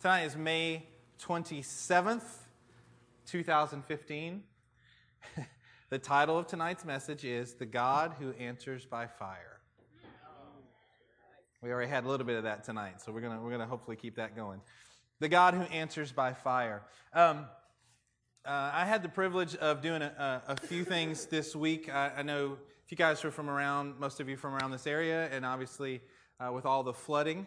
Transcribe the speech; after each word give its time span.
Tonight 0.00 0.22
is 0.22 0.34
May 0.34 0.86
27th, 1.22 2.22
2015. 3.26 4.42
the 5.90 5.98
title 5.98 6.38
of 6.38 6.46
tonight's 6.46 6.86
message 6.86 7.26
is 7.26 7.52
The 7.52 7.66
God 7.66 8.14
Who 8.18 8.30
Answers 8.32 8.86
by 8.86 9.06
Fire. 9.06 9.60
We 11.62 11.70
already 11.70 11.90
had 11.90 12.04
a 12.04 12.08
little 12.08 12.24
bit 12.24 12.38
of 12.38 12.44
that 12.44 12.64
tonight, 12.64 13.02
so 13.02 13.12
we're 13.12 13.20
going 13.20 13.42
we're 13.42 13.50
gonna 13.50 13.66
hopefully 13.66 13.94
keep 13.94 14.16
that 14.16 14.34
going. 14.34 14.62
The 15.18 15.28
God 15.28 15.52
Who 15.52 15.64
Answers 15.64 16.12
by 16.12 16.32
Fire. 16.32 16.80
Um, 17.12 17.44
uh, 18.46 18.70
I 18.72 18.86
had 18.86 19.02
the 19.02 19.10
privilege 19.10 19.54
of 19.56 19.82
doing 19.82 20.00
a, 20.00 20.42
a, 20.48 20.56
few 20.56 20.82
things 20.82 21.26
this 21.26 21.54
week. 21.54 21.92
I, 21.92 22.10
I, 22.16 22.22
know 22.22 22.56
if 22.86 22.90
you 22.90 22.96
guys 22.96 23.22
are 23.26 23.30
from 23.30 23.50
around, 23.50 24.00
most 24.00 24.18
of 24.18 24.30
you 24.30 24.38
from 24.38 24.54
around 24.54 24.70
this 24.70 24.86
area, 24.86 25.28
and 25.30 25.44
obviously 25.44 26.00
uh, 26.40 26.50
with 26.50 26.64
all 26.64 26.82
the 26.82 26.94
flooding 26.94 27.46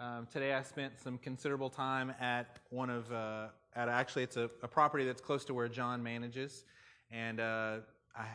um, 0.00 0.26
today 0.32 0.54
I 0.54 0.62
spent 0.62 0.98
some 0.98 1.18
considerable 1.18 1.68
time 1.68 2.14
at 2.20 2.58
one 2.70 2.88
of, 2.88 3.12
uh, 3.12 3.48
at 3.76 3.88
actually 3.88 4.22
it's 4.22 4.38
a, 4.38 4.50
a, 4.62 4.68
property 4.68 5.04
that's 5.04 5.20
close 5.20 5.44
to 5.44 5.54
where 5.54 5.68
John 5.68 6.02
manages, 6.02 6.64
and 7.10 7.38
uh, 7.38 7.76
I, 8.16 8.26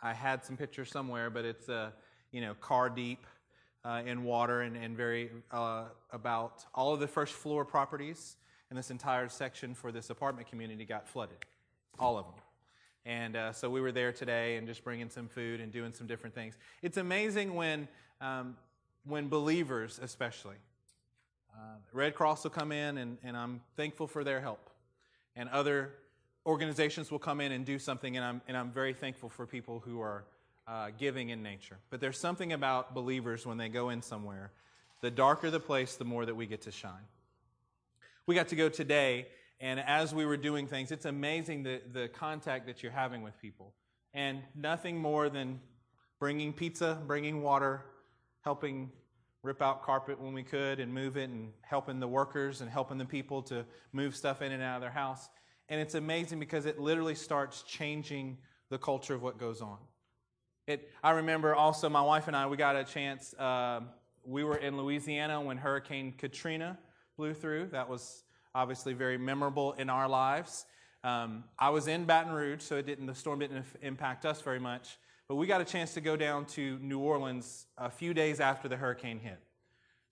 I 0.00 0.12
had 0.12 0.44
some 0.44 0.56
pictures 0.56 0.90
somewhere, 0.92 1.30
but 1.30 1.44
it's 1.44 1.68
uh, 1.68 1.90
you 2.30 2.40
know 2.40 2.54
car 2.54 2.88
deep 2.88 3.26
uh, 3.84 4.02
in 4.06 4.22
water 4.22 4.60
and, 4.60 4.76
and 4.76 4.96
very 4.96 5.30
uh, 5.50 5.86
about 6.12 6.64
all 6.74 6.94
of 6.94 7.00
the 7.00 7.08
first 7.08 7.34
floor 7.34 7.64
properties 7.64 8.36
in 8.70 8.76
this 8.76 8.92
entire 8.92 9.28
section 9.28 9.74
for 9.74 9.90
this 9.90 10.10
apartment 10.10 10.48
community 10.48 10.84
got 10.84 11.08
flooded, 11.08 11.38
all 11.98 12.16
of 12.16 12.24
them. 12.24 12.34
And 13.04 13.36
uh, 13.36 13.52
so 13.52 13.68
we 13.68 13.80
were 13.80 13.92
there 13.92 14.12
today 14.12 14.56
and 14.56 14.66
just 14.66 14.84
bringing 14.84 15.10
some 15.10 15.28
food 15.28 15.60
and 15.60 15.72
doing 15.72 15.92
some 15.92 16.06
different 16.06 16.36
things. 16.36 16.56
It's 16.82 16.96
amazing 16.96 17.54
when, 17.54 17.88
um, 18.20 18.56
when 19.04 19.28
believers, 19.28 20.00
especially, 20.02 20.56
uh, 21.54 21.76
Red 21.92 22.14
Cross 22.14 22.44
will 22.44 22.50
come 22.50 22.72
in, 22.72 22.98
and, 22.98 23.18
and 23.22 23.36
I'm 23.36 23.60
thankful 23.76 24.06
for 24.06 24.24
their 24.24 24.40
help. 24.40 24.70
And 25.36 25.48
other 25.48 25.92
organizations 26.46 27.10
will 27.10 27.18
come 27.18 27.40
in 27.40 27.52
and 27.52 27.64
do 27.64 27.78
something, 27.78 28.16
and 28.16 28.24
I'm, 28.24 28.40
and 28.48 28.56
I'm 28.56 28.70
very 28.70 28.92
thankful 28.92 29.28
for 29.28 29.46
people 29.46 29.80
who 29.80 30.00
are 30.00 30.24
uh, 30.66 30.90
giving 30.98 31.30
in 31.30 31.42
nature. 31.42 31.78
But 31.90 32.00
there's 32.00 32.18
something 32.18 32.52
about 32.52 32.94
believers 32.94 33.46
when 33.46 33.58
they 33.58 33.68
go 33.68 33.90
in 33.90 34.02
somewhere. 34.02 34.50
The 35.00 35.10
darker 35.10 35.50
the 35.50 35.60
place, 35.60 35.96
the 35.96 36.04
more 36.04 36.24
that 36.26 36.34
we 36.34 36.46
get 36.46 36.62
to 36.62 36.70
shine. 36.70 37.06
We 38.26 38.34
got 38.34 38.48
to 38.48 38.56
go 38.56 38.68
today, 38.68 39.26
and 39.60 39.78
as 39.80 40.14
we 40.14 40.24
were 40.24 40.36
doing 40.36 40.66
things, 40.66 40.90
it's 40.90 41.04
amazing 41.04 41.62
the, 41.62 41.80
the 41.92 42.08
contact 42.08 42.66
that 42.66 42.82
you're 42.82 42.92
having 42.92 43.22
with 43.22 43.38
people. 43.40 43.72
And 44.14 44.40
nothing 44.54 44.96
more 44.96 45.28
than 45.28 45.60
bringing 46.18 46.52
pizza, 46.52 46.98
bringing 47.06 47.42
water, 47.42 47.82
helping 48.42 48.90
rip 49.44 49.60
out 49.62 49.82
carpet 49.82 50.20
when 50.20 50.32
we 50.32 50.42
could 50.42 50.80
and 50.80 50.92
move 50.92 51.16
it 51.16 51.28
and 51.28 51.52
helping 51.60 52.00
the 52.00 52.08
workers 52.08 52.62
and 52.62 52.70
helping 52.70 52.98
the 52.98 53.04
people 53.04 53.42
to 53.42 53.64
move 53.92 54.16
stuff 54.16 54.42
in 54.42 54.50
and 54.50 54.62
out 54.62 54.76
of 54.76 54.80
their 54.80 54.90
house. 54.90 55.28
And 55.68 55.80
it's 55.80 55.94
amazing 55.94 56.40
because 56.40 56.66
it 56.66 56.80
literally 56.80 57.14
starts 57.14 57.62
changing 57.62 58.38
the 58.70 58.78
culture 58.78 59.14
of 59.14 59.22
what 59.22 59.38
goes 59.38 59.60
on. 59.60 59.76
It, 60.66 60.90
I 61.02 61.10
remember 61.10 61.54
also 61.54 61.90
my 61.90 62.00
wife 62.00 62.26
and 62.26 62.34
I, 62.34 62.46
we 62.46 62.56
got 62.56 62.74
a 62.74 62.84
chance. 62.84 63.34
Uh, 63.34 63.80
we 64.24 64.44
were 64.44 64.56
in 64.56 64.78
Louisiana 64.78 65.40
when 65.40 65.58
Hurricane 65.58 66.14
Katrina 66.16 66.78
blew 67.18 67.34
through. 67.34 67.66
That 67.66 67.88
was 67.88 68.24
obviously 68.54 68.94
very 68.94 69.18
memorable 69.18 69.74
in 69.74 69.90
our 69.90 70.08
lives. 70.08 70.64
Um, 71.02 71.44
I 71.58 71.68
was 71.68 71.86
in 71.86 72.06
Baton 72.06 72.32
Rouge, 72.32 72.62
so 72.62 72.76
it 72.76 72.86
didn't, 72.86 73.06
the 73.06 73.14
storm 73.14 73.40
didn't 73.40 73.66
impact 73.82 74.24
us 74.24 74.40
very 74.40 74.58
much. 74.58 74.96
But 75.26 75.36
we 75.36 75.46
got 75.46 75.62
a 75.62 75.64
chance 75.64 75.94
to 75.94 76.02
go 76.02 76.16
down 76.16 76.44
to 76.46 76.78
New 76.80 76.98
Orleans 76.98 77.66
a 77.78 77.88
few 77.88 78.12
days 78.12 78.40
after 78.40 78.68
the 78.68 78.76
hurricane 78.76 79.18
hit. 79.18 79.38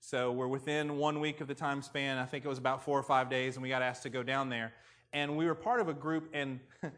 So 0.00 0.32
we're 0.32 0.48
within 0.48 0.96
one 0.96 1.20
week 1.20 1.42
of 1.42 1.48
the 1.48 1.54
time 1.54 1.82
span. 1.82 2.16
I 2.16 2.24
think 2.24 2.46
it 2.46 2.48
was 2.48 2.56
about 2.56 2.82
four 2.82 2.98
or 2.98 3.02
five 3.02 3.28
days, 3.28 3.56
and 3.56 3.62
we 3.62 3.68
got 3.68 3.82
asked 3.82 4.04
to 4.04 4.08
go 4.08 4.22
down 4.22 4.48
there. 4.48 4.72
And 5.12 5.36
we 5.36 5.44
were 5.44 5.54
part 5.54 5.82
of 5.82 5.88
a 5.90 5.92
group, 5.92 6.30
and 6.32 6.60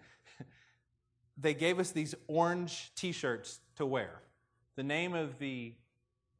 they 1.36 1.54
gave 1.54 1.80
us 1.80 1.90
these 1.90 2.14
orange 2.28 2.92
t 2.94 3.10
shirts 3.10 3.58
to 3.76 3.84
wear. 3.84 4.22
The 4.76 4.84
name 4.84 5.14
of 5.14 5.40
the 5.40 5.74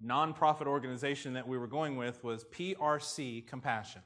nonprofit 0.04 0.68
organization 0.68 1.32
that 1.32 1.48
we 1.48 1.58
were 1.58 1.66
going 1.66 1.96
with 1.96 2.22
was 2.22 2.44
PRC 2.44 3.48
Compassion. 3.48 4.02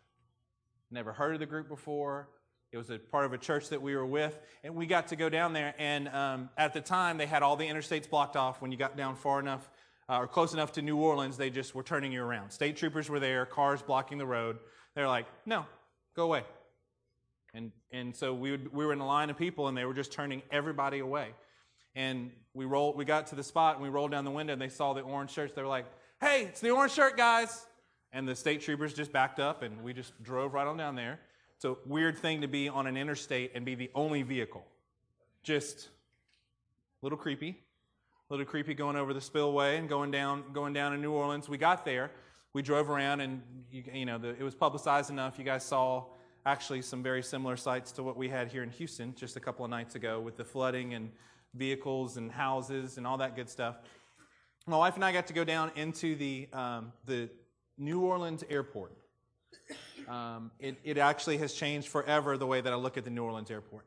Never 0.90 1.12
heard 1.12 1.34
of 1.34 1.40
the 1.40 1.46
group 1.46 1.68
before. 1.68 2.30
It 2.70 2.76
was 2.76 2.90
a 2.90 2.98
part 2.98 3.24
of 3.24 3.32
a 3.32 3.38
church 3.38 3.70
that 3.70 3.80
we 3.80 3.96
were 3.96 4.04
with, 4.04 4.38
and 4.62 4.74
we 4.74 4.86
got 4.86 5.08
to 5.08 5.16
go 5.16 5.30
down 5.30 5.54
there. 5.54 5.74
And 5.78 6.08
um, 6.08 6.50
at 6.58 6.74
the 6.74 6.82
time, 6.82 7.16
they 7.16 7.24
had 7.24 7.42
all 7.42 7.56
the 7.56 7.66
interstates 7.66 8.08
blocked 8.08 8.36
off. 8.36 8.60
When 8.60 8.70
you 8.70 8.76
got 8.76 8.94
down 8.94 9.16
far 9.16 9.40
enough 9.40 9.70
uh, 10.08 10.18
or 10.18 10.26
close 10.26 10.52
enough 10.52 10.72
to 10.72 10.82
New 10.82 10.96
Orleans, 10.98 11.38
they 11.38 11.48
just 11.48 11.74
were 11.74 11.82
turning 11.82 12.12
you 12.12 12.22
around. 12.22 12.50
State 12.50 12.76
troopers 12.76 13.08
were 13.08 13.20
there, 13.20 13.46
cars 13.46 13.80
blocking 13.80 14.18
the 14.18 14.26
road. 14.26 14.58
They're 14.94 15.08
like, 15.08 15.26
"No, 15.46 15.64
go 16.14 16.24
away." 16.24 16.44
And 17.54 17.72
and 17.90 18.14
so 18.14 18.34
we 18.34 18.50
would, 18.50 18.70
we 18.74 18.84
were 18.84 18.92
in 18.92 19.00
a 19.00 19.06
line 19.06 19.30
of 19.30 19.38
people, 19.38 19.68
and 19.68 19.76
they 19.76 19.86
were 19.86 19.94
just 19.94 20.12
turning 20.12 20.42
everybody 20.50 20.98
away. 20.98 21.28
And 21.94 22.30
we 22.52 22.66
rolled, 22.66 22.96
we 22.96 23.06
got 23.06 23.28
to 23.28 23.34
the 23.34 23.42
spot, 23.42 23.76
and 23.76 23.82
we 23.82 23.88
rolled 23.88 24.10
down 24.10 24.26
the 24.26 24.30
window, 24.30 24.52
and 24.52 24.60
they 24.60 24.68
saw 24.68 24.92
the 24.92 25.00
orange 25.00 25.30
shirts. 25.30 25.54
They 25.54 25.62
were 25.62 25.68
like, 25.68 25.86
"Hey, 26.20 26.44
it's 26.44 26.60
the 26.60 26.70
orange 26.70 26.92
shirt 26.92 27.16
guys!" 27.16 27.66
And 28.12 28.28
the 28.28 28.36
state 28.36 28.60
troopers 28.60 28.92
just 28.92 29.10
backed 29.10 29.40
up, 29.40 29.62
and 29.62 29.82
we 29.82 29.94
just 29.94 30.22
drove 30.22 30.52
right 30.52 30.66
on 30.66 30.76
down 30.76 30.96
there. 30.96 31.18
It's 31.58 31.64
a 31.64 31.74
weird 31.86 32.16
thing 32.16 32.42
to 32.42 32.46
be 32.46 32.68
on 32.68 32.86
an 32.86 32.96
interstate 32.96 33.50
and 33.52 33.64
be 33.64 33.74
the 33.74 33.90
only 33.92 34.22
vehicle. 34.22 34.64
Just 35.42 35.88
a 37.02 37.04
little 37.06 37.18
creepy. 37.18 37.58
A 38.30 38.32
little 38.32 38.46
creepy 38.46 38.74
going 38.74 38.94
over 38.94 39.12
the 39.12 39.20
spillway 39.20 39.76
and 39.76 39.88
going 39.88 40.12
down, 40.12 40.44
going 40.52 40.72
down 40.72 40.94
in 40.94 41.02
New 41.02 41.10
Orleans. 41.10 41.48
We 41.48 41.58
got 41.58 41.84
there. 41.84 42.12
We 42.52 42.62
drove 42.62 42.88
around, 42.90 43.22
and 43.22 43.42
you, 43.72 43.82
you 43.92 44.06
know 44.06 44.18
the, 44.18 44.28
it 44.28 44.44
was 44.44 44.54
publicized 44.54 45.10
enough. 45.10 45.36
You 45.36 45.44
guys 45.44 45.64
saw 45.64 46.04
actually 46.46 46.80
some 46.80 47.02
very 47.02 47.24
similar 47.24 47.56
sights 47.56 47.90
to 47.92 48.04
what 48.04 48.16
we 48.16 48.28
had 48.28 48.46
here 48.46 48.62
in 48.62 48.70
Houston 48.70 49.12
just 49.16 49.34
a 49.34 49.40
couple 49.40 49.64
of 49.64 49.70
nights 49.72 49.96
ago 49.96 50.20
with 50.20 50.36
the 50.36 50.44
flooding 50.44 50.94
and 50.94 51.10
vehicles 51.54 52.18
and 52.18 52.30
houses 52.30 52.98
and 52.98 53.06
all 53.06 53.16
that 53.16 53.34
good 53.34 53.50
stuff. 53.50 53.78
My 54.68 54.76
wife 54.76 54.94
and 54.94 55.04
I 55.04 55.10
got 55.10 55.26
to 55.26 55.32
go 55.32 55.42
down 55.42 55.72
into 55.74 56.14
the 56.14 56.46
um, 56.52 56.92
the 57.04 57.28
New 57.76 58.02
Orleans 58.02 58.44
airport. 58.48 58.92
Um, 60.08 60.50
it, 60.58 60.78
it 60.84 60.98
actually 60.98 61.38
has 61.38 61.52
changed 61.52 61.88
forever 61.88 62.36
the 62.36 62.46
way 62.46 62.60
that 62.60 62.72
I 62.72 62.76
look 62.76 62.96
at 62.96 63.04
the 63.04 63.10
New 63.10 63.24
Orleans 63.24 63.50
airport. 63.50 63.84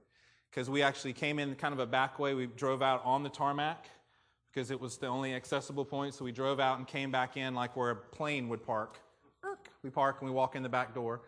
Because 0.50 0.70
we 0.70 0.82
actually 0.82 1.14
came 1.14 1.40
in 1.40 1.56
kind 1.56 1.74
of 1.74 1.80
a 1.80 1.86
back 1.86 2.20
way. 2.20 2.34
We 2.34 2.46
drove 2.46 2.82
out 2.82 3.02
on 3.06 3.24
the 3.24 3.30
tarmac 3.30 3.86
because 4.52 4.70
it 4.70 4.80
was 4.80 4.98
the 4.98 5.08
only 5.08 5.34
accessible 5.34 5.86
point. 5.86 6.14
So 6.14 6.26
we 6.26 6.32
drove 6.32 6.59
out 6.59 6.78
and 6.78 6.86
came 6.86 7.09
back 7.09 7.38
in 7.38 7.56
like 7.56 7.76
where 7.76 7.92
a 7.92 7.96
plane 7.96 8.50
would 8.50 8.66
park. 8.66 9.00
We 9.82 9.90
park 9.90 10.18
and 10.20 10.30
we 10.30 10.36
walk 10.36 10.56
in 10.56 10.64
the 10.64 10.70
back 10.70 10.94
door. 10.94 11.22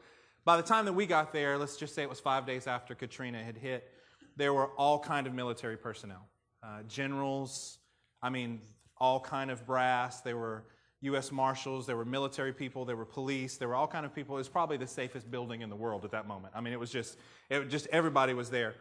By 0.45 0.57
the 0.57 0.63
time 0.63 0.85
that 0.85 0.93
we 0.93 1.05
got 1.05 1.31
there, 1.31 1.57
let's 1.57 1.77
just 1.77 1.95
say 1.95 2.03
it 2.03 2.09
was 2.09 2.19
five 2.19 2.45
days 2.45 2.67
after 2.67 2.95
Katrina 2.95 3.41
had 3.41 3.57
hit, 3.57 3.89
there 4.35 4.53
were 4.53 4.67
all 4.77 4.99
kind 4.99 5.25
of 5.25 5.33
military 5.33 5.77
personnel, 5.77 6.27
uh, 6.61 6.83
generals. 6.83 7.79
I 8.21 8.29
mean, 8.29 8.59
all 8.97 9.19
kind 9.19 9.51
of 9.51 9.65
brass. 9.65 10.21
There 10.21 10.37
were 10.37 10.65
U.S. 11.03 11.33
Marshals, 11.33 11.85
there 11.85 11.97
were 11.97 12.05
military 12.05 12.53
people, 12.53 12.85
there 12.85 12.95
were 12.95 13.05
police, 13.05 13.57
there 13.57 13.67
were 13.67 13.75
all 13.75 13.87
kind 13.87 14.05
of 14.05 14.15
people. 14.15 14.35
It 14.35 14.39
was 14.39 14.49
probably 14.49 14.77
the 14.77 14.87
safest 14.87 15.29
building 15.29 15.61
in 15.61 15.69
the 15.69 15.75
world 15.75 16.05
at 16.05 16.11
that 16.11 16.27
moment. 16.27 16.53
I 16.55 16.61
mean, 16.61 16.71
it 16.71 16.79
was 16.79 16.91
just, 16.91 17.17
it 17.49 17.69
just 17.69 17.87
everybody 17.87 18.33
was 18.33 18.49
there. 18.49 18.75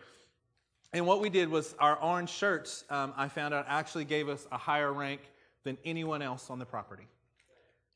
And 0.93 1.05
what 1.05 1.21
we 1.21 1.31
did 1.31 1.49
was 1.49 1.75
our 1.81 1.97
orange 1.97 2.31
shirts, 2.31 2.85
um, 2.91 3.13
I 3.17 3.27
found 3.27 3.55
out, 3.55 3.67
actually 3.69 4.05
gave 4.05 4.29
us 4.29 4.47
a 4.53 4.59
higher 4.59 4.93
rank 4.93 5.21
than 5.65 5.79
anyone 5.85 6.23
else 6.23 6.49
on 6.49 6.61
the 6.61 6.65
property. 6.65 7.09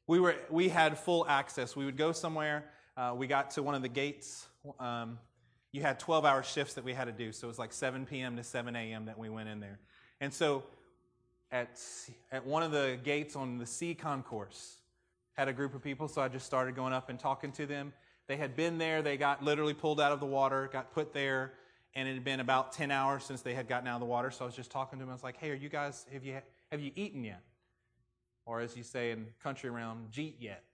We, 0.09 0.19
were, 0.19 0.35
we 0.51 0.71
had 0.71 0.99
full 0.99 1.25
access. 1.29 1.77
We 1.77 1.85
would 1.85 1.97
go 1.97 2.11
somewhere. 2.11 2.65
Uh, 2.97 3.15
we 3.17 3.29
got 3.29 3.53
to 3.53 3.63
one 3.63 3.77
of 3.77 3.83
the 3.83 3.89
gates. 3.89 4.47
Um, 4.81 5.19
you 5.71 5.83
had 5.83 6.01
12 6.01 6.25
hour 6.25 6.43
shifts 6.43 6.75
that 6.75 6.85
we 6.85 6.95
had 6.95 7.05
to 7.05 7.13
do. 7.13 7.31
So 7.31 7.47
it 7.47 7.49
was 7.49 7.59
like 7.61 7.73
7 7.73 8.07
p.m. 8.07 8.37
to 8.37 8.43
7 8.43 8.75
a.m. 8.75 9.05
that 9.05 9.19
we 9.19 9.29
went 9.29 9.49
in 9.49 9.61
there. 9.61 9.79
And 10.21 10.33
so 10.33 10.65
at, 11.57 11.81
at 12.33 12.47
one 12.47 12.63
of 12.63 12.71
the 12.71 12.99
gates 13.03 13.35
on 13.37 13.59
the 13.59 13.67
C 13.67 13.95
concourse. 13.95 14.79
Had 15.33 15.49
a 15.49 15.53
group 15.53 15.75
of 15.75 15.83
people, 15.83 16.09
so 16.09 16.21
I 16.23 16.29
just 16.29 16.47
started 16.47 16.75
going 16.75 16.93
up 16.93 17.09
and 17.09 17.19
talking 17.19 17.53
to 17.53 17.67
them. 17.67 17.93
They 18.27 18.37
had 18.37 18.57
been 18.57 18.79
there, 18.79 19.03
they 19.03 19.17
got 19.17 19.43
literally 19.43 19.75
pulled 19.75 20.01
out 20.01 20.13
of 20.13 20.21
the 20.21 20.27
water, 20.27 20.69
got 20.73 20.93
put 20.93 21.13
there, 21.15 21.53
and 21.95 22.09
it 22.09 22.15
had 22.15 22.25
been 22.25 22.41
about 22.41 22.73
10 22.73 22.91
hours 22.91 23.25
since 23.25 23.43
they 23.43 23.55
had 23.55 23.69
gotten 23.69 23.89
out 23.89 23.95
of 23.95 24.01
the 24.01 24.07
water. 24.07 24.31
So 24.31 24.45
I 24.45 24.47
was 24.47 24.57
just 24.57 24.71
talking 24.71 24.99
to 24.99 25.05
them. 25.05 25.11
I 25.11 25.15
was 25.15 25.23
like, 25.23 25.39
hey, 25.39 25.51
are 25.51 25.55
you 25.55 25.69
guys, 25.69 26.07
have 26.13 26.25
you, 26.25 26.39
have 26.71 26.81
you 26.81 26.91
eaten 26.97 27.25
yet? 27.25 27.43
Or 28.45 28.61
as 28.61 28.77
you 28.77 28.83
say 28.83 29.13
in 29.13 29.27
country 29.43 29.71
around, 29.71 30.11
jeet 30.11 30.35
yet? 30.41 30.65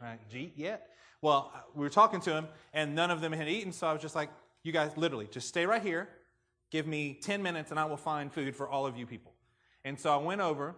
Right? 0.00 0.18
Jeet 0.32 0.52
yet? 0.56 0.88
Well, 1.22 1.52
uh, 1.54 1.58
we 1.74 1.82
were 1.82 1.90
talking 1.90 2.20
to 2.20 2.30
them, 2.30 2.48
and 2.72 2.94
none 2.94 3.10
of 3.10 3.20
them 3.20 3.32
had 3.32 3.48
eaten, 3.48 3.72
so 3.72 3.86
I 3.86 3.92
was 3.92 4.00
just 4.00 4.14
like, 4.14 4.30
you 4.62 4.72
guys, 4.72 4.96
literally, 4.96 5.28
just 5.30 5.48
stay 5.48 5.66
right 5.66 5.82
here. 5.82 6.08
Give 6.70 6.86
me 6.86 7.18
10 7.20 7.42
minutes, 7.42 7.70
and 7.70 7.80
I 7.80 7.84
will 7.84 7.98
find 7.98 8.32
food 8.32 8.54
for 8.56 8.68
all 8.68 8.86
of 8.86 8.96
you 8.96 9.06
people. 9.06 9.29
And 9.84 9.98
so 9.98 10.12
I 10.12 10.16
went 10.16 10.40
over 10.40 10.74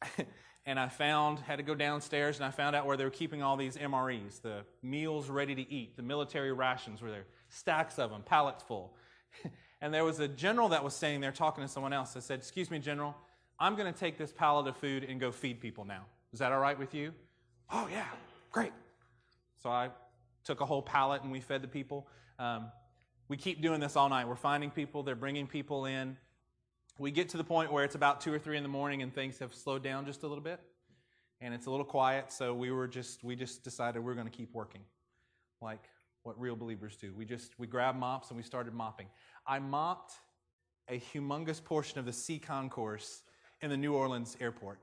and 0.66 0.78
I 0.78 0.88
found, 0.88 1.40
had 1.40 1.56
to 1.56 1.62
go 1.62 1.74
downstairs 1.74 2.36
and 2.36 2.44
I 2.44 2.50
found 2.50 2.76
out 2.76 2.86
where 2.86 2.96
they 2.96 3.04
were 3.04 3.10
keeping 3.10 3.42
all 3.42 3.56
these 3.56 3.76
MREs, 3.76 4.40
the 4.42 4.64
meals 4.82 5.28
ready 5.28 5.54
to 5.54 5.72
eat, 5.72 5.96
the 5.96 6.02
military 6.02 6.52
rations 6.52 7.02
were 7.02 7.10
there, 7.10 7.26
stacks 7.48 7.98
of 7.98 8.10
them, 8.10 8.22
pallets 8.22 8.62
full. 8.62 8.94
and 9.80 9.92
there 9.92 10.04
was 10.04 10.20
a 10.20 10.28
general 10.28 10.68
that 10.70 10.84
was 10.84 10.94
standing 10.94 11.20
there 11.20 11.32
talking 11.32 11.64
to 11.64 11.68
someone 11.68 11.92
else. 11.92 12.16
I 12.16 12.20
said, 12.20 12.38
Excuse 12.38 12.70
me, 12.70 12.78
General, 12.78 13.16
I'm 13.58 13.76
going 13.76 13.92
to 13.92 13.98
take 13.98 14.16
this 14.16 14.32
pallet 14.32 14.66
of 14.66 14.76
food 14.76 15.04
and 15.04 15.20
go 15.20 15.32
feed 15.32 15.60
people 15.60 15.84
now. 15.84 16.04
Is 16.32 16.38
that 16.38 16.52
all 16.52 16.60
right 16.60 16.78
with 16.78 16.94
you? 16.94 17.12
Oh, 17.70 17.88
yeah, 17.90 18.06
great. 18.50 18.72
So 19.62 19.70
I 19.70 19.90
took 20.44 20.60
a 20.60 20.66
whole 20.66 20.82
pallet 20.82 21.22
and 21.22 21.30
we 21.30 21.40
fed 21.40 21.62
the 21.62 21.68
people. 21.68 22.06
Um, 22.38 22.70
we 23.28 23.36
keep 23.36 23.62
doing 23.62 23.80
this 23.80 23.96
all 23.96 24.08
night. 24.08 24.26
We're 24.26 24.36
finding 24.36 24.70
people, 24.70 25.02
they're 25.02 25.14
bringing 25.14 25.46
people 25.46 25.84
in. 25.84 26.16
We 27.00 27.10
get 27.10 27.30
to 27.30 27.38
the 27.38 27.44
point 27.44 27.72
where 27.72 27.82
it's 27.82 27.94
about 27.94 28.20
two 28.20 28.30
or 28.30 28.38
three 28.38 28.58
in 28.58 28.62
the 28.62 28.68
morning 28.68 29.00
and 29.00 29.14
things 29.14 29.38
have 29.38 29.54
slowed 29.54 29.82
down 29.82 30.04
just 30.04 30.22
a 30.22 30.26
little 30.26 30.44
bit 30.44 30.60
and 31.40 31.54
it's 31.54 31.64
a 31.64 31.70
little 31.70 31.86
quiet. 31.86 32.30
So 32.30 32.52
we 32.52 32.70
were 32.70 32.86
just, 32.86 33.24
we 33.24 33.34
just 33.34 33.64
decided 33.64 34.04
we're 34.04 34.12
going 34.12 34.26
to 34.26 34.36
keep 34.36 34.52
working 34.52 34.82
like 35.62 35.82
what 36.24 36.38
real 36.38 36.56
believers 36.56 36.98
do. 36.98 37.14
We 37.16 37.24
just, 37.24 37.58
we 37.58 37.66
grabbed 37.66 37.98
mops 37.98 38.28
and 38.28 38.36
we 38.36 38.42
started 38.42 38.74
mopping. 38.74 39.06
I 39.46 39.60
mopped 39.60 40.12
a 40.90 41.00
humongous 41.00 41.64
portion 41.64 41.98
of 41.98 42.04
the 42.04 42.12
C 42.12 42.38
concourse 42.38 43.22
in 43.62 43.70
the 43.70 43.78
New 43.78 43.94
Orleans 43.94 44.36
airport. 44.38 44.78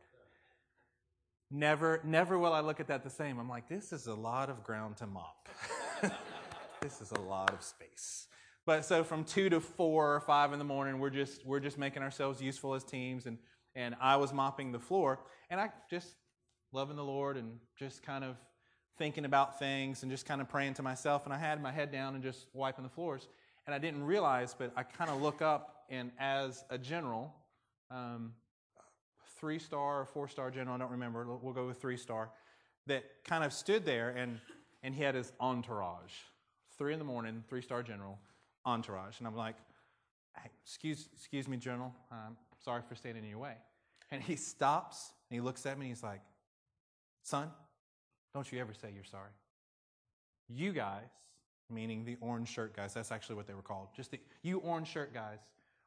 Never, 1.51 2.01
never 2.03 2.39
will 2.39 2.53
I 2.53 2.61
look 2.61 2.79
at 2.79 2.87
that 2.87 3.03
the 3.03 3.11
same. 3.11 3.37
I'm 3.37 3.47
like, 3.47 3.69
this 3.69 3.93
is 3.93 4.07
a 4.07 4.15
lot 4.15 4.49
of 4.49 4.63
ground 4.63 4.97
to 4.97 5.05
mop. 5.05 5.49
this 6.81 6.99
is 6.99 7.11
a 7.11 7.21
lot 7.21 7.53
of 7.53 7.61
space. 7.61 8.25
But 8.67 8.83
so 8.83 9.05
from 9.05 9.23
two 9.23 9.49
to 9.49 9.61
four 9.61 10.13
or 10.13 10.19
five 10.19 10.51
in 10.51 10.59
the 10.59 10.65
morning, 10.65 10.99
we're 10.99 11.09
just 11.09 11.45
we're 11.45 11.61
just 11.61 11.77
making 11.77 12.03
ourselves 12.03 12.41
useful 12.41 12.73
as 12.73 12.83
teams, 12.83 13.25
and 13.25 13.37
and 13.75 13.95
I 14.01 14.17
was 14.17 14.33
mopping 14.33 14.73
the 14.73 14.79
floor, 14.79 15.21
and 15.49 15.61
I 15.61 15.69
just 15.89 16.15
loving 16.73 16.97
the 16.97 17.03
Lord 17.03 17.37
and 17.37 17.59
just 17.79 18.03
kind 18.03 18.25
of 18.25 18.35
thinking 18.97 19.23
about 19.23 19.57
things 19.57 20.03
and 20.03 20.11
just 20.11 20.25
kind 20.25 20.41
of 20.41 20.49
praying 20.49 20.73
to 20.73 20.83
myself, 20.83 21.23
and 21.23 21.33
I 21.33 21.37
had 21.37 21.61
my 21.63 21.71
head 21.71 21.93
down 21.93 22.13
and 22.13 22.21
just 22.21 22.47
wiping 22.51 22.83
the 22.83 22.89
floors, 22.89 23.29
and 23.65 23.73
I 23.73 23.77
didn't 23.77 24.03
realize, 24.03 24.53
but 24.53 24.73
I 24.75 24.83
kind 24.83 25.09
of 25.09 25.21
look 25.21 25.41
up, 25.41 25.85
and 25.89 26.11
as 26.19 26.65
a 26.69 26.77
general, 26.77 27.33
um, 27.89 28.33
three 29.39 29.59
star 29.59 30.01
or 30.01 30.05
four 30.05 30.27
star 30.27 30.51
general, 30.51 30.75
I 30.75 30.79
don't 30.79 30.91
remember, 30.91 31.25
we'll 31.41 31.53
go 31.53 31.67
with 31.67 31.79
three 31.79 31.95
star, 31.95 32.31
that 32.87 33.05
kind 33.23 33.45
of 33.45 33.53
stood 33.53 33.85
there 33.85 34.09
and, 34.09 34.41
and 34.83 34.93
he 34.93 35.03
had 35.03 35.15
his 35.15 35.31
entourage. 35.39 36.11
Three 36.77 36.91
in 36.91 36.99
the 36.99 37.05
morning, 37.05 37.45
three 37.47 37.61
star 37.61 37.81
general, 37.81 38.19
entourage. 38.67 39.17
And 39.17 39.27
I'm 39.27 39.35
like, 39.35 39.55
hey, 40.35 40.49
excuse, 40.63 41.09
excuse 41.15 41.47
me, 41.47 41.57
general, 41.57 41.95
I'm 42.11 42.17
um, 42.17 42.37
sorry 42.63 42.83
for 42.87 42.93
standing 42.93 43.23
in 43.23 43.29
your 43.29 43.39
way. 43.39 43.55
And 44.11 44.21
he 44.21 44.35
stops 44.35 45.13
and 45.29 45.35
he 45.35 45.41
looks 45.41 45.65
at 45.65 45.79
me 45.79 45.87
and 45.87 45.95
he's 45.95 46.03
like, 46.03 46.21
son, 47.23 47.49
don't 48.33 48.49
you 48.51 48.59
ever 48.59 48.73
say 48.73 48.89
you're 48.93 49.03
sorry. 49.03 49.31
You 50.49 50.71
guys, 50.71 51.09
meaning 51.69 52.05
the 52.05 52.17
orange 52.21 52.49
shirt 52.49 52.75
guys, 52.75 52.93
that's 52.93 53.11
actually 53.11 53.35
what 53.35 53.47
they 53.47 53.53
were 53.53 53.61
called. 53.61 53.87
Just 53.95 54.11
the, 54.11 54.19
you 54.43 54.59
orange 54.59 54.87
shirt 54.87 55.13
guys 55.13 55.39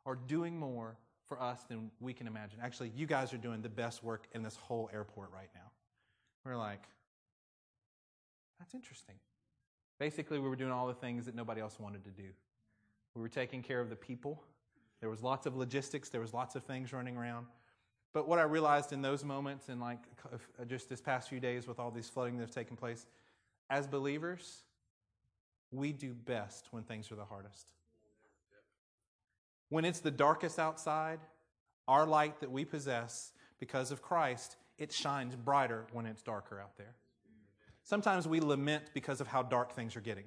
are 0.05 0.17
doing 0.27 0.59
more 0.59 0.97
for 1.27 1.41
us 1.41 1.63
than 1.69 1.91
we 2.01 2.13
can 2.13 2.27
imagine. 2.27 2.59
Actually, 2.63 2.91
you 2.97 3.07
guys 3.07 3.33
are 3.33 3.39
doing 3.39 3.63
the 3.63 3.69
best 3.69 4.03
work 4.03 4.27
in 4.35 4.43
this 4.43 4.57
whole 4.57 4.91
airport 4.93 5.31
right 5.33 5.49
now. 5.55 5.71
We're 6.45 6.57
like, 6.57 6.83
that's 8.59 8.75
interesting. 8.75 9.15
Basically, 9.99 10.39
we 10.39 10.49
were 10.49 10.57
doing 10.57 10.73
all 10.73 10.87
the 10.87 10.95
things 10.95 11.27
that 11.27 11.35
nobody 11.35 11.61
else 11.61 11.79
wanted 11.79 12.05
to 12.05 12.11
do. 12.11 12.29
We 13.15 13.23
were 13.23 13.29
taking 13.29 13.63
care 13.63 13.81
of 13.81 13.91
the 13.91 13.97
people. 13.97 14.43
There 15.01 15.11
was 15.11 15.23
lots 15.23 15.47
of 15.47 15.57
logistics, 15.57 16.09
there 16.09 16.21
was 16.21 16.35
lots 16.35 16.55
of 16.55 16.65
things 16.65 16.93
running 16.93 17.17
around. 17.17 17.47
But 18.13 18.29
what 18.29 18.39
I 18.39 18.43
realized 18.43 18.93
in 18.93 19.03
those 19.03 19.25
moments, 19.25 19.69
and 19.69 19.81
like 19.81 20.01
uh, 20.33 20.65
just 20.65 20.89
this 20.89 21.01
past 21.01 21.29
few 21.29 21.41
days 21.41 21.67
with 21.67 21.79
all 21.79 21.91
these 21.91 22.09
flooding 22.09 22.37
that 22.37 22.43
have 22.43 22.51
taken 22.51 22.77
place, 22.77 23.07
as 23.71 23.87
believers, 23.87 24.65
we 25.71 25.93
do 25.93 26.13
best 26.13 26.67
when 26.73 26.83
things 26.83 27.11
are 27.13 27.15
the 27.15 27.25
hardest. 27.25 27.73
When 29.69 29.85
it's 29.85 30.01
the 30.01 30.11
darkest 30.11 30.59
outside, 30.59 31.21
our 31.87 32.05
light 32.05 32.41
that 32.41 32.51
we 32.51 32.65
possess 32.65 33.33
because 33.61 33.93
of 33.93 34.03
Christ, 34.03 34.57
it 34.79 34.93
shines 34.93 35.37
brighter 35.37 35.87
when 35.93 36.07
it's 36.07 36.23
darker 36.23 36.61
out 36.61 36.77
there. 36.77 36.95
Sometimes 37.85 38.27
we 38.27 38.41
lament 38.41 38.85
because 38.93 39.21
of 39.21 39.29
how 39.29 39.43
dark 39.43 39.75
things 39.75 39.97
are 39.97 40.01
getting. 40.01 40.25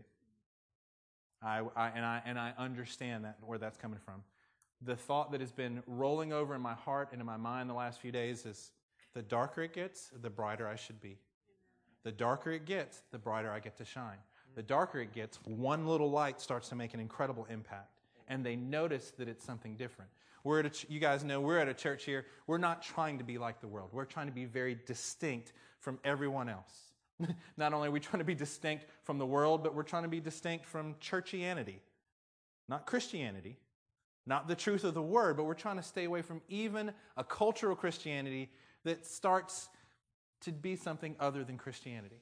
I, 1.43 1.61
I, 1.75 1.89
and, 1.89 2.05
I, 2.05 2.21
and 2.25 2.39
I 2.39 2.53
understand 2.57 3.25
that, 3.25 3.37
where 3.45 3.57
that's 3.57 3.77
coming 3.77 3.99
from. 4.03 4.23
The 4.81 4.95
thought 4.95 5.31
that 5.31 5.41
has 5.41 5.51
been 5.51 5.83
rolling 5.87 6.33
over 6.33 6.55
in 6.55 6.61
my 6.61 6.73
heart 6.73 7.09
and 7.11 7.21
in 7.21 7.25
my 7.25 7.37
mind 7.37 7.69
the 7.69 7.73
last 7.73 8.01
few 8.01 8.11
days 8.11 8.45
is 8.45 8.71
the 9.13 9.21
darker 9.21 9.61
it 9.63 9.73
gets, 9.73 10.11
the 10.21 10.29
brighter 10.29 10.67
I 10.67 10.75
should 10.75 11.01
be. 11.01 11.17
The 12.03 12.11
darker 12.11 12.51
it 12.51 12.65
gets, 12.65 13.01
the 13.11 13.17
brighter 13.17 13.51
I 13.51 13.59
get 13.59 13.77
to 13.77 13.85
shine. 13.85 14.17
The 14.55 14.63
darker 14.63 14.99
it 14.99 15.13
gets, 15.13 15.39
one 15.45 15.87
little 15.87 16.11
light 16.11 16.41
starts 16.41 16.69
to 16.69 16.75
make 16.75 16.93
an 16.93 16.99
incredible 16.99 17.47
impact 17.49 17.93
and 18.27 18.45
they 18.45 18.55
notice 18.55 19.11
that 19.17 19.27
it's 19.27 19.45
something 19.45 19.75
different. 19.75 20.09
We're 20.43 20.59
at 20.59 20.65
a, 20.65 20.91
you 20.91 20.99
guys 20.99 21.23
know 21.23 21.39
we're 21.39 21.59
at 21.59 21.69
a 21.69 21.73
church 21.73 22.03
here. 22.03 22.25
We're 22.47 22.57
not 22.57 22.81
trying 22.81 23.17
to 23.19 23.23
be 23.23 23.37
like 23.37 23.61
the 23.61 23.67
world. 23.67 23.89
We're 23.91 24.05
trying 24.05 24.27
to 24.27 24.33
be 24.33 24.45
very 24.45 24.77
distinct 24.85 25.53
from 25.79 25.99
everyone 26.03 26.49
else. 26.49 26.92
not 27.57 27.73
only 27.73 27.87
are 27.87 27.91
we 27.91 27.99
trying 27.99 28.19
to 28.19 28.25
be 28.25 28.35
distinct 28.35 28.85
from 29.03 29.17
the 29.17 29.25
world, 29.25 29.63
but 29.63 29.75
we're 29.75 29.83
trying 29.83 30.03
to 30.03 30.09
be 30.09 30.19
distinct 30.19 30.65
from 30.65 30.95
churchianity, 30.95 31.77
not 32.67 32.85
Christianity, 32.85 33.57
not 34.25 34.47
the 34.47 34.55
truth 34.55 34.83
of 34.83 34.93
the 34.93 35.01
word, 35.01 35.37
but 35.37 35.43
we're 35.43 35.53
trying 35.53 35.77
to 35.77 35.83
stay 35.83 36.05
away 36.05 36.21
from 36.21 36.41
even 36.47 36.91
a 37.17 37.23
cultural 37.23 37.75
Christianity 37.75 38.49
that 38.83 39.05
starts 39.05 39.69
to 40.41 40.51
be 40.51 40.75
something 40.75 41.15
other 41.19 41.43
than 41.43 41.57
Christianity 41.57 42.21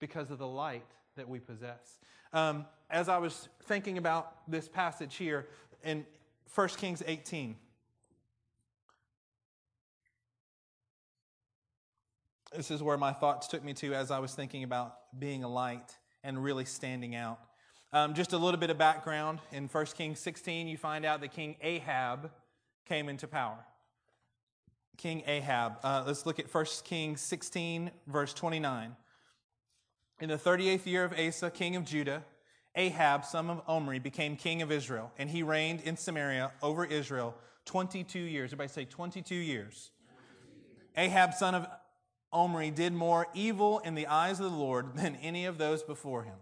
because 0.00 0.30
of 0.30 0.38
the 0.38 0.46
light 0.46 0.86
that 1.16 1.28
we 1.28 1.38
possess. 1.38 1.98
Um, 2.32 2.66
as 2.90 3.08
I 3.08 3.18
was 3.18 3.48
thinking 3.64 3.98
about 3.98 4.50
this 4.50 4.68
passage 4.68 5.16
here 5.16 5.48
in 5.82 6.06
1 6.54 6.68
Kings 6.68 7.02
18, 7.06 7.56
this 12.54 12.70
is 12.70 12.82
where 12.82 12.96
my 12.96 13.12
thoughts 13.12 13.46
took 13.46 13.62
me 13.62 13.74
to 13.74 13.94
as 13.94 14.10
I 14.10 14.18
was 14.18 14.34
thinking 14.34 14.62
about 14.62 14.94
being 15.18 15.44
a 15.44 15.48
light 15.48 15.96
and 16.24 16.42
really 16.42 16.64
standing 16.64 17.14
out. 17.14 17.38
Um, 17.92 18.14
just 18.14 18.32
a 18.32 18.38
little 18.38 18.60
bit 18.60 18.70
of 18.70 18.78
background. 18.78 19.40
In 19.52 19.68
1 19.68 19.86
Kings 19.86 20.18
16, 20.20 20.68
you 20.68 20.76
find 20.76 21.04
out 21.04 21.20
that 21.20 21.32
King 21.32 21.56
Ahab 21.62 22.30
came 22.86 23.08
into 23.08 23.26
power. 23.26 23.58
King 24.96 25.22
Ahab. 25.26 25.78
Uh, 25.82 26.04
let's 26.06 26.26
look 26.26 26.38
at 26.38 26.52
1 26.52 26.64
Kings 26.84 27.20
16, 27.20 27.90
verse 28.06 28.34
29. 28.34 28.96
In 30.20 30.28
the 30.28 30.36
38th 30.36 30.86
year 30.86 31.04
of 31.04 31.12
Asa, 31.18 31.50
king 31.50 31.76
of 31.76 31.84
Judah, 31.84 32.24
Ahab, 32.74 33.24
son 33.24 33.50
of 33.50 33.62
Omri, 33.68 33.98
became 34.00 34.36
king 34.36 34.62
of 34.62 34.72
Israel, 34.72 35.12
and 35.16 35.30
he 35.30 35.42
reigned 35.42 35.80
in 35.82 35.96
Samaria 35.96 36.52
over 36.62 36.84
Israel 36.84 37.34
22 37.66 38.18
years. 38.18 38.48
Everybody 38.48 38.68
say 38.68 38.84
22 38.84 39.34
years. 39.34 39.90
Ahab, 40.96 41.34
son 41.34 41.54
of 41.54 41.66
Omri, 42.32 42.70
did 42.70 42.92
more 42.92 43.26
evil 43.34 43.78
in 43.80 43.94
the 43.94 44.06
eyes 44.06 44.40
of 44.40 44.50
the 44.50 44.56
Lord 44.56 44.94
than 44.94 45.16
any 45.16 45.46
of 45.46 45.58
those 45.58 45.82
before 45.82 46.24
him. 46.24 46.36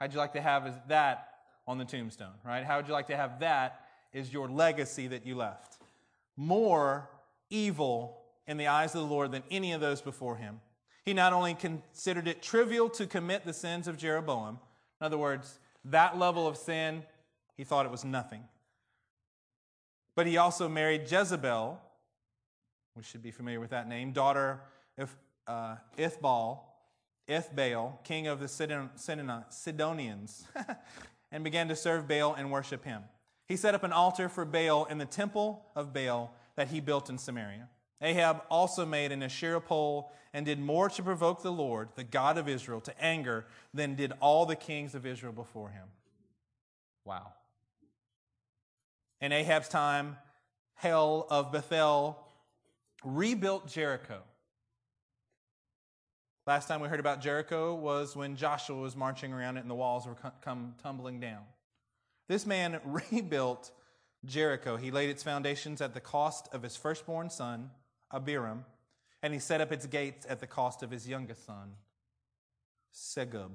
How'd 0.00 0.12
you 0.12 0.18
like 0.18 0.32
to 0.32 0.40
have 0.40 0.88
that 0.88 1.28
on 1.66 1.78
the 1.78 1.84
tombstone, 1.84 2.34
right? 2.44 2.64
How 2.64 2.76
would 2.76 2.88
you 2.88 2.92
like 2.92 3.06
to 3.08 3.16
have 3.16 3.40
that 3.40 3.80
is 4.12 4.32
your 4.32 4.48
legacy 4.48 5.08
that 5.08 5.26
you 5.26 5.36
left? 5.36 5.78
More 6.36 7.08
evil 7.50 8.18
in 8.46 8.56
the 8.56 8.66
eyes 8.66 8.94
of 8.94 9.00
the 9.00 9.06
Lord 9.06 9.32
than 9.32 9.42
any 9.50 9.72
of 9.72 9.80
those 9.80 10.00
before 10.00 10.36
him. 10.36 10.60
He 11.04 11.14
not 11.14 11.32
only 11.32 11.54
considered 11.54 12.28
it 12.28 12.42
trivial 12.42 12.88
to 12.90 13.06
commit 13.06 13.44
the 13.44 13.52
sins 13.52 13.88
of 13.88 13.96
Jeroboam, 13.96 14.58
in 15.00 15.04
other 15.04 15.18
words, 15.18 15.58
that 15.84 16.18
level 16.18 16.46
of 16.46 16.56
sin, 16.56 17.02
he 17.56 17.64
thought 17.64 17.86
it 17.86 17.92
was 17.92 18.04
nothing. 18.04 18.44
But 20.14 20.26
he 20.26 20.36
also 20.36 20.68
married 20.68 21.10
Jezebel, 21.10 21.80
we 22.96 23.02
should 23.02 23.22
be 23.22 23.32
familiar 23.32 23.60
with 23.60 23.70
that 23.70 23.88
name, 23.88 24.12
daughter 24.12 24.60
uh, 25.46 25.76
Ithbal, 25.98 26.60
Ithbaal, 27.28 28.02
king 28.04 28.26
of 28.26 28.40
the 28.40 28.48
Sidonians, 28.48 30.44
and 31.32 31.44
began 31.44 31.68
to 31.68 31.76
serve 31.76 32.08
Baal 32.08 32.34
and 32.34 32.50
worship 32.50 32.84
him. 32.84 33.02
He 33.46 33.56
set 33.56 33.74
up 33.74 33.84
an 33.84 33.92
altar 33.92 34.28
for 34.28 34.44
Baal 34.44 34.86
in 34.86 34.98
the 34.98 35.04
temple 35.04 35.64
of 35.74 35.92
Baal 35.92 36.34
that 36.56 36.68
he 36.68 36.80
built 36.80 37.10
in 37.10 37.18
Samaria. 37.18 37.68
Ahab 38.00 38.42
also 38.50 38.84
made 38.84 39.12
an 39.12 39.22
Asherah 39.22 39.60
pole 39.60 40.12
and 40.32 40.44
did 40.44 40.58
more 40.58 40.88
to 40.90 41.02
provoke 41.02 41.42
the 41.42 41.52
Lord, 41.52 41.88
the 41.94 42.04
God 42.04 42.38
of 42.38 42.48
Israel, 42.48 42.80
to 42.82 43.02
anger 43.02 43.46
than 43.72 43.94
did 43.94 44.12
all 44.20 44.46
the 44.46 44.56
kings 44.56 44.94
of 44.94 45.06
Israel 45.06 45.32
before 45.32 45.70
him. 45.70 45.86
Wow. 47.04 47.32
In 49.20 49.32
Ahab's 49.32 49.68
time, 49.68 50.16
Hiel 50.82 51.26
of 51.30 51.52
Bethel 51.52 52.18
rebuilt 53.04 53.68
Jericho. 53.68 54.22
Last 56.46 56.68
time 56.68 56.80
we 56.80 56.88
heard 56.88 57.00
about 57.00 57.22
Jericho 57.22 57.74
was 57.74 58.14
when 58.14 58.36
Joshua 58.36 58.76
was 58.76 58.94
marching 58.94 59.32
around 59.32 59.56
it 59.56 59.60
and 59.60 59.70
the 59.70 59.74
walls 59.74 60.06
were 60.06 60.16
come 60.42 60.74
tumbling 60.82 61.18
down. 61.18 61.42
This 62.28 62.44
man 62.44 62.80
rebuilt 63.10 63.70
Jericho. 64.26 64.76
He 64.76 64.90
laid 64.90 65.08
its 65.08 65.22
foundations 65.22 65.80
at 65.80 65.94
the 65.94 66.00
cost 66.00 66.48
of 66.52 66.62
his 66.62 66.76
firstborn 66.76 67.30
son 67.30 67.70
Abiram, 68.12 68.64
and 69.22 69.32
he 69.32 69.40
set 69.40 69.60
up 69.60 69.72
its 69.72 69.86
gates 69.86 70.26
at 70.28 70.40
the 70.40 70.46
cost 70.46 70.82
of 70.82 70.90
his 70.90 71.08
youngest 71.08 71.46
son, 71.46 71.72
Segub, 72.94 73.52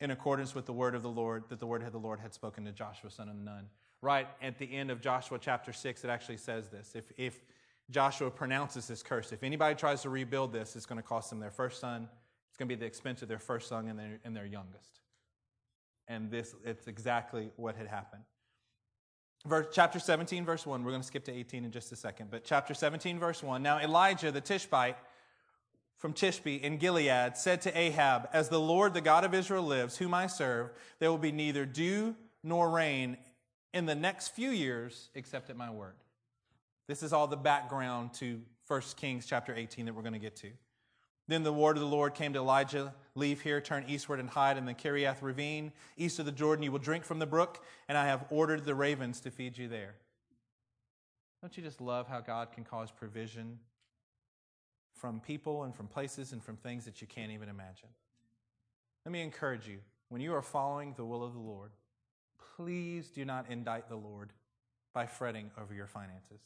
in 0.00 0.10
accordance 0.10 0.54
with 0.54 0.66
the 0.66 0.72
word 0.72 0.94
of 0.94 1.02
the 1.02 1.10
Lord 1.10 1.44
that 1.50 1.60
the 1.60 1.66
word 1.66 1.82
of 1.82 1.92
the 1.92 1.98
Lord 1.98 2.20
had 2.20 2.32
spoken 2.34 2.64
to 2.64 2.72
Joshua, 2.72 3.10
son 3.10 3.28
of 3.28 3.36
Nun. 3.36 3.66
Right 4.00 4.26
at 4.40 4.58
the 4.58 4.74
end 4.74 4.90
of 4.90 5.00
Joshua 5.00 5.38
chapter 5.40 5.72
6, 5.72 6.04
it 6.04 6.10
actually 6.10 6.38
says 6.38 6.68
this. 6.70 6.94
If, 6.96 7.12
if 7.16 7.38
Joshua 7.92 8.30
pronounces 8.30 8.88
this 8.88 9.02
curse, 9.02 9.32
if 9.32 9.42
anybody 9.42 9.74
tries 9.74 10.02
to 10.02 10.10
rebuild 10.10 10.52
this, 10.52 10.74
it's 10.74 10.86
going 10.86 11.00
to 11.00 11.06
cost 11.06 11.30
them 11.30 11.38
their 11.38 11.50
first 11.50 11.80
son 11.80 12.08
It's 12.48 12.56
going 12.56 12.68
to 12.68 12.74
be 12.74 12.78
the 12.78 12.86
expense 12.86 13.22
of 13.22 13.28
their 13.28 13.38
first 13.38 13.68
son 13.68 13.86
and 13.86 13.98
their, 13.98 14.18
and 14.24 14.34
their 14.34 14.46
youngest. 14.46 15.00
And 16.08 16.30
this, 16.30 16.54
it's 16.64 16.88
exactly 16.88 17.50
what 17.56 17.76
had 17.76 17.86
happened. 17.86 18.22
Verse, 19.46 19.66
chapter 19.72 19.98
17, 19.98 20.44
verse 20.44 20.66
1. 20.66 20.84
We're 20.84 20.90
going 20.90 21.02
to 21.02 21.06
skip 21.06 21.24
to 21.24 21.32
18 21.32 21.64
in 21.64 21.70
just 21.70 21.92
a 21.92 21.96
second. 21.96 22.30
But 22.30 22.44
chapter 22.44 22.74
17, 22.74 23.18
verse 23.18 23.42
1. 23.42 23.62
Now 23.62 23.78
Elijah 23.78 24.30
the 24.30 24.40
Tishbite 24.40 24.96
from 25.96 26.12
Tishbe 26.12 26.60
in 26.60 26.78
Gilead 26.78 27.36
said 27.36 27.60
to 27.62 27.78
Ahab, 27.78 28.28
As 28.32 28.48
the 28.48 28.60
Lord, 28.60 28.94
the 28.94 29.00
God 29.00 29.24
of 29.24 29.34
Israel, 29.34 29.64
lives, 29.64 29.96
whom 29.96 30.14
I 30.14 30.26
serve, 30.26 30.70
there 30.98 31.10
will 31.10 31.18
be 31.18 31.32
neither 31.32 31.64
dew 31.66 32.14
nor 32.42 32.70
rain 32.70 33.16
in 33.72 33.86
the 33.86 33.94
next 33.94 34.28
few 34.28 34.50
years 34.50 35.10
except 35.14 35.50
at 35.50 35.56
my 35.56 35.70
word. 35.70 35.94
This 36.92 37.02
is 37.02 37.14
all 37.14 37.26
the 37.26 37.38
background 37.38 38.12
to 38.16 38.42
1 38.68 38.82
Kings 38.98 39.24
chapter 39.24 39.54
18 39.54 39.86
that 39.86 39.94
we're 39.94 40.02
going 40.02 40.12
to 40.12 40.18
get 40.18 40.36
to. 40.36 40.50
Then 41.26 41.42
the 41.42 41.50
word 41.50 41.78
of 41.78 41.80
the 41.80 41.88
Lord 41.88 42.12
came 42.12 42.34
to 42.34 42.38
Elijah 42.38 42.92
Leave 43.14 43.40
here, 43.40 43.62
turn 43.62 43.86
eastward, 43.88 44.20
and 44.20 44.28
hide 44.28 44.58
in 44.58 44.66
the 44.66 44.74
Kerith 44.74 45.22
ravine. 45.22 45.72
East 45.96 46.18
of 46.18 46.26
the 46.26 46.32
Jordan, 46.32 46.62
you 46.62 46.70
will 46.70 46.78
drink 46.78 47.06
from 47.06 47.18
the 47.18 47.24
brook, 47.24 47.64
and 47.88 47.96
I 47.96 48.04
have 48.08 48.26
ordered 48.28 48.66
the 48.66 48.74
ravens 48.74 49.20
to 49.20 49.30
feed 49.30 49.56
you 49.56 49.68
there. 49.68 49.94
Don't 51.40 51.56
you 51.56 51.62
just 51.62 51.80
love 51.80 52.08
how 52.08 52.20
God 52.20 52.52
can 52.52 52.62
cause 52.62 52.90
provision 52.90 53.58
from 54.92 55.18
people 55.18 55.62
and 55.62 55.74
from 55.74 55.86
places 55.86 56.32
and 56.32 56.44
from 56.44 56.58
things 56.58 56.84
that 56.84 57.00
you 57.00 57.06
can't 57.06 57.32
even 57.32 57.48
imagine? 57.48 57.88
Let 59.06 59.12
me 59.12 59.22
encourage 59.22 59.66
you 59.66 59.78
when 60.10 60.20
you 60.20 60.34
are 60.34 60.42
following 60.42 60.92
the 60.98 61.06
will 61.06 61.24
of 61.24 61.32
the 61.32 61.40
Lord, 61.40 61.70
please 62.54 63.08
do 63.08 63.24
not 63.24 63.48
indict 63.48 63.88
the 63.88 63.96
Lord 63.96 64.34
by 64.92 65.06
fretting 65.06 65.50
over 65.58 65.72
your 65.72 65.86
finances. 65.86 66.42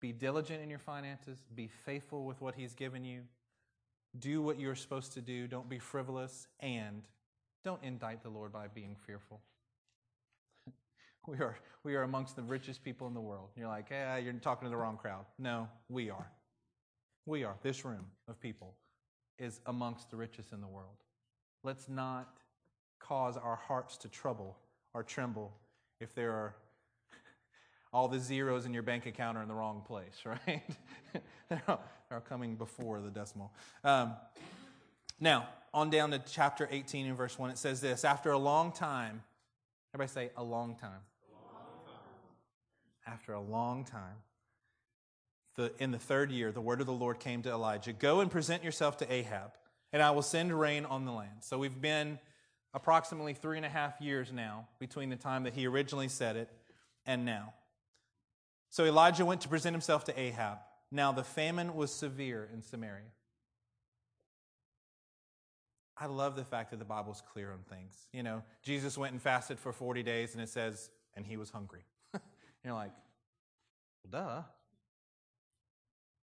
Be 0.00 0.12
diligent 0.12 0.62
in 0.62 0.70
your 0.70 0.78
finances, 0.78 1.38
be 1.54 1.68
faithful 1.84 2.24
with 2.24 2.40
what 2.40 2.54
He's 2.54 2.74
given 2.74 3.04
you, 3.04 3.22
do 4.18 4.42
what 4.42 4.58
you're 4.58 4.74
supposed 4.74 5.12
to 5.14 5.20
do, 5.20 5.46
don't 5.46 5.68
be 5.68 5.78
frivolous, 5.78 6.48
and 6.60 7.02
don't 7.64 7.82
indict 7.82 8.22
the 8.22 8.30
Lord 8.30 8.52
by 8.52 8.66
being 8.68 8.96
fearful. 9.06 9.40
we, 11.26 11.36
are, 11.38 11.56
we 11.84 11.94
are 11.94 12.02
amongst 12.02 12.36
the 12.36 12.42
richest 12.42 12.82
people 12.82 13.06
in 13.06 13.14
the 13.14 13.20
world. 13.20 13.50
You're 13.56 13.68
like, 13.68 13.90
hey, 13.90 14.22
you're 14.24 14.32
talking 14.34 14.66
to 14.66 14.70
the 14.70 14.76
wrong 14.76 14.96
crowd. 14.96 15.26
No, 15.38 15.68
we 15.88 16.08
are. 16.10 16.30
We 17.26 17.44
are. 17.44 17.56
This 17.62 17.84
room 17.84 18.06
of 18.28 18.40
people 18.40 18.74
is 19.38 19.60
amongst 19.66 20.10
the 20.10 20.16
richest 20.16 20.52
in 20.52 20.60
the 20.60 20.66
world. 20.66 20.96
Let's 21.62 21.88
not 21.88 22.38
cause 22.98 23.36
our 23.36 23.56
hearts 23.56 23.96
to 23.98 24.08
trouble 24.08 24.56
or 24.94 25.02
tremble 25.02 25.52
if 26.00 26.14
there 26.14 26.32
are 26.32 26.54
all 27.92 28.08
the 28.08 28.20
zeros 28.20 28.66
in 28.66 28.74
your 28.74 28.82
bank 28.82 29.06
account 29.06 29.36
are 29.36 29.42
in 29.42 29.48
the 29.48 29.54
wrong 29.54 29.82
place, 29.86 30.14
right? 30.24 30.62
they're, 31.48 31.78
they're 32.08 32.20
coming 32.20 32.54
before 32.56 33.00
the 33.00 33.10
decimal. 33.10 33.52
Um, 33.84 34.14
now, 35.18 35.48
on 35.72 35.90
down 35.90 36.10
to 36.12 36.18
chapter 36.18 36.68
18 36.70 37.06
and 37.06 37.16
verse 37.16 37.38
1, 37.38 37.50
it 37.50 37.58
says 37.58 37.80
this 37.80 38.04
After 38.04 38.32
a 38.32 38.38
long 38.38 38.72
time, 38.72 39.22
everybody 39.94 40.12
say, 40.12 40.30
a 40.36 40.42
long 40.42 40.76
time. 40.76 40.90
A 40.90 41.54
long 41.54 41.84
time. 41.84 43.12
After 43.12 43.32
a 43.34 43.40
long 43.40 43.84
time, 43.84 44.16
the, 45.56 45.72
in 45.78 45.90
the 45.90 45.98
third 45.98 46.30
year, 46.30 46.52
the 46.52 46.60
word 46.60 46.80
of 46.80 46.86
the 46.86 46.92
Lord 46.92 47.20
came 47.20 47.42
to 47.42 47.50
Elijah 47.50 47.92
Go 47.92 48.20
and 48.20 48.30
present 48.30 48.64
yourself 48.64 48.96
to 48.98 49.12
Ahab, 49.12 49.52
and 49.92 50.02
I 50.02 50.10
will 50.12 50.22
send 50.22 50.58
rain 50.58 50.84
on 50.86 51.04
the 51.04 51.12
land. 51.12 51.40
So 51.40 51.58
we've 51.58 51.80
been 51.80 52.18
approximately 52.72 53.34
three 53.34 53.56
and 53.56 53.66
a 53.66 53.70
half 53.70 54.00
years 54.00 54.32
now 54.32 54.68
between 54.78 55.10
the 55.10 55.16
time 55.16 55.42
that 55.42 55.54
he 55.54 55.66
originally 55.66 56.08
said 56.08 56.36
it 56.36 56.48
and 57.04 57.24
now. 57.24 57.52
So 58.70 58.84
Elijah 58.84 59.24
went 59.24 59.42
to 59.42 59.48
present 59.48 59.74
himself 59.74 60.04
to 60.04 60.18
Ahab. 60.18 60.58
Now 60.90 61.12
the 61.12 61.24
famine 61.24 61.74
was 61.74 61.92
severe 61.92 62.48
in 62.52 62.62
Samaria. 62.62 63.10
I 65.96 66.06
love 66.06 66.34
the 66.34 66.44
fact 66.44 66.70
that 66.70 66.78
the 66.78 66.84
Bible's 66.84 67.22
clear 67.32 67.52
on 67.52 67.58
things. 67.68 67.94
You 68.12 68.22
know, 68.22 68.42
Jesus 68.62 68.96
went 68.96 69.12
and 69.12 69.20
fasted 69.20 69.58
for 69.58 69.70
40 69.70 70.02
days, 70.02 70.32
and 70.32 70.42
it 70.42 70.48
says, 70.48 70.88
and 71.14 71.26
he 71.26 71.36
was 71.36 71.50
hungry. 71.50 71.84
You're 72.64 72.72
like, 72.72 72.92
duh. 74.08 74.42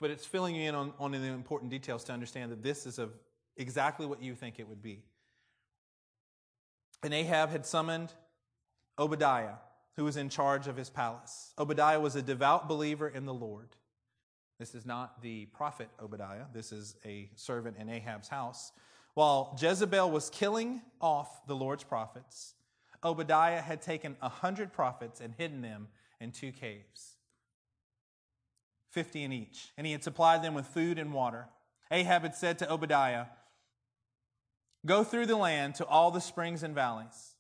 But 0.00 0.11
it's 0.11 0.25
filling 0.25 0.54
you 0.54 0.68
in 0.71 0.75
on, 0.75 0.95
on 0.99 1.12
the 1.12 1.18
important 1.18 1.71
details 1.71 2.04
to 2.04 2.12
understand 2.12 2.50
that 2.52 2.62
this 2.62 2.87
is 2.87 2.99
of 2.99 3.12
exactly 3.59 4.07
what 4.07 4.23
you 4.23 4.35
think 4.35 4.59
it 4.59 4.66
would 4.66 4.83
be. 4.83 5.02
And 7.02 7.12
Ahab 7.12 7.50
had 7.50 7.66
summoned 7.66 8.12
Obadiah, 8.99 9.57
who 9.98 10.04
was 10.04 10.16
in 10.16 10.28
charge 10.28 10.68
of 10.68 10.76
his 10.76 10.88
palace. 10.88 11.52
Obadiah 11.58 11.98
was 11.98 12.14
a 12.14 12.22
devout 12.22 12.68
believer 12.68 13.08
in 13.08 13.26
the 13.26 13.34
Lord. 13.34 13.70
This 14.60 14.72
is 14.76 14.86
not 14.86 15.22
the 15.22 15.46
prophet 15.46 15.88
Obadiah, 16.00 16.44
this 16.54 16.70
is 16.70 16.94
a 17.04 17.28
servant 17.34 17.78
in 17.80 17.88
Ahab's 17.88 18.28
house. 18.28 18.70
While 19.14 19.58
Jezebel 19.60 20.08
was 20.08 20.30
killing 20.30 20.82
off 21.00 21.44
the 21.48 21.56
Lord's 21.56 21.82
prophets, 21.82 22.54
Obadiah 23.02 23.60
had 23.60 23.82
taken 23.82 24.16
a 24.22 24.28
hundred 24.28 24.72
prophets 24.72 25.20
and 25.20 25.34
hidden 25.36 25.62
them 25.62 25.88
in 26.20 26.30
two 26.30 26.52
caves, 26.52 27.16
50 28.90 29.24
in 29.24 29.32
each, 29.32 29.72
and 29.76 29.84
he 29.84 29.92
had 29.92 30.04
supplied 30.04 30.44
them 30.44 30.54
with 30.54 30.68
food 30.68 31.00
and 31.00 31.12
water. 31.12 31.48
Ahab 31.90 32.22
had 32.22 32.36
said 32.36 32.60
to 32.60 32.72
Obadiah, 32.72 33.24
Go 34.86 35.02
through 35.02 35.26
the 35.26 35.34
land 35.34 35.74
to 35.74 35.86
all 35.86 36.12
the 36.12 36.20
springs 36.20 36.62
and 36.62 36.72
valleys. 36.72 37.34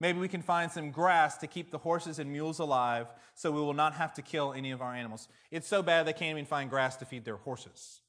Maybe 0.00 0.18
we 0.18 0.28
can 0.28 0.42
find 0.42 0.70
some 0.70 0.90
grass 0.90 1.38
to 1.38 1.46
keep 1.46 1.70
the 1.70 1.78
horses 1.78 2.18
and 2.18 2.30
mules 2.30 2.58
alive 2.58 3.06
so 3.34 3.50
we 3.50 3.60
will 3.60 3.74
not 3.74 3.94
have 3.94 4.14
to 4.14 4.22
kill 4.22 4.52
any 4.52 4.70
of 4.70 4.82
our 4.82 4.94
animals. 4.94 5.28
It's 5.50 5.68
so 5.68 5.82
bad 5.82 6.06
they 6.06 6.12
can't 6.12 6.32
even 6.32 6.46
find 6.46 6.68
grass 6.68 6.96
to 6.96 7.04
feed 7.04 7.24
their 7.24 7.36
horses, 7.36 8.00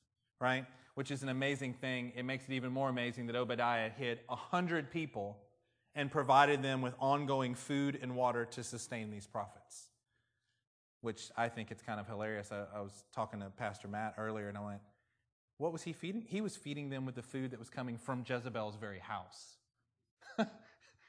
right? 0.41 0.65
Which 0.95 1.11
is 1.11 1.21
an 1.23 1.29
amazing 1.29 1.73
thing. 1.73 2.13
It 2.15 2.23
makes 2.23 2.45
it 2.45 2.53
even 2.53 2.71
more 2.71 2.89
amazing 2.89 3.27
that 3.27 3.35
Obadiah 3.35 3.89
hid 3.89 4.19
a 4.29 4.35
hundred 4.35 4.89
people 4.89 5.37
and 5.93 6.11
provided 6.11 6.61
them 6.61 6.81
with 6.81 6.93
ongoing 6.99 7.55
food 7.55 7.99
and 8.01 8.15
water 8.15 8.45
to 8.45 8.63
sustain 8.63 9.11
these 9.11 9.27
prophets. 9.27 9.89
Which 11.01 11.29
I 11.37 11.49
think 11.49 11.69
it's 11.69 11.83
kind 11.83 11.99
of 11.99 12.07
hilarious. 12.07 12.51
I, 12.51 12.65
I 12.75 12.81
was 12.81 13.03
talking 13.13 13.41
to 13.41 13.49
Pastor 13.51 13.87
Matt 13.87 14.15
earlier 14.17 14.49
and 14.49 14.57
I 14.57 14.65
went, 14.65 14.81
What 15.59 15.71
was 15.71 15.83
he 15.83 15.93
feeding? 15.93 16.25
He 16.27 16.41
was 16.41 16.55
feeding 16.55 16.89
them 16.89 17.05
with 17.05 17.13
the 17.13 17.21
food 17.21 17.51
that 17.51 17.59
was 17.59 17.69
coming 17.69 17.97
from 17.97 18.25
Jezebel's 18.27 18.75
very 18.75 18.99
house. 18.99 19.57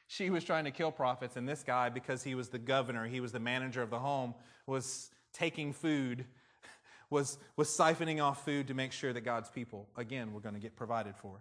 she 0.07 0.31
was 0.31 0.45
trying 0.45 0.65
to 0.65 0.71
kill 0.71 0.93
prophets, 0.93 1.37
and 1.37 1.49
this 1.49 1.63
guy, 1.63 1.89
because 1.89 2.23
he 2.23 2.35
was 2.35 2.49
the 2.49 2.59
governor, 2.59 3.07
he 3.07 3.21
was 3.21 3.33
the 3.33 3.41
manager 3.41 3.83
of 3.83 3.91
the 3.91 3.99
home, 3.99 4.35
was 4.67 5.11
taking 5.33 5.73
food, 5.73 6.25
was, 7.11 7.39
was 7.57 7.69
siphoning 7.69 8.23
off 8.23 8.45
food 8.45 8.69
to 8.69 8.75
make 8.75 8.93
sure 8.93 9.13
that 9.13 9.23
God's 9.23 9.51
people, 9.51 9.89
again, 9.97 10.33
were 10.33 10.41
going 10.41 10.55
to 10.55 10.61
get 10.61 10.77
provided 10.77 11.17
for. 11.17 11.41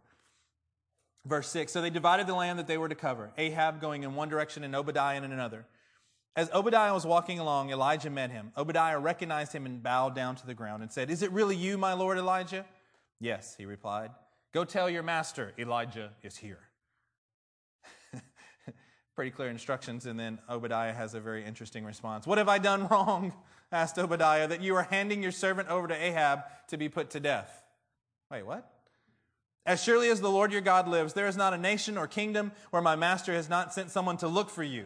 Verse 1.25 1.49
6 1.49 1.71
So 1.71 1.81
they 1.81 1.91
divided 1.91 2.27
the 2.27 2.33
land 2.33 2.57
that 2.57 2.67
they 2.67 2.77
were 2.77 2.89
to 2.89 2.95
cover, 2.95 3.31
Ahab 3.37 3.81
going 3.81 4.03
in 4.03 4.15
one 4.15 4.29
direction 4.29 4.63
and 4.63 4.75
Obadiah 4.75 5.17
in 5.17 5.31
another. 5.31 5.65
As 6.35 6.49
Obadiah 6.51 6.93
was 6.93 7.05
walking 7.05 7.39
along, 7.39 7.69
Elijah 7.69 8.09
met 8.09 8.29
him. 8.29 8.51
Obadiah 8.57 8.99
recognized 8.99 9.53
him 9.53 9.65
and 9.65 9.81
bowed 9.81 10.15
down 10.15 10.35
to 10.35 10.45
the 10.45 10.53
ground 10.53 10.83
and 10.83 10.91
said, 10.91 11.09
Is 11.09 11.21
it 11.21 11.31
really 11.31 11.55
you, 11.55 11.77
my 11.77 11.93
lord 11.93 12.17
Elijah? 12.17 12.65
Yes, 13.21 13.55
he 13.57 13.65
replied. 13.65 14.11
Go 14.53 14.65
tell 14.65 14.89
your 14.89 15.03
master, 15.03 15.53
Elijah 15.57 16.11
is 16.23 16.35
here 16.35 16.59
pretty 19.15 19.31
clear 19.31 19.49
instructions, 19.49 20.05
and 20.05 20.19
then 20.19 20.39
Obadiah 20.49 20.93
has 20.93 21.13
a 21.13 21.19
very 21.19 21.45
interesting 21.45 21.85
response. 21.85 22.27
What 22.27 22.37
have 22.37 22.49
I 22.49 22.57
done 22.57 22.87
wrong? 22.91 23.33
asked 23.71 23.97
Obadiah, 23.97 24.47
that 24.47 24.61
you 24.61 24.75
are 24.75 24.83
handing 24.83 25.23
your 25.23 25.31
servant 25.31 25.69
over 25.69 25.87
to 25.87 25.95
Ahab 25.95 26.43
to 26.67 26.77
be 26.77 26.87
put 26.87 27.09
to 27.11 27.19
death. 27.19 27.63
Wait, 28.31 28.43
what? 28.45 28.71
As 29.65 29.83
surely 29.83 30.09
as 30.09 30.21
the 30.21 30.29
Lord 30.29 30.51
your 30.51 30.61
God 30.61 30.87
lives, 30.87 31.13
there 31.13 31.27
is 31.27 31.35
not 31.35 31.53
a 31.53 31.57
nation 31.57 31.97
or 31.97 32.07
kingdom 32.07 32.51
where 32.69 32.81
my 32.81 32.95
master 32.95 33.33
has 33.33 33.49
not 33.49 33.73
sent 33.73 33.89
someone 33.89 34.17
to 34.17 34.27
look 34.27 34.49
for 34.49 34.63
you. 34.63 34.85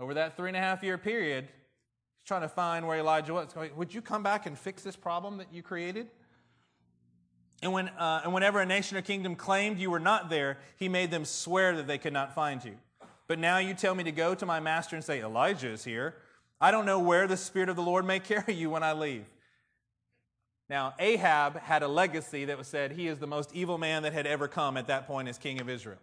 Over 0.00 0.14
that 0.14 0.36
three 0.36 0.48
and 0.48 0.56
a 0.56 0.60
half 0.60 0.82
year 0.82 0.98
period, 0.98 1.44
he's 1.44 2.26
trying 2.26 2.42
to 2.42 2.48
find 2.48 2.86
where 2.86 2.98
Elijah 2.98 3.32
was. 3.32 3.48
Would 3.76 3.94
you 3.94 4.02
come 4.02 4.22
back 4.22 4.46
and 4.46 4.58
fix 4.58 4.82
this 4.82 4.96
problem 4.96 5.38
that 5.38 5.52
you 5.52 5.62
created? 5.62 6.08
And, 7.62 7.72
when, 7.72 7.88
uh, 7.88 8.22
and 8.24 8.32
whenever 8.32 8.60
a 8.60 8.66
nation 8.66 8.96
or 8.96 9.02
kingdom 9.02 9.34
claimed 9.34 9.78
you 9.78 9.90
were 9.90 9.98
not 9.98 10.30
there, 10.30 10.58
he 10.76 10.88
made 10.88 11.10
them 11.10 11.24
swear 11.24 11.76
that 11.76 11.86
they 11.86 11.98
could 11.98 12.12
not 12.12 12.34
find 12.34 12.64
you. 12.64 12.76
But 13.26 13.38
now 13.38 13.58
you 13.58 13.74
tell 13.74 13.94
me 13.94 14.04
to 14.04 14.12
go 14.12 14.34
to 14.34 14.46
my 14.46 14.60
master 14.60 14.96
and 14.96 15.04
say, 15.04 15.20
Elijah 15.20 15.68
is 15.68 15.84
here. 15.84 16.14
I 16.60 16.70
don't 16.70 16.86
know 16.86 16.98
where 16.98 17.26
the 17.26 17.36
Spirit 17.36 17.68
of 17.68 17.76
the 17.76 17.82
Lord 17.82 18.04
may 18.04 18.20
carry 18.20 18.54
you 18.54 18.70
when 18.70 18.82
I 18.82 18.92
leave. 18.92 19.24
Now, 20.70 20.94
Ahab 20.98 21.58
had 21.60 21.82
a 21.82 21.88
legacy 21.88 22.44
that 22.46 22.58
was 22.58 22.66
said 22.66 22.92
he 22.92 23.08
is 23.08 23.18
the 23.18 23.26
most 23.26 23.54
evil 23.54 23.78
man 23.78 24.02
that 24.02 24.12
had 24.12 24.26
ever 24.26 24.48
come 24.48 24.76
at 24.76 24.86
that 24.88 25.06
point 25.06 25.28
as 25.28 25.38
king 25.38 25.60
of 25.60 25.68
Israel. 25.68 25.98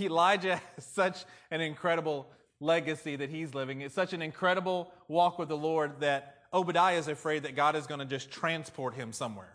Elijah 0.00 0.56
has 0.76 0.84
such 0.84 1.24
an 1.50 1.60
incredible 1.60 2.26
legacy 2.60 3.16
that 3.16 3.30
he's 3.30 3.54
living. 3.54 3.82
It's 3.82 3.94
such 3.94 4.12
an 4.12 4.22
incredible 4.22 4.90
walk 5.06 5.38
with 5.38 5.48
the 5.48 5.56
Lord 5.56 6.00
that 6.00 6.36
Obadiah 6.52 6.96
is 6.96 7.08
afraid 7.08 7.42
that 7.42 7.54
God 7.54 7.76
is 7.76 7.86
going 7.86 8.00
to 8.00 8.06
just 8.06 8.30
transport 8.30 8.94
him 8.94 9.12
somewhere. 9.12 9.54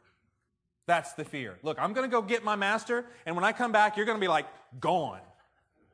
That's 0.86 1.14
the 1.14 1.24
fear. 1.24 1.58
Look, 1.64 1.78
I'm 1.80 1.94
going 1.94 2.10
to 2.10 2.12
go 2.12 2.22
get 2.22 2.44
my 2.44 2.56
master, 2.56 3.06
and 3.26 3.36
when 3.36 3.46
I 3.46 3.54
come 3.54 3.72
back, 3.72 3.96
you're 3.96 4.06
going 4.06 4.18
to 4.18 4.22
be 4.22 4.28
like 4.28 4.46
gone. 4.80 5.22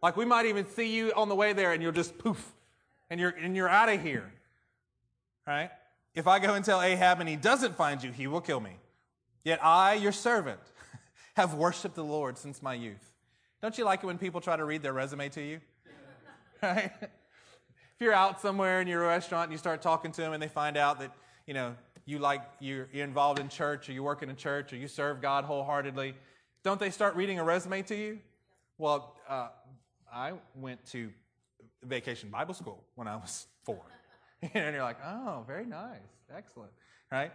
Like 0.01 0.17
we 0.17 0.25
might 0.25 0.46
even 0.46 0.65
see 0.65 0.96
you 0.96 1.12
on 1.15 1.29
the 1.29 1.36
way 1.36 1.53
there, 1.53 1.74
and 1.74 1.84
you'll 1.84 1.91
just 1.91 2.17
poof, 2.17 2.53
and 3.10 3.19
you're 3.19 3.31
and 3.31 3.55
you're 3.55 3.69
out 3.69 3.89
of 3.89 4.01
here. 4.01 4.31
Right? 5.46 5.69
If 6.15 6.27
I 6.27 6.39
go 6.39 6.53
and 6.53 6.65
tell 6.65 6.81
Ahab 6.81 7.19
and 7.19 7.29
he 7.29 7.36
doesn't 7.36 7.75
find 7.75 8.03
you, 8.03 8.12
he 8.12 8.27
will 8.27 8.41
kill 8.41 8.60
me. 8.60 8.77
Yet 9.43 9.60
I, 9.63 9.93
your 9.93 10.12
servant, 10.12 10.60
have 11.36 11.53
worshiped 11.53 11.96
the 11.96 12.03
Lord 12.03 12.38
since 12.38 12.62
my 12.62 12.74
youth. 12.74 13.13
Don't 13.62 13.77
you 13.77 13.86
like 13.86 14.03
it 14.03 14.05
when 14.05 14.17
people 14.17 14.41
try 14.41 14.55
to 14.55 14.65
read 14.65 14.81
their 14.81 14.93
resume 14.93 15.29
to 15.29 15.41
you? 15.41 15.60
right? 16.63 16.91
If 17.01 18.01
you're 18.05 18.13
out 18.13 18.41
somewhere 18.41 18.81
in 18.81 18.88
your 18.88 19.01
restaurant 19.08 19.46
and 19.46 19.51
you 19.51 19.58
start 19.58 19.81
talking 19.81 20.12
to 20.13 20.22
them 20.22 20.34
and 20.34 20.41
they 20.41 20.48
find 20.48 20.77
out 20.77 21.00
that, 21.00 21.13
you 21.46 21.53
know, 21.53 21.75
you 22.10 22.18
like 22.18 22.42
you're, 22.60 22.89
involved 22.92 23.39
in 23.39 23.50
church 23.50 23.88
or 23.88 23.94
you 23.94 24.01
work 24.01 24.24
in 24.24 24.30
a 24.30 24.34
church 24.34 24.74
or 24.74 24.78
you 24.78 24.88
serve 24.88 25.22
God 25.22 25.46
wholeheartedly, 25.46 26.16
don't 26.63 26.80
they 26.80 26.89
start 26.89 27.16
reading 27.16 27.38
a 27.39 27.44
resume 27.44 27.84
to 27.84 27.96
you? 27.96 28.20
Well, 28.80 29.16
uh, 29.28 29.50
I 30.12 30.34
went 30.56 30.84
to 30.88 31.12
vacation 31.84 32.30
Bible 32.30 32.56
school 32.56 32.84
when 32.96 33.08
I 33.08 33.16
was 33.16 33.46
four. 33.63 33.84
and 34.42 34.74
you're 34.74 34.84
like, 34.84 34.98
oh, 35.06 35.44
very 35.46 35.66
nice. 35.66 36.00
Excellent. 36.36 36.72
Right? 37.12 37.32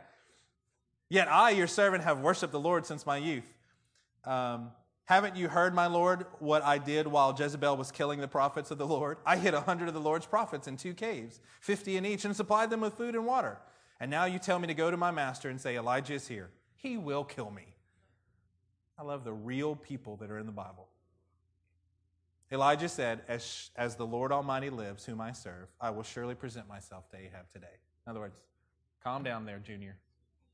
Yet 1.08 1.28
I, 1.30 1.50
your 1.50 1.68
servant, 1.68 2.02
have 2.02 2.20
worshiped 2.20 2.52
the 2.52 2.60
Lord 2.60 2.84
since 2.84 3.06
my 3.06 3.18
youth. 3.18 3.50
Um, 4.24 4.72
haven't 5.04 5.36
you 5.36 5.48
heard, 5.48 5.74
my 5.74 5.86
Lord, 5.86 6.26
what 6.40 6.62
I 6.62 6.78
did 6.78 7.06
while 7.06 7.36
Jezebel 7.38 7.76
was 7.76 7.92
killing 7.92 8.20
the 8.20 8.28
prophets 8.28 8.70
of 8.70 8.78
the 8.78 8.86
Lord? 8.86 9.18
I 9.24 9.36
hid 9.36 9.54
a 9.54 9.60
hundred 9.60 9.86
of 9.88 9.94
the 9.94 10.00
Lord's 10.00 10.26
prophets 10.26 10.66
in 10.66 10.78
two 10.78 10.94
caves, 10.94 11.40
fifty 11.60 11.96
in 11.96 12.06
each, 12.06 12.24
and 12.24 12.34
supplied 12.34 12.70
them 12.70 12.80
with 12.80 12.94
food 12.94 13.14
and 13.14 13.26
water. 13.26 13.58
And 14.00 14.10
now 14.10 14.24
you 14.24 14.38
tell 14.38 14.58
me 14.58 14.66
to 14.66 14.74
go 14.74 14.90
to 14.90 14.96
my 14.96 15.10
master 15.10 15.48
and 15.48 15.60
say, 15.60 15.76
Elijah 15.76 16.14
is 16.14 16.26
here. 16.26 16.50
He 16.76 16.96
will 16.96 17.24
kill 17.24 17.50
me. 17.50 17.74
I 18.98 19.02
love 19.02 19.24
the 19.24 19.32
real 19.32 19.74
people 19.76 20.16
that 20.16 20.30
are 20.30 20.38
in 20.38 20.46
the 20.46 20.52
Bible. 20.52 20.88
Elijah 22.52 22.88
said, 22.88 23.22
as, 23.26 23.70
as 23.74 23.96
the 23.96 24.06
Lord 24.06 24.30
Almighty 24.30 24.70
lives, 24.70 25.04
whom 25.04 25.20
I 25.20 25.32
serve, 25.32 25.68
I 25.80 25.90
will 25.90 26.02
surely 26.02 26.34
present 26.34 26.68
myself 26.68 27.08
to 27.10 27.16
Ahab 27.16 27.50
today. 27.52 27.66
In 28.06 28.10
other 28.10 28.20
words, 28.20 28.38
calm 29.02 29.22
down 29.22 29.44
there, 29.44 29.58
Junior. 29.58 29.96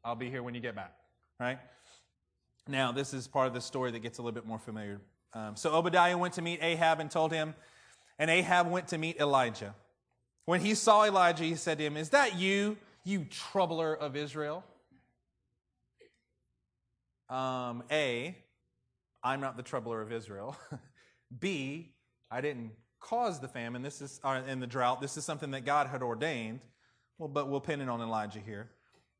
I'll 0.05 0.15
be 0.15 0.31
here 0.31 0.43
when 0.43 0.55
you 0.55 0.61
get 0.61 0.75
back, 0.75 0.95
right? 1.39 1.59
Now, 2.69 2.93
this 2.93 3.13
is 3.13 3.27
part 3.27 3.49
of 3.49 3.55
the 3.55 3.61
story 3.61 3.91
that 3.91 3.99
gets 3.99 4.19
a 4.19 4.23
little 4.23 4.35
bit 4.35 4.47
more 4.47 4.59
familiar. 4.59 5.01
Um, 5.35 5.57
so 5.57 5.73
Obadiah 5.73 6.17
went 6.17 6.35
to 6.35 6.43
meet 6.43 6.63
Ahab 6.63 7.01
and 7.01 7.11
told 7.11 7.33
him, 7.33 7.55
and 8.19 8.31
Ahab 8.31 8.71
went 8.71 8.89
to 8.89 8.99
meet 8.99 9.19
Elijah. 9.19 9.75
When 10.45 10.61
he 10.61 10.75
saw 10.75 11.05
Elijah, 11.05 11.45
he 11.45 11.55
said 11.55 11.79
to 11.79 11.85
him, 11.85 11.97
Is 11.97 12.11
that 12.11 12.39
you, 12.39 12.77
you 13.05 13.25
troubler 13.25 13.95
of 13.95 14.17
Israel? 14.17 14.65
Um, 17.29 17.85
A, 17.91 18.37
I'm 19.23 19.41
not 19.41 19.57
the 19.57 19.63
troubler 19.63 20.03
of 20.03 20.13
Israel. 20.13 20.57
B, 21.39 21.93
I 22.31 22.41
didn't 22.41 22.73
cause 23.01 23.41
the 23.41 23.49
famine. 23.49 23.83
This 23.83 24.03
is 24.03 24.21
uh, 24.25 24.43
in 24.47 24.61
the 24.61 24.67
drought. 24.67 25.01
This 25.01 25.17
is 25.17 25.25
something 25.25 25.53
that 25.53 25.65
God 25.65 25.87
had 25.87 26.03
ordained. 26.03 26.61
Well, 27.19 27.29
but 27.29 27.49
we'll 27.49 27.61
pin 27.61 27.81
it 27.81 27.89
on 27.89 28.01
Elijah 28.01 28.41
here. 28.41 28.71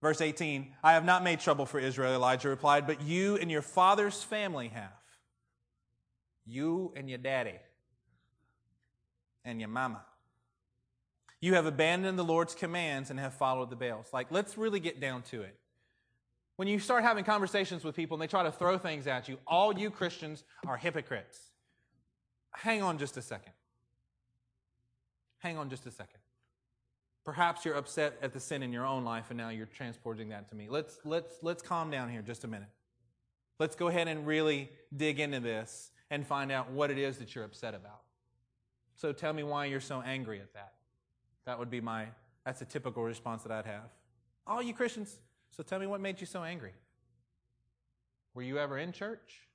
Verse 0.03 0.21
18, 0.21 0.75
I 0.83 0.95
have 0.95 1.05
not 1.05 1.23
made 1.23 1.41
trouble 1.41 1.67
for 1.67 1.79
Israel, 1.79 2.15
Elijah 2.15 2.49
replied, 2.49 2.87
but 2.87 3.03
you 3.03 3.37
and 3.37 3.51
your 3.51 3.61
father's 3.61 4.23
family 4.23 4.69
have. 4.69 4.93
You 6.47 6.93
and 6.97 7.09
your 7.09 7.19
daddy 7.19 7.59
and 9.45 9.61
your 9.61 9.69
mama. 9.69 10.03
You 11.41 11.55
have 11.55 11.67
abandoned 11.67 12.19
the 12.19 12.25
Lord's 12.25 12.55
commands 12.55 13.11
and 13.11 13.19
have 13.19 13.35
followed 13.35 13.71
the 13.71 13.77
Baals. 13.77 14.09
Like, 14.13 14.31
let's 14.31 14.59
really 14.59 14.81
get 14.81 15.01
down 15.01 15.23
to 15.31 15.43
it. 15.43 15.57
When 16.57 16.69
you 16.69 16.79
start 16.79 17.03
having 17.03 17.25
conversations 17.25 17.85
with 17.85 17.97
people 17.97 18.17
and 18.17 18.23
they 18.23 18.27
try 18.27 18.43
to 18.43 18.53
throw 18.53 18.77
things 18.77 19.07
at 19.07 19.29
you, 19.29 19.39
all 19.47 19.79
you 19.79 19.91
Christians 19.91 20.45
are 20.67 20.77
hypocrites. 20.77 21.39
Hang 22.53 22.83
on 22.83 22.99
just 22.99 23.17
a 23.17 23.23
second. 23.23 23.55
Hang 25.39 25.57
on 25.57 25.71
just 25.71 25.87
a 25.87 25.91
second. 25.91 26.21
Perhaps 27.25 27.65
you're 27.65 27.77
upset 27.77 28.19
at 28.21 28.35
the 28.35 28.41
sin 28.41 28.63
in 28.63 28.73
your 28.73 28.85
own 28.85 29.05
life 29.05 29.27
and 29.31 29.39
now 29.39 29.49
you're 29.49 29.67
transporting 29.67 30.29
that 30.31 30.51
to 30.51 30.55
me. 30.55 30.67
Let's, 30.69 30.99
let's, 31.05 31.37
let's 31.43 31.63
calm 31.63 31.91
down 31.91 32.11
here 32.11 32.21
just 32.21 32.45
a 32.45 32.49
minute. 32.49 32.69
Let's 33.59 33.77
go 33.77 33.89
ahead 33.89 34.09
and 34.09 34.27
really 34.27 34.71
dig 34.95 35.21
into 35.21 35.41
this 35.41 35.91
and 36.11 36.27
find 36.27 36.53
out 36.53 36.71
what 36.71 36.91
it 36.91 36.99
is 36.99 37.19
that 37.19 37.35
you're 37.35 37.45
upset 37.45 37.75
about. 37.75 38.03
So 38.97 39.13
tell 39.13 39.33
me 39.33 39.43
why 39.43 39.67
you're 39.67 39.81
so 39.81 40.03
angry 40.03 40.41
at 40.41 40.53
that. 40.53 40.73
That 41.47 41.59
would 41.59 41.71
be 41.71 41.81
my, 41.81 42.07
that's 42.45 42.61
a 42.63 42.65
typical 42.65 43.03
response 43.03 43.43
that 43.43 43.53
I'd 43.53 43.67
have. 43.67 43.91
All 44.47 44.63
you 44.63 44.75
Christians, 44.75 45.19
so 45.51 45.63
tell 45.63 45.79
me 45.79 45.87
what 45.87 46.01
made 46.01 46.21
you 46.21 46.27
so 46.27 46.43
angry. 46.43 46.73
Were 48.35 48.43
you 48.43 48.59
ever 48.59 48.79
in 48.79 48.93
church? 48.93 49.49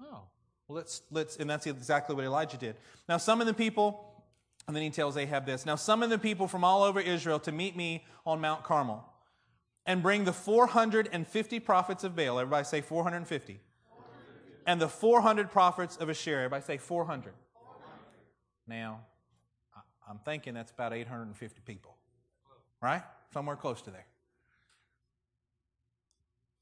Oh, 0.00 0.22
well, 0.68 0.76
let's, 0.76 1.02
let's, 1.10 1.36
and 1.36 1.48
that's 1.48 1.66
exactly 1.66 2.14
what 2.14 2.24
Elijah 2.24 2.56
did. 2.56 2.76
Now, 3.08 3.16
some 3.16 3.40
of 3.40 3.46
the 3.46 3.54
people, 3.54 4.24
and 4.66 4.76
then 4.76 4.82
he 4.82 4.90
tells 4.90 5.16
Ahab 5.16 5.46
this 5.46 5.64
Now, 5.64 5.76
some 5.76 6.02
of 6.02 6.10
the 6.10 6.18
people 6.18 6.46
from 6.46 6.64
all 6.64 6.82
over 6.82 7.00
Israel 7.00 7.38
to 7.40 7.52
meet 7.52 7.76
me 7.76 8.04
on 8.26 8.40
Mount 8.40 8.64
Carmel 8.64 9.04
and 9.86 10.02
bring 10.02 10.24
the 10.24 10.32
450 10.32 11.60
prophets 11.60 12.04
of 12.04 12.14
Baal. 12.14 12.38
Everybody 12.38 12.64
say 12.64 12.80
450. 12.82 13.58
450. 13.88 14.62
And 14.66 14.80
the 14.80 14.88
400 14.88 15.50
prophets 15.50 15.96
of 15.96 16.10
Asherah. 16.10 16.44
Everybody 16.44 16.64
say 16.64 16.76
400. 16.76 17.32
400. 17.54 17.92
Now, 18.66 19.00
I'm 20.08 20.18
thinking 20.18 20.54
that's 20.54 20.72
about 20.72 20.92
850 20.92 21.60
people, 21.66 21.96
right? 22.80 23.02
Somewhere 23.32 23.56
close 23.56 23.82
to 23.82 23.90
there. 23.90 24.06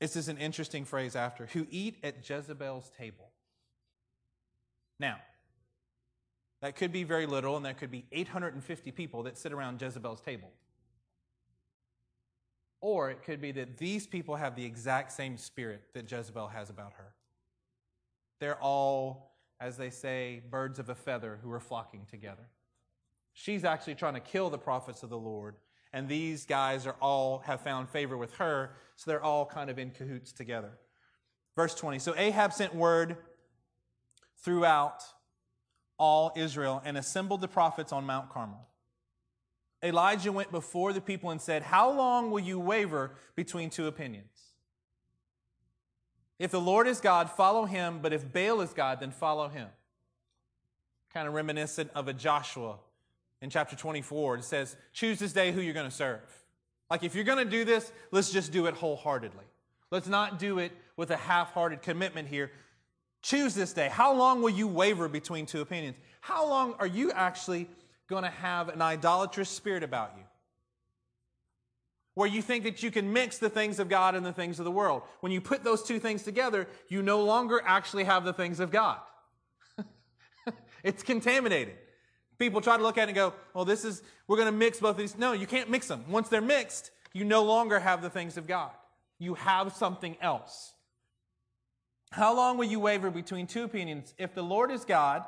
This 0.01 0.17
is 0.17 0.29
an 0.29 0.39
interesting 0.39 0.85
phrase 0.85 1.17
after 1.17 1.47
who 1.47 1.67
eat 1.71 1.97
at 2.03 2.29
Jezebel's 2.29 2.91
table. 2.99 3.31
Now, 4.99 5.17
that 6.61 6.77
could 6.77 6.93
be 6.93 7.05
very 7.05 7.27
little, 7.27 7.57
and 7.57 7.65
there 7.65 7.75
could 7.75 7.91
be 7.91 8.05
850 8.13 8.91
people 8.91 9.23
that 9.25 9.39
sit 9.39 9.53
around 9.53 9.81
Jezebel's 9.81 10.21
table. 10.21 10.51
Or 12.81 13.11
it 13.11 13.23
could 13.23 13.41
be 13.41 13.53
that 13.53 13.79
these 13.79 14.07
people 14.07 14.37
have 14.37 14.57
the 14.57 14.65
exact 14.65 15.13
same 15.13 15.37
spirit 15.39 15.83
that 15.95 16.11
Jezebel 16.11 16.49
has 16.49 16.71
about 16.71 16.95
her. 16.95 17.15
They're 18.39 18.61
all, 18.61 19.37
as 19.61 19.77
they 19.77 19.91
say, 19.91 20.43
birds 20.51 20.79
of 20.79 20.89
a 20.89 20.95
feather 20.95 21.39
who 21.43 21.51
are 21.53 21.61
flocking 21.61 22.07
together. 22.11 22.49
She's 23.39 23.65
actually 23.67 23.97
trying 23.97 24.15
to 24.15 24.21
kill 24.21 24.49
the 24.49 24.57
prophets 24.57 25.03
of 25.03 25.11
the 25.11 25.19
Lord, 25.19 25.57
and 25.93 26.09
these 26.09 26.47
guys 26.47 26.87
are 26.87 26.97
all 27.03 27.41
have 27.41 27.61
found 27.61 27.91
favor 27.91 28.17
with 28.17 28.33
her, 28.37 28.71
so 28.97 29.11
they're 29.11 29.23
all 29.23 29.45
kind 29.45 29.69
of 29.69 29.79
in 29.79 29.91
cahoots 29.91 30.33
together. 30.33 30.71
Verse 31.55 31.75
20. 31.75 31.99
So 31.99 32.15
Ahab 32.17 32.55
sent 32.55 32.75
word 32.75 33.19
throughout 34.39 35.03
all 35.99 36.33
Israel 36.35 36.81
and 36.83 36.97
assembled 36.97 37.43
the 37.43 37.49
prophets 37.49 37.93
on 37.93 38.05
Mount 38.05 38.31
Carmel. 38.31 38.67
Elijah 39.85 40.33
went 40.33 40.51
before 40.51 40.95
the 40.95 41.03
people 41.03 41.29
and 41.29 41.41
said, 41.41 41.63
How 41.63 41.93
long 41.93 42.31
will 42.31 42.41
you 42.41 42.59
waver 42.59 43.17
between 43.35 43.69
two 43.69 43.87
opinions? 43.87 44.55
If 46.39 46.53
the 46.53 46.61
Lord 46.61 46.89
is 46.89 47.03
God, 47.03 47.31
follow 47.31 47.67
him, 47.67 47.99
but 48.01 48.15
if 48.15 48.33
Baal 48.33 48.63
is 48.63 48.73
God, 48.73 49.01
then 49.01 49.11
follow 49.11 49.49
him. 49.49 49.69
Kind 51.13 51.29
of 51.29 51.35
reminiscent 51.35 51.91
of 51.95 52.09
a 52.09 52.15
Joshua 52.15 52.79
in 53.47 53.51
chapter 53.51 53.77
24. 53.77 54.39
It 54.39 54.45
says, 54.45 54.77
Choose 54.93 55.21
this 55.21 55.33
day 55.33 55.53
who 55.53 55.61
you're 55.61 55.73
going 55.73 55.89
to 55.89 55.95
serve. 55.95 56.21
Like, 56.91 57.05
if 57.05 57.15
you're 57.15 57.25
going 57.25 57.45
to 57.45 57.51
do 57.51 57.65
this, 57.65 57.93
let's 58.11 58.33
just 58.33 58.51
do 58.51 58.67
it 58.67 58.75
wholeheartedly. 58.75 59.45
Let's 59.93 60.09
not 60.09 60.41
do 60.41 60.59
it 60.59 60.73
with 60.97 61.13
a 61.13 61.17
half 61.17 61.53
hearted 61.53 61.81
commitment 61.81 62.27
here. 62.27 62.51
Choose 63.23 63.55
this 63.55 63.73
day. 63.73 63.89
How 63.89 64.13
long 64.15 64.43
will 64.43 64.51
you 64.51 64.67
waver 64.67 65.09
between 65.09 65.47
two 65.47 65.61
opinions? 65.61 65.97
How 66.21 66.49
long 66.49 66.75
are 66.81 66.89
you 66.89 67.13
actually 67.13 67.69
going 68.09 68.25
to 68.25 68.31
have 68.31 68.69
an 68.69 68.83
idolatrous 68.83 69.49
spirit 69.49 69.85
about 69.85 70.15
you? 70.17 70.25
Where 72.15 72.29
you 72.29 72.43
think 72.43 72.65
that 72.65 72.83
you 72.83 72.91
can 72.91 73.13
mix 73.13 73.39
the 73.39 73.51
things 73.51 73.79
of 73.79 73.89
God 73.89 74.17
and 74.17 74.27
the 74.27 74.33
things 74.33 74.59
of 74.59 74.65
the 74.65 74.73
world. 74.73 75.03
When 75.21 75.31
you 75.31 75.41
put 75.41 75.63
those 75.63 75.85
two 75.85 76.01
things 76.01 76.25
together, 76.25 76.67
you 76.89 77.01
no 77.01 77.23
longer 77.23 77.63
actually 77.65 78.05
have 78.05 78.25
the 78.25 78.33
things 78.33 78.59
of 78.59 78.73
God. 78.73 78.99
it's 80.83 81.05
contaminated. 81.05 81.77
People 82.39 82.61
try 82.61 82.77
to 82.77 82.83
look 82.83 82.99
at 82.99 83.05
it 83.05 83.09
and 83.09 83.17
go, 83.17 83.33
well, 83.55 83.65
this 83.65 83.85
is, 83.85 84.03
we're 84.29 84.37
going 84.37 84.47
to 84.47 84.53
mix 84.53 84.79
both 84.79 84.93
of 84.93 84.99
these. 84.99 85.17
No, 85.17 85.33
you 85.33 85.47
can't 85.47 85.71
mix 85.71 85.89
them. 85.89 86.05
Once 86.09 86.29
they're 86.29 86.41
mixed, 86.41 86.91
you 87.13 87.25
no 87.25 87.43
longer 87.45 87.81
have 87.81 88.03
the 88.03 88.11
things 88.11 88.37
of 88.37 88.47
God. 88.47 88.71
You 89.19 89.35
have 89.35 89.73
something 89.73 90.17
else. 90.21 90.75
How 92.11 92.37
long 92.37 92.59
will 92.59 92.67
you 92.67 92.81
waver 92.81 93.11
between 93.11 93.47
two 93.47 93.65
opinions? 93.65 94.15
If 94.19 94.35
the 94.35 94.43
Lord 94.43 94.71
is 94.71 94.85
God, 94.85 95.25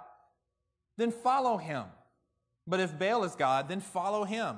then 0.96 1.10
follow 1.10 1.56
him. 1.56 1.84
But 2.66 2.80
if 2.80 2.98
Baal 2.98 3.24
is 3.24 3.34
God, 3.34 3.68
then 3.68 3.80
follow 3.80 4.24
him. 4.24 4.56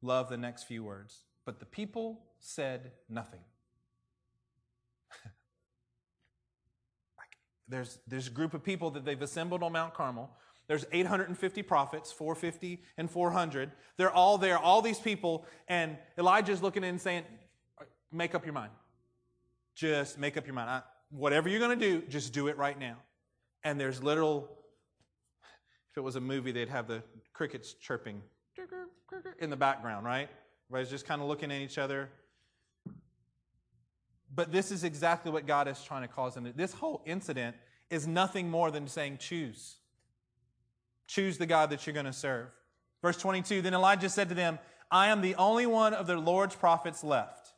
Love 0.00 0.28
the 0.28 0.36
next 0.36 0.64
few 0.64 0.84
words. 0.84 1.24
But 1.44 1.58
the 1.58 1.66
people 1.66 2.20
said 2.38 2.92
nothing. 3.08 3.40
there's, 7.68 7.98
there's 8.06 8.28
a 8.28 8.30
group 8.30 8.54
of 8.54 8.62
people 8.62 8.90
that 8.92 9.04
they've 9.04 9.20
assembled 9.20 9.64
on 9.64 9.72
Mount 9.72 9.94
Carmel. 9.94 10.30
There's 10.68 10.84
850 10.92 11.62
prophets, 11.62 12.12
450 12.12 12.82
and 12.98 13.10
400. 13.10 13.72
They're 13.96 14.12
all 14.12 14.38
there, 14.38 14.58
all 14.58 14.82
these 14.82 14.98
people, 14.98 15.46
and 15.66 15.96
Elijah's 16.18 16.62
looking 16.62 16.84
in 16.84 16.90
and 16.90 17.00
saying, 17.00 17.24
Make 18.10 18.34
up 18.34 18.44
your 18.44 18.54
mind. 18.54 18.72
Just 19.74 20.18
make 20.18 20.36
up 20.36 20.46
your 20.46 20.54
mind. 20.54 20.70
I, 20.70 20.82
whatever 21.10 21.48
you're 21.48 21.60
going 21.60 21.78
to 21.78 21.84
do, 22.00 22.06
just 22.08 22.32
do 22.32 22.48
it 22.48 22.56
right 22.56 22.78
now. 22.78 22.96
And 23.64 23.78
there's 23.78 24.02
little, 24.02 24.48
if 25.90 25.98
it 25.98 26.00
was 26.00 26.16
a 26.16 26.20
movie, 26.20 26.52
they'd 26.52 26.70
have 26.70 26.88
the 26.88 27.02
crickets 27.34 27.74
chirping 27.74 28.22
in 29.40 29.50
the 29.50 29.56
background, 29.56 30.06
right? 30.06 30.28
Everybody's 30.70 30.90
just 30.90 31.06
kind 31.06 31.20
of 31.20 31.28
looking 31.28 31.50
at 31.50 31.60
each 31.60 31.76
other. 31.78 32.08
But 34.34 34.52
this 34.52 34.70
is 34.70 34.84
exactly 34.84 35.30
what 35.30 35.46
God 35.46 35.68
is 35.68 35.82
trying 35.82 36.02
to 36.02 36.08
cause 36.08 36.34
them. 36.34 36.50
This 36.56 36.72
whole 36.72 37.02
incident 37.06 37.56
is 37.90 38.06
nothing 38.06 38.50
more 38.50 38.70
than 38.70 38.86
saying, 38.86 39.18
choose. 39.18 39.76
Choose 41.08 41.38
the 41.38 41.46
God 41.46 41.70
that 41.70 41.86
you're 41.86 41.94
going 41.94 42.06
to 42.06 42.12
serve. 42.12 42.46
Verse 43.02 43.16
22 43.16 43.62
Then 43.62 43.74
Elijah 43.74 44.08
said 44.08 44.28
to 44.28 44.34
them, 44.34 44.60
I 44.90 45.08
am 45.08 45.20
the 45.20 45.34
only 45.34 45.66
one 45.66 45.94
of 45.94 46.06
the 46.06 46.16
Lord's 46.16 46.54
prophets 46.54 47.02
left. 47.02 47.52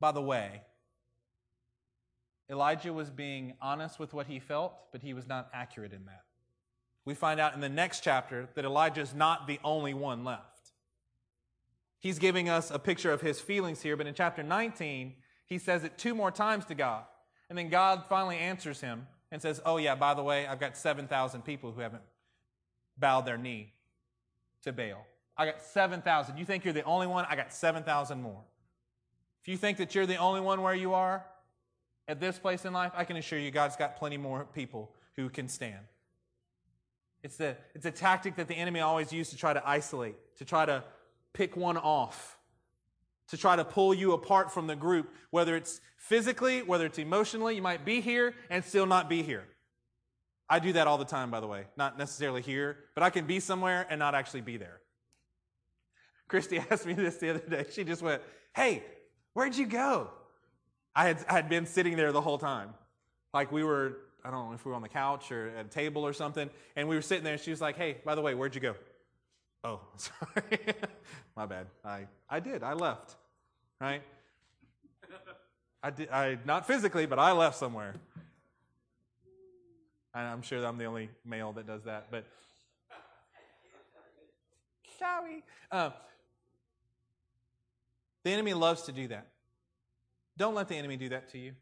By 0.00 0.12
the 0.12 0.22
way, 0.22 0.62
Elijah 2.50 2.92
was 2.92 3.10
being 3.10 3.54
honest 3.60 3.98
with 3.98 4.12
what 4.12 4.26
he 4.26 4.38
felt, 4.38 4.74
but 4.92 5.02
he 5.02 5.14
was 5.14 5.26
not 5.26 5.48
accurate 5.52 5.92
in 5.92 6.04
that. 6.06 6.22
We 7.04 7.14
find 7.14 7.38
out 7.38 7.54
in 7.54 7.60
the 7.60 7.68
next 7.68 8.02
chapter 8.02 8.48
that 8.54 8.64
Elijah 8.64 9.00
is 9.00 9.14
not 9.14 9.46
the 9.46 9.60
only 9.62 9.94
one 9.94 10.24
left. 10.24 10.72
He's 11.98 12.18
giving 12.18 12.48
us 12.48 12.70
a 12.70 12.78
picture 12.78 13.12
of 13.12 13.20
his 13.20 13.40
feelings 13.40 13.82
here, 13.82 13.96
but 13.96 14.06
in 14.06 14.14
chapter 14.14 14.42
19, 14.42 15.14
he 15.46 15.58
says 15.58 15.84
it 15.84 15.98
two 15.98 16.14
more 16.14 16.30
times 16.30 16.64
to 16.66 16.74
God. 16.74 17.04
And 17.48 17.56
then 17.56 17.68
God 17.68 18.04
finally 18.08 18.36
answers 18.36 18.80
him 18.80 19.06
and 19.30 19.40
says, 19.40 19.60
Oh, 19.64 19.76
yeah, 19.76 19.94
by 19.94 20.14
the 20.14 20.22
way, 20.22 20.46
I've 20.46 20.60
got 20.60 20.76
7,000 20.76 21.42
people 21.44 21.72
who 21.72 21.80
haven't 21.80 22.02
bowed 22.98 23.26
their 23.26 23.38
knee 23.38 23.72
to 24.62 24.72
Baal. 24.72 25.06
I 25.36 25.46
got 25.46 25.62
7,000. 25.62 26.38
You 26.38 26.44
think 26.44 26.64
you're 26.64 26.74
the 26.74 26.84
only 26.84 27.06
one? 27.06 27.26
I 27.28 27.36
got 27.36 27.52
7,000 27.52 28.22
more. 28.22 28.42
If 29.42 29.48
you 29.48 29.56
think 29.56 29.78
that 29.78 29.94
you're 29.94 30.06
the 30.06 30.16
only 30.16 30.40
one 30.40 30.62
where 30.62 30.74
you 30.74 30.94
are 30.94 31.24
at 32.08 32.20
this 32.20 32.38
place 32.38 32.64
in 32.64 32.72
life, 32.72 32.92
I 32.96 33.04
can 33.04 33.16
assure 33.16 33.38
you 33.38 33.50
God's 33.50 33.76
got 33.76 33.96
plenty 33.96 34.16
more 34.16 34.44
people 34.44 34.92
who 35.14 35.28
can 35.28 35.48
stand. 35.48 35.84
It's, 37.22 37.36
the, 37.36 37.56
it's 37.74 37.86
a 37.86 37.90
tactic 37.90 38.36
that 38.36 38.48
the 38.48 38.54
enemy 38.54 38.80
always 38.80 39.12
used 39.12 39.30
to 39.30 39.36
try 39.36 39.52
to 39.52 39.68
isolate, 39.68 40.16
to 40.36 40.44
try 40.44 40.64
to 40.64 40.84
pick 41.32 41.56
one 41.56 41.76
off, 41.76 42.38
to 43.28 43.36
try 43.36 43.56
to 43.56 43.64
pull 43.64 43.92
you 43.92 44.12
apart 44.12 44.52
from 44.52 44.66
the 44.66 44.76
group, 44.76 45.12
whether 45.30 45.56
it's 45.56 45.80
physically, 45.96 46.62
whether 46.62 46.86
it's 46.86 46.98
emotionally. 46.98 47.56
You 47.56 47.62
might 47.62 47.84
be 47.84 48.00
here 48.00 48.34
and 48.48 48.64
still 48.64 48.86
not 48.86 49.08
be 49.08 49.22
here. 49.22 49.44
I 50.48 50.58
do 50.58 50.72
that 50.74 50.86
all 50.86 50.98
the 50.98 51.04
time, 51.04 51.30
by 51.30 51.40
the 51.40 51.46
way. 51.46 51.64
Not 51.76 51.98
necessarily 51.98 52.42
here, 52.42 52.76
but 52.94 53.02
I 53.02 53.10
can 53.10 53.26
be 53.26 53.40
somewhere 53.40 53.86
and 53.90 53.98
not 53.98 54.14
actually 54.14 54.42
be 54.42 54.56
there. 54.56 54.80
Christy 56.28 56.58
asked 56.70 56.86
me 56.86 56.94
this 56.94 57.16
the 57.16 57.30
other 57.30 57.40
day. 57.40 57.66
She 57.70 57.84
just 57.84 58.02
went, 58.02 58.22
Hey, 58.54 58.82
where'd 59.34 59.56
you 59.56 59.66
go? 59.66 60.10
I 60.94 61.08
had, 61.08 61.24
I 61.28 61.34
had 61.34 61.48
been 61.48 61.66
sitting 61.66 61.96
there 61.96 62.12
the 62.12 62.20
whole 62.20 62.38
time. 62.38 62.70
Like 63.34 63.52
we 63.52 63.64
were, 63.64 63.98
I 64.24 64.30
don't 64.30 64.48
know 64.48 64.54
if 64.54 64.64
we 64.64 64.70
were 64.70 64.76
on 64.76 64.82
the 64.82 64.88
couch 64.88 65.30
or 65.30 65.50
at 65.56 65.66
a 65.66 65.68
table 65.68 66.06
or 66.06 66.12
something, 66.12 66.48
and 66.74 66.88
we 66.88 66.96
were 66.96 67.02
sitting 67.02 67.24
there 67.24 67.34
and 67.34 67.42
she 67.42 67.50
was 67.50 67.60
like, 67.60 67.76
Hey, 67.76 67.98
by 68.04 68.14
the 68.14 68.22
way, 68.22 68.34
where'd 68.34 68.54
you 68.54 68.60
go? 68.60 68.74
Oh, 69.64 69.80
sorry. 69.96 70.74
My 71.36 71.46
bad. 71.46 71.66
I, 71.84 72.06
I 72.30 72.40
did. 72.40 72.62
I 72.62 72.74
left. 72.74 73.16
Right? 73.80 74.02
I 75.82 75.90
did, 75.90 76.08
I, 76.10 76.38
not 76.44 76.66
physically, 76.66 77.06
but 77.06 77.18
I 77.18 77.32
left 77.32 77.56
somewhere. 77.56 77.94
I'm 80.24 80.42
sure 80.42 80.64
I'm 80.64 80.78
the 80.78 80.86
only 80.86 81.10
male 81.24 81.52
that 81.52 81.66
does 81.66 81.84
that, 81.84 82.06
but 82.10 82.24
sorry. 84.98 85.44
Uh, 85.70 85.90
the 88.24 88.30
enemy 88.30 88.54
loves 88.54 88.82
to 88.82 88.92
do 88.92 89.08
that. 89.08 89.28
Don't 90.38 90.54
let 90.54 90.68
the 90.68 90.74
enemy 90.74 90.96
do 90.96 91.10
that 91.10 91.30
to 91.32 91.38
you. 91.38 91.52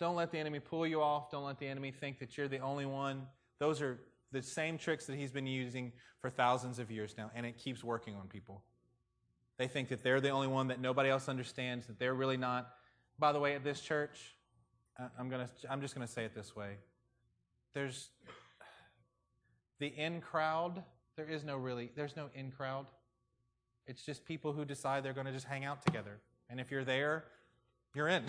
Don't 0.00 0.16
let 0.16 0.32
the 0.32 0.38
enemy 0.38 0.58
pull 0.58 0.86
you 0.86 1.02
off. 1.02 1.30
Don't 1.30 1.44
let 1.44 1.58
the 1.58 1.68
enemy 1.68 1.92
think 1.92 2.18
that 2.18 2.36
you're 2.36 2.48
the 2.48 2.58
only 2.58 2.84
one. 2.84 3.26
Those 3.60 3.80
are 3.80 4.00
the 4.32 4.42
same 4.42 4.76
tricks 4.76 5.06
that 5.06 5.16
he's 5.16 5.30
been 5.30 5.46
using 5.46 5.92
for 6.20 6.30
thousands 6.30 6.80
of 6.80 6.90
years 6.90 7.14
now, 7.16 7.30
and 7.34 7.46
it 7.46 7.56
keeps 7.56 7.84
working 7.84 8.16
on 8.16 8.26
people. 8.26 8.64
They 9.56 9.68
think 9.68 9.88
that 9.90 10.02
they're 10.02 10.20
the 10.20 10.30
only 10.30 10.48
one 10.48 10.66
that 10.68 10.80
nobody 10.80 11.10
else 11.10 11.28
understands, 11.28 11.86
that 11.86 12.00
they're 12.00 12.14
really 12.14 12.36
not. 12.36 12.70
By 13.20 13.30
the 13.30 13.38
way, 13.38 13.54
at 13.54 13.62
this 13.62 13.80
church, 13.80 14.34
I'm, 15.18 15.28
gonna, 15.28 15.48
I'm 15.70 15.80
just 15.80 15.94
going 15.94 16.06
to 16.06 16.12
say 16.12 16.24
it 16.24 16.34
this 16.34 16.56
way 16.56 16.76
there's 17.74 18.10
the 19.80 19.88
in 19.88 20.20
crowd. 20.20 20.82
There 21.16 21.26
is 21.26 21.44
no 21.44 21.56
really, 21.56 21.90
there's 21.94 22.16
no 22.16 22.28
in 22.34 22.50
crowd. 22.50 22.86
It's 23.86 24.04
just 24.04 24.24
people 24.24 24.52
who 24.52 24.64
decide 24.64 25.04
they're 25.04 25.12
going 25.12 25.26
to 25.26 25.32
just 25.32 25.46
hang 25.46 25.64
out 25.64 25.84
together. 25.84 26.18
And 26.48 26.58
if 26.58 26.70
you're 26.70 26.84
there, 26.84 27.24
you're 27.94 28.08
in. 28.08 28.24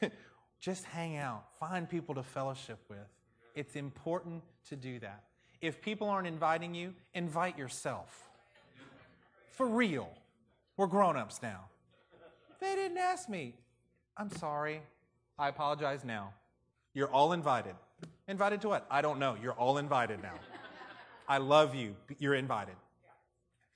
Just 0.60 0.84
hang 0.84 1.16
out. 1.16 1.44
Find 1.60 1.88
people 1.88 2.14
to 2.16 2.22
fellowship 2.22 2.78
with. 2.88 2.98
It's 3.54 3.76
important 3.76 4.42
to 4.68 4.76
do 4.76 4.98
that. 5.00 5.24
If 5.60 5.80
people 5.80 6.08
aren't 6.08 6.26
inviting 6.26 6.74
you, 6.74 6.94
invite 7.14 7.56
yourself. 7.56 8.28
For 9.52 9.66
real. 9.66 10.08
We're 10.76 10.86
grown 10.86 11.16
ups 11.16 11.40
now. 11.42 11.64
They 12.60 12.74
didn't 12.74 12.98
ask 12.98 13.28
me. 13.28 13.54
I'm 14.16 14.30
sorry. 14.30 14.82
I 15.38 15.48
apologize 15.48 16.04
now. 16.04 16.32
You're 16.94 17.10
all 17.10 17.32
invited. 17.32 17.74
Invited 18.28 18.60
to 18.60 18.68
what? 18.68 18.86
I 18.90 19.00
don't 19.00 19.18
know. 19.18 19.36
You're 19.42 19.54
all 19.54 19.78
invited 19.78 20.22
now. 20.22 20.34
I 21.26 21.38
love 21.38 21.74
you. 21.74 21.96
You're 22.18 22.34
invited. 22.34 22.76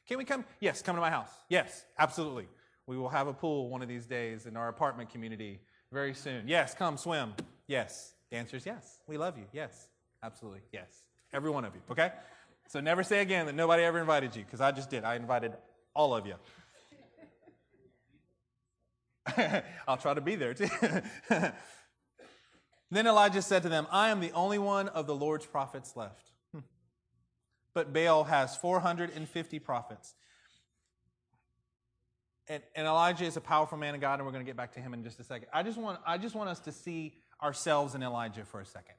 Can 0.07 0.19
we 0.19 0.25
come? 0.25 0.45
Yes, 0.61 0.83
come 0.83 0.95
to 0.95 1.01
my 1.01 1.11
house. 1.11 1.31
Yes, 1.49 1.87
absolutely. 1.99 2.47
We 2.87 2.99
will 2.99 3.09
have 3.09 3.29
a 3.29 3.33
pool 3.33 3.71
one 3.71 3.81
of 3.81 3.89
these 3.89 4.07
days 4.07 4.45
in 4.47 4.57
our 4.57 4.69
apartment 4.69 5.11
community 5.11 5.61
very 5.91 6.13
soon. 6.13 6.47
Yes, 6.47 6.75
come 6.75 6.99
swim. 6.99 7.33
Yes. 7.67 8.15
The 8.31 8.37
answer 8.37 8.57
is 8.57 8.67
yes. 8.67 8.99
We 9.07 9.17
love 9.17 9.39
you. 9.39 9.45
Yes, 9.53 9.89
absolutely. 10.23 10.61
Yes. 10.73 11.05
Every 11.33 11.51
one 11.51 11.65
of 11.65 11.75
you. 11.75 11.81
Okay? 11.91 12.13
So 12.69 12.81
never 12.81 13.03
say 13.03 13.21
again 13.21 13.47
that 13.47 13.55
nobody 13.55 13.83
ever 13.85 13.99
invited 14.01 14.37
you 14.37 14.45
because 14.45 14.61
I 14.61 14.71
just 14.73 14.91
did. 14.91 15.05
I 15.05 15.15
invited 15.17 15.53
all 15.95 16.15
of 16.15 16.27
you. 16.27 16.35
I'll 19.89 19.97
try 19.97 20.15
to 20.15 20.21
be 20.21 20.35
there 20.35 20.53
too. 20.55 20.69
Then 22.93 23.07
Elijah 23.07 23.41
said 23.41 23.63
to 23.63 23.71
them, 23.71 23.87
I 23.91 24.11
am 24.11 24.21
the 24.21 24.33
only 24.33 24.59
one 24.59 24.89
of 24.89 25.07
the 25.07 25.15
Lord's 25.15 25.47
prophets 25.47 25.97
left. 25.97 26.31
Hmm. 26.53 26.61
But 27.73 27.91
Baal 27.91 28.25
has 28.25 28.55
450 28.55 29.59
prophets. 29.61 30.15
And, 32.49 32.63
and, 32.77 32.87
Elijah 32.87 33.25
is 33.25 33.39
a 33.39 33.41
powerful 33.41 33.79
man 33.79 33.95
of 33.95 34.03
God, 34.03 34.19
and 34.19 34.27
we're 34.27 34.33
going 34.33 34.45
to 34.45 34.49
get 34.49 34.59
back 34.59 34.75
to 34.75 34.81
him 34.81 34.93
in 34.93 35.05
just 35.05 35.19
a 35.21 35.25
second. 35.25 35.49
I 35.55 35.63
just, 35.63 35.79
want, 35.79 36.01
I 36.07 36.19
just 36.19 36.35
want 36.35 36.51
us 36.51 36.59
to 36.61 36.73
see 36.73 37.15
ourselves 37.43 37.95
in 37.95 38.03
Elijah 38.03 38.45
for 38.45 38.61
a 38.61 38.67
second. 38.67 38.97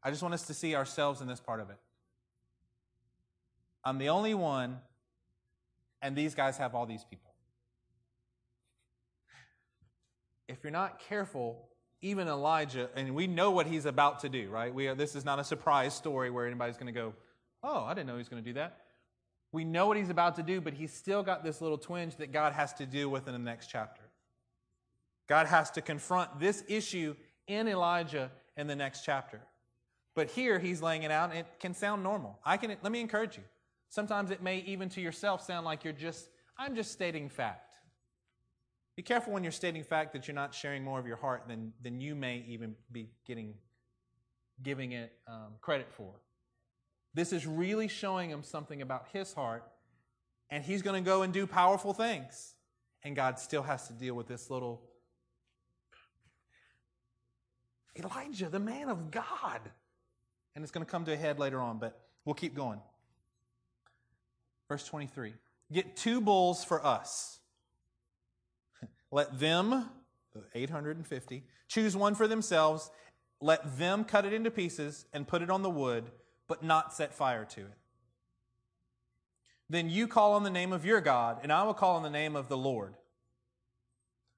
I 0.00 0.10
just 0.10 0.22
want 0.22 0.34
us 0.34 0.46
to 0.46 0.54
see 0.54 0.76
ourselves 0.76 1.20
in 1.20 1.26
this 1.26 1.40
part 1.40 1.58
of 1.58 1.70
it. 1.70 1.78
I'm 3.82 3.98
the 3.98 4.10
only 4.10 4.34
one, 4.34 4.78
and 6.00 6.14
these 6.14 6.36
guys 6.36 6.56
have 6.58 6.76
all 6.76 6.86
these 6.86 7.02
people. 7.02 7.34
If 10.46 10.62
you're 10.62 10.70
not 10.70 11.00
careful, 11.00 11.66
even 12.02 12.28
Elijah, 12.28 12.88
and 12.94 13.14
we 13.14 13.26
know 13.26 13.50
what 13.50 13.66
he's 13.66 13.86
about 13.86 14.20
to 14.20 14.28
do, 14.28 14.48
right? 14.50 14.72
We 14.72 14.88
are, 14.88 14.94
this 14.94 15.14
is 15.14 15.24
not 15.24 15.38
a 15.38 15.44
surprise 15.44 15.94
story 15.94 16.30
where 16.30 16.46
anybody's 16.46 16.76
going 16.76 16.92
to 16.92 16.92
go, 16.92 17.14
oh, 17.62 17.84
I 17.84 17.94
didn't 17.94 18.06
know 18.06 18.14
he 18.14 18.18
was 18.18 18.28
going 18.28 18.42
to 18.42 18.48
do 18.48 18.54
that. 18.54 18.82
We 19.52 19.64
know 19.64 19.86
what 19.86 19.96
he's 19.96 20.10
about 20.10 20.36
to 20.36 20.42
do, 20.42 20.60
but 20.60 20.74
he's 20.74 20.92
still 20.92 21.22
got 21.22 21.42
this 21.42 21.60
little 21.60 21.78
twinge 21.78 22.16
that 22.16 22.32
God 22.32 22.52
has 22.52 22.74
to 22.74 22.86
deal 22.86 23.08
with 23.08 23.26
in 23.26 23.32
the 23.32 23.38
next 23.38 23.68
chapter. 23.68 24.02
God 25.28 25.46
has 25.46 25.70
to 25.72 25.80
confront 25.80 26.38
this 26.38 26.62
issue 26.68 27.14
in 27.46 27.68
Elijah 27.68 28.30
in 28.56 28.66
the 28.66 28.76
next 28.76 29.04
chapter. 29.04 29.40
But 30.14 30.30
here 30.30 30.58
he's 30.58 30.82
laying 30.82 31.02
it 31.02 31.10
out, 31.10 31.30
and 31.30 31.40
it 31.40 31.46
can 31.60 31.74
sound 31.74 32.02
normal. 32.02 32.38
I 32.44 32.56
can 32.56 32.76
let 32.82 32.92
me 32.92 33.00
encourage 33.00 33.36
you. 33.36 33.42
Sometimes 33.88 34.30
it 34.30 34.42
may 34.42 34.58
even 34.66 34.88
to 34.90 35.00
yourself 35.00 35.42
sound 35.42 35.64
like 35.64 35.84
you're 35.84 35.92
just, 35.92 36.28
I'm 36.58 36.74
just 36.74 36.92
stating 36.92 37.28
fact. 37.28 37.75
Be 38.96 39.02
careful 39.02 39.34
when 39.34 39.42
you're 39.42 39.52
stating 39.52 39.84
fact 39.84 40.14
that 40.14 40.26
you're 40.26 40.34
not 40.34 40.54
sharing 40.54 40.82
more 40.82 40.98
of 40.98 41.06
your 41.06 41.18
heart 41.18 41.44
than, 41.46 41.72
than 41.82 42.00
you 42.00 42.14
may 42.14 42.42
even 42.48 42.74
be 42.90 43.10
getting, 43.26 43.54
giving 44.62 44.92
it 44.92 45.12
um, 45.28 45.52
credit 45.60 45.88
for. 45.92 46.14
This 47.12 47.32
is 47.32 47.46
really 47.46 47.88
showing 47.88 48.30
him 48.30 48.42
something 48.42 48.80
about 48.80 49.06
his 49.12 49.34
heart, 49.34 49.64
and 50.48 50.64
he's 50.64 50.80
going 50.80 51.02
to 51.02 51.06
go 51.06 51.22
and 51.22 51.32
do 51.32 51.46
powerful 51.46 51.92
things. 51.92 52.54
And 53.04 53.14
God 53.14 53.38
still 53.38 53.62
has 53.62 53.86
to 53.88 53.92
deal 53.92 54.14
with 54.14 54.26
this 54.26 54.50
little 54.50 54.82
Elijah, 57.98 58.48
the 58.48 58.58
man 58.58 58.88
of 58.88 59.10
God. 59.10 59.60
And 60.54 60.62
it's 60.62 60.72
going 60.72 60.84
to 60.84 60.90
come 60.90 61.04
to 61.04 61.12
a 61.12 61.16
head 61.16 61.38
later 61.38 61.60
on, 61.60 61.78
but 61.78 62.00
we'll 62.24 62.34
keep 62.34 62.54
going. 62.54 62.80
Verse 64.68 64.84
23 64.86 65.34
Get 65.70 65.96
two 65.96 66.20
bulls 66.20 66.64
for 66.64 66.84
us 66.84 67.40
let 69.10 69.38
them, 69.38 69.90
the 70.34 70.42
850, 70.54 71.44
choose 71.68 71.96
one 71.96 72.14
for 72.14 72.26
themselves. 72.26 72.90
Let 73.40 73.78
them 73.78 74.04
cut 74.04 74.24
it 74.24 74.32
into 74.32 74.50
pieces 74.50 75.06
and 75.12 75.28
put 75.28 75.42
it 75.42 75.50
on 75.50 75.62
the 75.62 75.70
wood, 75.70 76.04
but 76.48 76.62
not 76.62 76.92
set 76.92 77.14
fire 77.14 77.44
to 77.44 77.60
it. 77.60 77.78
Then 79.68 79.90
you 79.90 80.06
call 80.06 80.34
on 80.34 80.44
the 80.44 80.50
name 80.50 80.72
of 80.72 80.84
your 80.84 81.00
God, 81.00 81.38
and 81.42 81.52
I 81.52 81.64
will 81.64 81.74
call 81.74 81.96
on 81.96 82.02
the 82.02 82.10
name 82.10 82.36
of 82.36 82.48
the 82.48 82.56
Lord. 82.56 82.94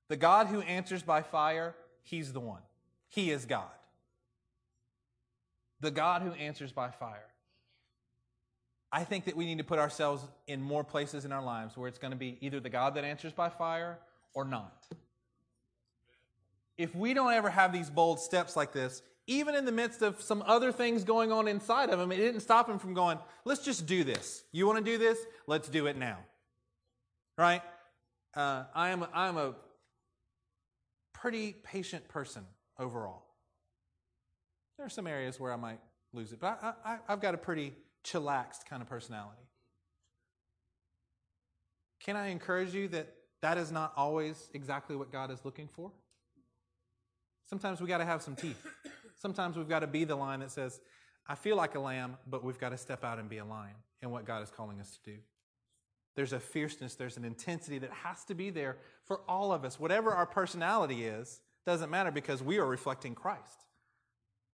The 0.09 0.17
God 0.17 0.47
who 0.47 0.63
answers 0.63 1.03
by 1.03 1.23
fire, 1.23 1.75
he's 2.03 2.33
the 2.33 2.41
one. 2.41 2.63
He 3.09 3.31
is 3.31 3.45
God. 3.45 3.67
The 5.81 5.91
God 5.91 6.23
who 6.23 6.33
answers 6.33 6.73
by 6.73 6.91
fire. 6.91 7.27
I 8.91 9.05
think 9.05 9.27
that 9.27 9.37
we 9.37 9.45
need 9.45 9.59
to 9.59 9.65
put 9.65 9.79
ourselves 9.79 10.27
in 10.47 10.63
more 10.63 10.83
places 10.83 11.27
in 11.27 11.33
our 11.33 11.43
lives 11.43 11.77
where 11.77 11.89
it's 11.89 11.99
going 11.99 12.11
to 12.11 12.17
be 12.17 12.39
either 12.41 12.59
the 12.59 12.71
God 12.71 12.95
that 12.95 13.05
answers 13.05 13.35
by 13.35 13.51
fire 13.51 13.99
or 14.39 14.45
not. 14.45 14.87
if 16.77 16.95
we 16.95 17.13
don't 17.13 17.33
ever 17.33 17.51
have 17.51 17.73
these 17.73 17.91
bold 17.91 18.21
steps 18.21 18.55
like 18.55 18.73
this, 18.73 19.03
even 19.27 19.57
in 19.57 19.65
the 19.65 19.73
midst 19.73 20.01
of 20.01 20.23
some 20.23 20.45
other 20.47 20.71
things 20.71 21.03
going 21.03 21.33
on 21.33 21.49
inside 21.49 21.91
of 21.91 21.99
him, 21.99 22.13
it 22.13 22.19
didn't 22.19 22.43
stop 22.43 22.71
him 22.71 22.79
from 22.79 22.95
going, 22.95 23.19
let's 23.45 23.65
just 23.65 23.85
do 23.87 24.05
this. 24.05 24.45
You 24.53 24.65
want 24.69 24.79
to 24.79 24.85
do 24.85 24.97
this? 24.97 25.19
Let's 25.49 25.69
do 25.69 25.89
it 25.89 25.97
now. 25.97 26.19
Right? 27.37 27.63
Uh, 28.33 28.63
I, 28.77 28.91
am, 28.91 29.05
I 29.13 29.27
am 29.27 29.39
a 29.39 29.57
pretty 31.13 31.57
patient 31.65 32.07
person 32.07 32.45
overall. 32.79 33.25
There 34.77 34.87
are 34.87 34.91
some 34.91 35.09
areas 35.09 35.41
where 35.41 35.53
I 35.53 35.57
might 35.57 35.81
lose 36.13 36.33
it, 36.33 36.39
but 36.39 36.61
I, 36.63 36.93
I, 36.93 36.99
I've 37.09 37.21
got 37.21 37.35
a 37.35 37.39
pretty 37.39 37.75
chillaxed 38.05 38.67
kind 38.71 38.83
of 38.83 38.89
personality. 38.89 39.43
Can 41.99 42.15
I 42.15 42.29
encourage 42.29 42.73
you 42.73 42.87
that 42.89 43.18
that 43.43 43.59
is 43.59 43.71
not 43.71 43.93
always 43.97 44.49
exactly 44.55 44.97
what 44.97 45.13
God 45.13 45.31
is 45.31 45.45
looking 45.45 45.69
for? 45.69 45.93
Sometimes 47.49 47.81
we 47.81 47.87
got 47.87 47.99
to 47.99 48.05
have 48.05 48.23
some 48.23 48.37
teeth. 48.37 48.67
Sometimes 49.17 49.57
we've 49.57 49.69
got 49.69 49.81
to 49.81 49.87
be 49.87 50.05
the 50.05 50.17
lion 50.17 50.41
that 50.41 50.51
says, 50.51 50.81
I 51.27 51.35
feel 51.35 51.57
like 51.57 51.75
a 51.75 51.81
lamb, 51.81 52.17
but 52.27 52.45
we've 52.45 52.59
got 52.59 52.71
to 52.71 52.79
step 52.79 53.05
out 53.05 53.19
and 53.19 53.29
be 53.29 53.39
a 53.39 53.45
lion 53.45 53.75
in 54.03 54.11
what 54.11 54.25
God 54.25 54.43
is 54.43 54.51
calling 54.51 54.81
us 54.81 54.99
to 55.05 55.11
do. 55.13 55.19
There's 56.15 56.33
a 56.33 56.41
fierceness, 56.41 56.95
there's 56.95 57.17
an 57.17 57.25
intensity 57.25 57.79
that 57.79 57.93
has 57.93 58.25
to 58.25 58.35
be 58.35 58.51
there 58.51 58.79
for 59.05 59.21
all 59.29 59.53
of 59.53 59.65
us. 59.65 59.79
Whatever 59.79 60.11
our 60.11 60.27
personality 60.27 61.05
is, 61.05 61.41
doesn't 61.65 61.91
matter 61.91 62.11
because 62.11 62.43
we 62.43 62.59
are 62.59 62.67
reflecting 62.67 63.15
Christ. 63.15 63.67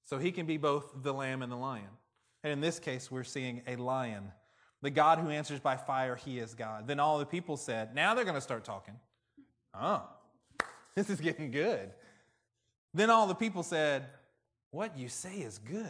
So 0.04 0.18
he 0.18 0.32
can 0.32 0.46
be 0.46 0.56
both 0.56 0.90
the 1.02 1.14
lamb 1.14 1.42
and 1.42 1.50
the 1.50 1.56
lion. 1.56 1.88
And 2.42 2.52
in 2.52 2.60
this 2.60 2.78
case, 2.78 3.10
we're 3.10 3.24
seeing 3.24 3.62
a 3.66 3.76
lion. 3.76 4.32
The 4.84 4.90
God 4.90 5.18
who 5.18 5.30
answers 5.30 5.60
by 5.60 5.78
fire, 5.78 6.14
he 6.14 6.38
is 6.38 6.52
God. 6.52 6.86
Then 6.86 7.00
all 7.00 7.18
the 7.18 7.24
people 7.24 7.56
said, 7.56 7.94
Now 7.94 8.12
they're 8.12 8.26
going 8.26 8.34
to 8.34 8.40
start 8.42 8.64
talking. 8.64 8.92
Oh, 9.72 10.02
this 10.94 11.08
is 11.08 11.22
getting 11.22 11.50
good. 11.50 11.90
Then 12.92 13.08
all 13.08 13.26
the 13.26 13.34
people 13.34 13.62
said, 13.62 14.04
What 14.72 14.98
you 14.98 15.08
say 15.08 15.36
is 15.36 15.56
good. 15.56 15.86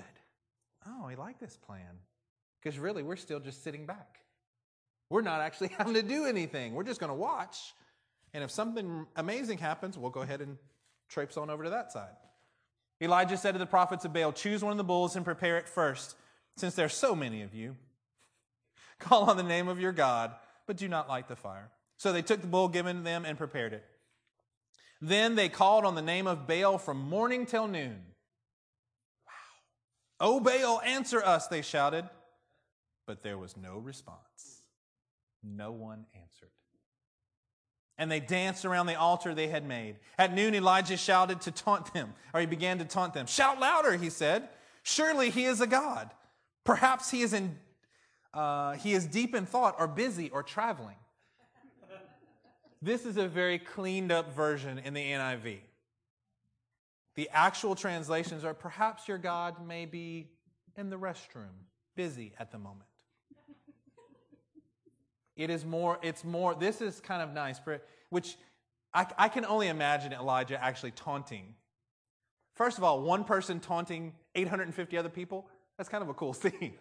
Oh, 0.86 1.08
we 1.08 1.16
like 1.16 1.40
this 1.40 1.56
plan. 1.56 1.98
Because 2.62 2.78
really, 2.78 3.02
we're 3.02 3.16
still 3.16 3.40
just 3.40 3.64
sitting 3.64 3.84
back. 3.84 4.20
We're 5.10 5.22
not 5.22 5.40
actually 5.40 5.68
having 5.76 5.94
to 5.94 6.02
do 6.02 6.26
anything. 6.26 6.72
We're 6.72 6.84
just 6.84 7.00
going 7.00 7.10
to 7.10 7.16
watch. 7.16 7.74
And 8.32 8.44
if 8.44 8.52
something 8.52 9.08
amazing 9.16 9.58
happens, 9.58 9.98
we'll 9.98 10.10
go 10.10 10.20
ahead 10.20 10.40
and 10.40 10.56
traipse 11.08 11.36
on 11.36 11.50
over 11.50 11.64
to 11.64 11.70
that 11.70 11.90
side. 11.90 12.14
Elijah 13.02 13.36
said 13.36 13.52
to 13.54 13.58
the 13.58 13.66
prophets 13.66 14.04
of 14.04 14.12
Baal, 14.12 14.32
Choose 14.32 14.62
one 14.62 14.70
of 14.70 14.78
the 14.78 14.84
bulls 14.84 15.16
and 15.16 15.24
prepare 15.24 15.58
it 15.58 15.68
first, 15.68 16.14
since 16.56 16.76
there 16.76 16.86
are 16.86 16.88
so 16.88 17.16
many 17.16 17.42
of 17.42 17.52
you. 17.52 17.74
Call 18.98 19.30
on 19.30 19.36
the 19.36 19.42
name 19.42 19.68
of 19.68 19.80
your 19.80 19.92
God, 19.92 20.32
but 20.66 20.76
do 20.76 20.88
not 20.88 21.08
light 21.08 21.28
the 21.28 21.36
fire. 21.36 21.70
So 21.96 22.12
they 22.12 22.22
took 22.22 22.40
the 22.40 22.46
bull 22.46 22.68
given 22.68 23.04
them 23.04 23.24
and 23.24 23.38
prepared 23.38 23.72
it. 23.72 23.84
Then 25.00 25.34
they 25.34 25.48
called 25.48 25.84
on 25.84 25.94
the 25.94 26.02
name 26.02 26.26
of 26.26 26.46
Baal 26.46 26.78
from 26.78 26.98
morning 26.98 27.46
till 27.46 27.68
noon. 27.68 28.00
Wow. 30.20 30.28
O 30.28 30.40
Baal, 30.40 30.80
answer 30.84 31.22
us, 31.22 31.46
they 31.46 31.62
shouted. 31.62 32.08
But 33.06 33.22
there 33.22 33.36
was 33.36 33.56
no 33.56 33.78
response. 33.78 34.62
No 35.42 35.72
one 35.72 36.06
answered. 36.14 36.48
And 37.98 38.10
they 38.10 38.20
danced 38.20 38.64
around 38.64 38.86
the 38.86 38.98
altar 38.98 39.34
they 39.34 39.48
had 39.48 39.66
made. 39.66 39.96
At 40.18 40.34
noon, 40.34 40.54
Elijah 40.54 40.96
shouted 40.96 41.42
to 41.42 41.50
taunt 41.50 41.92
them, 41.92 42.14
or 42.32 42.40
he 42.40 42.46
began 42.46 42.78
to 42.78 42.84
taunt 42.84 43.14
them. 43.14 43.26
Shout 43.26 43.60
louder, 43.60 43.96
he 43.96 44.10
said. 44.10 44.48
Surely 44.82 45.30
he 45.30 45.44
is 45.44 45.60
a 45.60 45.66
God. 45.66 46.10
Perhaps 46.64 47.10
he 47.10 47.20
is, 47.20 47.32
in, 47.32 47.58
uh, 48.34 48.72
he 48.72 48.92
is 48.92 49.06
deep 49.06 49.34
in 49.34 49.46
thought, 49.46 49.76
or 49.78 49.86
busy, 49.86 50.28
or 50.30 50.42
traveling. 50.42 50.96
This 52.82 53.06
is 53.06 53.16
a 53.16 53.26
very 53.26 53.58
cleaned 53.58 54.12
up 54.12 54.34
version 54.34 54.78
in 54.78 54.92
the 54.92 55.00
NIV. 55.00 55.58
The 57.14 57.30
actual 57.32 57.74
translations 57.74 58.44
are 58.44 58.52
perhaps 58.52 59.08
your 59.08 59.18
God 59.18 59.66
may 59.66 59.86
be 59.86 60.28
in 60.76 60.90
the 60.90 60.98
restroom, 60.98 61.54
busy 61.96 62.32
at 62.38 62.50
the 62.50 62.58
moment. 62.58 62.88
It 65.36 65.50
is 65.50 65.64
more, 65.64 65.98
it's 66.02 66.24
more, 66.24 66.54
this 66.54 66.80
is 66.80 67.00
kind 67.00 67.22
of 67.22 67.32
nice, 67.32 67.58
which 68.10 68.36
I, 68.92 69.06
I 69.18 69.28
can 69.28 69.44
only 69.44 69.68
imagine 69.68 70.12
Elijah 70.12 70.62
actually 70.62 70.92
taunting. 70.92 71.54
First 72.54 72.78
of 72.78 72.84
all, 72.84 73.02
one 73.02 73.24
person 73.24 73.58
taunting 73.58 74.12
850 74.34 74.96
other 74.96 75.08
people, 75.08 75.48
that's 75.76 75.88
kind 75.88 76.02
of 76.02 76.08
a 76.08 76.14
cool 76.14 76.34
scene. 76.34 76.74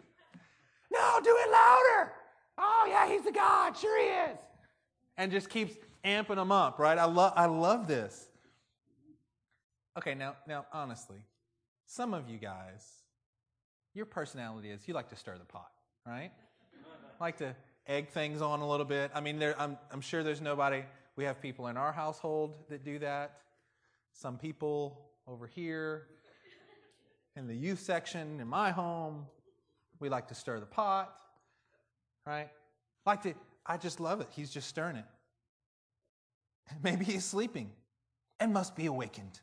No, 0.94 1.20
do 1.22 1.36
it 1.38 1.50
louder. 1.50 2.12
Oh, 2.58 2.86
yeah, 2.88 3.08
he's 3.08 3.24
the 3.24 3.32
God. 3.32 3.76
Sure 3.76 4.00
he 4.00 4.32
is. 4.32 4.38
And 5.16 5.30
just 5.30 5.50
keeps 5.50 5.74
amping 6.04 6.36
them 6.36 6.52
up, 6.52 6.78
right? 6.78 6.98
I 6.98 7.04
love 7.04 7.32
I 7.36 7.46
love 7.46 7.86
this. 7.86 8.28
Okay, 9.96 10.14
now 10.14 10.36
now 10.46 10.66
honestly, 10.72 11.18
some 11.86 12.14
of 12.14 12.28
you 12.28 12.38
guys, 12.38 12.84
your 13.94 14.06
personality 14.06 14.70
is 14.70 14.86
you 14.86 14.94
like 14.94 15.08
to 15.10 15.16
stir 15.16 15.38
the 15.38 15.44
pot, 15.44 15.70
right? 16.06 16.32
like 17.20 17.36
to 17.38 17.54
egg 17.86 18.08
things 18.08 18.42
on 18.42 18.60
a 18.60 18.68
little 18.68 18.86
bit. 18.86 19.10
I 19.14 19.20
mean, 19.20 19.38
there, 19.38 19.54
I'm 19.60 19.78
I'm 19.92 20.00
sure 20.00 20.22
there's 20.22 20.40
nobody. 20.40 20.82
We 21.16 21.24
have 21.24 21.40
people 21.40 21.68
in 21.68 21.76
our 21.76 21.92
household 21.92 22.58
that 22.68 22.84
do 22.84 22.98
that. 22.98 23.38
Some 24.12 24.36
people 24.36 25.10
over 25.26 25.46
here 25.46 26.08
in 27.36 27.46
the 27.46 27.54
youth 27.54 27.80
section 27.80 28.40
in 28.40 28.48
my 28.48 28.70
home, 28.70 29.26
we 30.00 30.08
like 30.08 30.28
to 30.28 30.34
stir 30.34 30.60
the 30.60 30.66
pot, 30.66 31.14
right? 32.26 32.48
Like 33.06 33.22
to, 33.22 33.34
I 33.66 33.76
just 33.76 34.00
love 34.00 34.20
it. 34.20 34.28
He's 34.30 34.50
just 34.50 34.68
stirring 34.68 34.96
it. 34.96 35.04
Maybe 36.82 37.04
he's 37.04 37.24
sleeping 37.24 37.70
and 38.40 38.52
must 38.52 38.76
be 38.76 38.86
awakened. 38.86 39.40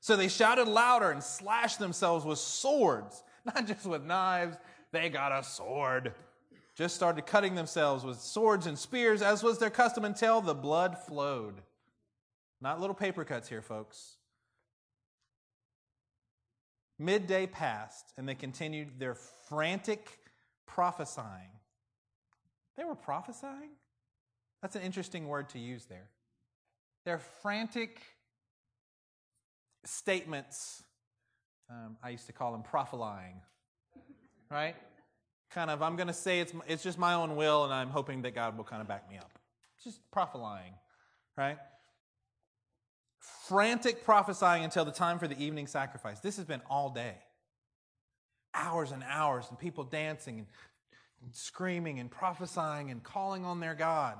So 0.00 0.16
they 0.16 0.28
shouted 0.28 0.68
louder 0.68 1.10
and 1.10 1.22
slashed 1.22 1.78
themselves 1.78 2.24
with 2.24 2.38
swords, 2.38 3.22
not 3.44 3.66
just 3.66 3.86
with 3.86 4.04
knives. 4.04 4.56
They 4.92 5.08
got 5.08 5.32
a 5.32 5.42
sword. 5.42 6.12
Just 6.76 6.94
started 6.94 7.26
cutting 7.26 7.56
themselves 7.56 8.04
with 8.04 8.20
swords 8.20 8.66
and 8.66 8.78
spears, 8.78 9.20
as 9.20 9.42
was 9.42 9.58
their 9.58 9.70
custom 9.70 10.04
until 10.04 10.40
the 10.40 10.54
blood 10.54 10.96
flowed. 10.96 11.60
Not 12.60 12.80
little 12.80 12.94
paper 12.94 13.24
cuts 13.24 13.48
here, 13.48 13.62
folks. 13.62 14.17
Midday 16.98 17.46
passed, 17.46 18.12
and 18.16 18.28
they 18.28 18.34
continued 18.34 18.98
their 18.98 19.14
frantic 19.14 20.18
prophesying. 20.66 21.50
They 22.76 22.84
were 22.84 22.94
prophesying? 22.94 23.70
That's 24.62 24.76
an 24.76 24.82
interesting 24.82 25.28
word 25.28 25.48
to 25.50 25.58
use 25.58 25.84
there. 25.86 26.08
They're 27.04 27.18
frantic 27.42 28.02
statements. 29.84 30.82
Um, 31.70 31.96
I 32.02 32.10
used 32.10 32.26
to 32.26 32.32
call 32.32 32.52
them 32.52 32.62
prophesying, 32.62 33.40
right? 34.50 34.74
Kind 35.50 35.70
of, 35.70 35.82
I'm 35.82 35.96
going 35.96 36.08
to 36.08 36.14
say 36.14 36.40
it's, 36.40 36.52
it's 36.66 36.82
just 36.82 36.98
my 36.98 37.14
own 37.14 37.36
will, 37.36 37.64
and 37.64 37.72
I'm 37.72 37.90
hoping 37.90 38.22
that 38.22 38.34
God 38.34 38.56
will 38.56 38.64
kind 38.64 38.82
of 38.82 38.88
back 38.88 39.08
me 39.10 39.18
up. 39.18 39.30
Just 39.82 40.00
prophesying, 40.10 40.74
right? 41.36 41.58
Frantic 43.20 44.04
prophesying 44.04 44.64
until 44.64 44.84
the 44.84 44.92
time 44.92 45.18
for 45.18 45.26
the 45.26 45.42
evening 45.42 45.66
sacrifice. 45.66 46.20
This 46.20 46.36
has 46.36 46.44
been 46.44 46.62
all 46.68 46.90
day. 46.90 47.14
Hours 48.54 48.92
and 48.92 49.04
hours, 49.06 49.46
and 49.48 49.58
people 49.58 49.84
dancing 49.84 50.38
and, 50.38 50.46
screaming 51.34 51.98
and 51.98 52.10
prophesying 52.10 52.90
and 52.90 53.02
calling 53.02 53.44
on 53.44 53.60
their 53.60 53.74
God. 53.74 54.16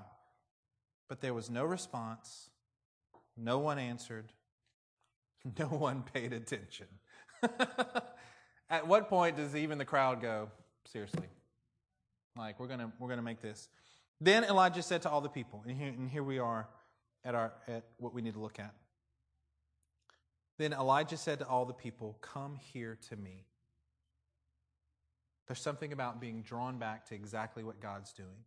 But 1.09 1.21
there 1.21 1.33
was 1.33 1.49
no 1.49 1.65
response. 1.65 2.51
No 3.37 3.59
one 3.59 3.79
answered. 3.79 4.33
No 5.59 5.67
one 5.67 6.03
paid 6.03 6.33
attention. 6.33 6.89
At 8.71 8.87
what 8.87 9.09
point 9.09 9.37
does 9.37 9.55
even 9.57 9.79
the 9.79 9.85
crowd 9.85 10.21
go, 10.21 10.51
seriously? 10.85 11.29
Like, 12.37 12.61
we're 12.61 12.67
going 12.67 12.81
to 12.81 12.93
we're 12.99 13.09
gonna 13.09 13.23
make 13.23 13.41
this. 13.41 13.69
Then 14.21 14.45
Elijah 14.45 14.83
said 14.83 15.03
to 15.03 15.11
all 15.11 15.21
the 15.21 15.29
people, 15.29 15.63
and 15.67 15.77
here, 15.77 15.89
and 15.89 16.11
here 16.11 16.25
we 16.25 16.39
are 16.39 16.69
at, 17.25 17.35
our, 17.35 17.53
at 17.67 17.85
what 17.99 18.13
we 18.13 18.21
need 18.21 18.35
to 18.35 18.41
look 18.41 18.59
at. 18.59 18.75
Then 20.59 20.73
Elijah 20.73 21.17
said 21.17 21.39
to 21.39 21.47
all 21.47 21.65
the 21.65 21.73
people, 21.73 22.19
Come 22.21 22.57
here 22.57 22.99
to 23.09 23.17
me. 23.17 23.47
There's 25.47 25.61
something 25.61 25.93
about 25.93 26.21
being 26.21 26.43
drawn 26.43 26.79
back 26.79 27.07
to 27.07 27.15
exactly 27.15 27.65
what 27.65 27.81
God's 27.81 28.13
doing. 28.13 28.45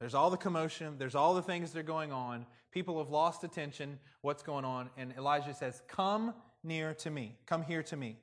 There's 0.00 0.14
all 0.14 0.30
the 0.30 0.36
commotion, 0.36 0.96
there's 0.98 1.14
all 1.14 1.34
the 1.34 1.42
things 1.42 1.70
that 1.70 1.78
are 1.78 1.84
going 1.84 2.10
on. 2.10 2.46
People 2.72 2.98
have 2.98 3.10
lost 3.10 3.44
attention. 3.44 4.00
What's 4.22 4.42
going 4.42 4.64
on? 4.64 4.90
And 4.96 5.14
Elijah 5.16 5.54
says, 5.54 5.80
Come 5.86 6.34
near 6.64 6.94
to 6.94 7.10
me. 7.10 7.36
Come 7.46 7.62
here 7.62 7.82
to 7.84 7.96
me. 7.96 8.16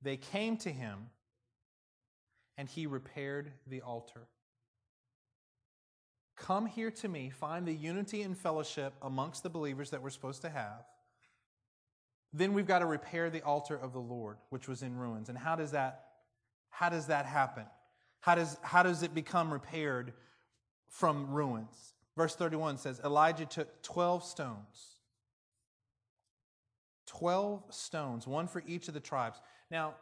They 0.00 0.16
came 0.16 0.56
to 0.58 0.70
him, 0.70 1.10
and 2.56 2.68
he 2.68 2.86
repaired 2.86 3.52
the 3.66 3.82
altar. 3.82 4.28
Come 6.36 6.64
here 6.64 6.90
to 6.92 7.08
me, 7.08 7.28
find 7.28 7.66
the 7.66 7.74
unity 7.74 8.22
and 8.22 8.38
fellowship 8.38 8.94
amongst 9.02 9.42
the 9.42 9.50
believers 9.50 9.90
that 9.90 10.00
we're 10.02 10.08
supposed 10.08 10.40
to 10.42 10.48
have. 10.48 10.84
Then 12.32 12.54
we've 12.54 12.66
got 12.66 12.78
to 12.80 12.86
repair 12.86 13.30
the 13.30 13.42
altar 13.42 13.76
of 13.76 13.92
the 13.92 14.00
Lord, 14.00 14.36
which 14.50 14.68
was 14.68 14.82
in 14.82 14.96
ruins. 14.96 15.28
And 15.28 15.36
how 15.36 15.56
does 15.56 15.72
that, 15.72 16.04
how 16.70 16.88
does 16.88 17.06
that 17.06 17.26
happen? 17.26 17.64
How 18.20 18.34
does, 18.34 18.56
how 18.62 18.82
does 18.82 19.02
it 19.02 19.14
become 19.14 19.52
repaired? 19.52 20.12
from 20.90 21.30
ruins. 21.30 21.94
Verse 22.16 22.34
31 22.34 22.76
says 22.78 23.00
Elijah 23.04 23.46
took 23.46 23.82
12 23.82 24.24
stones 24.24 24.96
12 27.06 27.62
stones, 27.70 28.24
one 28.24 28.46
for 28.46 28.62
each 28.68 28.86
of 28.86 28.94
the 28.94 29.00
tribes. 29.00 29.40
Now, 29.68 29.94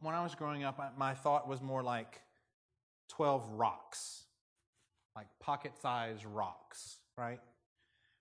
when 0.00 0.16
I 0.16 0.22
was 0.24 0.34
growing 0.34 0.64
up, 0.64 0.80
my 0.98 1.14
thought 1.14 1.46
was 1.46 1.62
more 1.62 1.80
like 1.80 2.20
12 3.10 3.48
rocks, 3.52 4.24
like 5.14 5.28
pocket 5.38 5.72
sized 5.80 6.24
rocks, 6.24 6.98
right? 7.16 7.38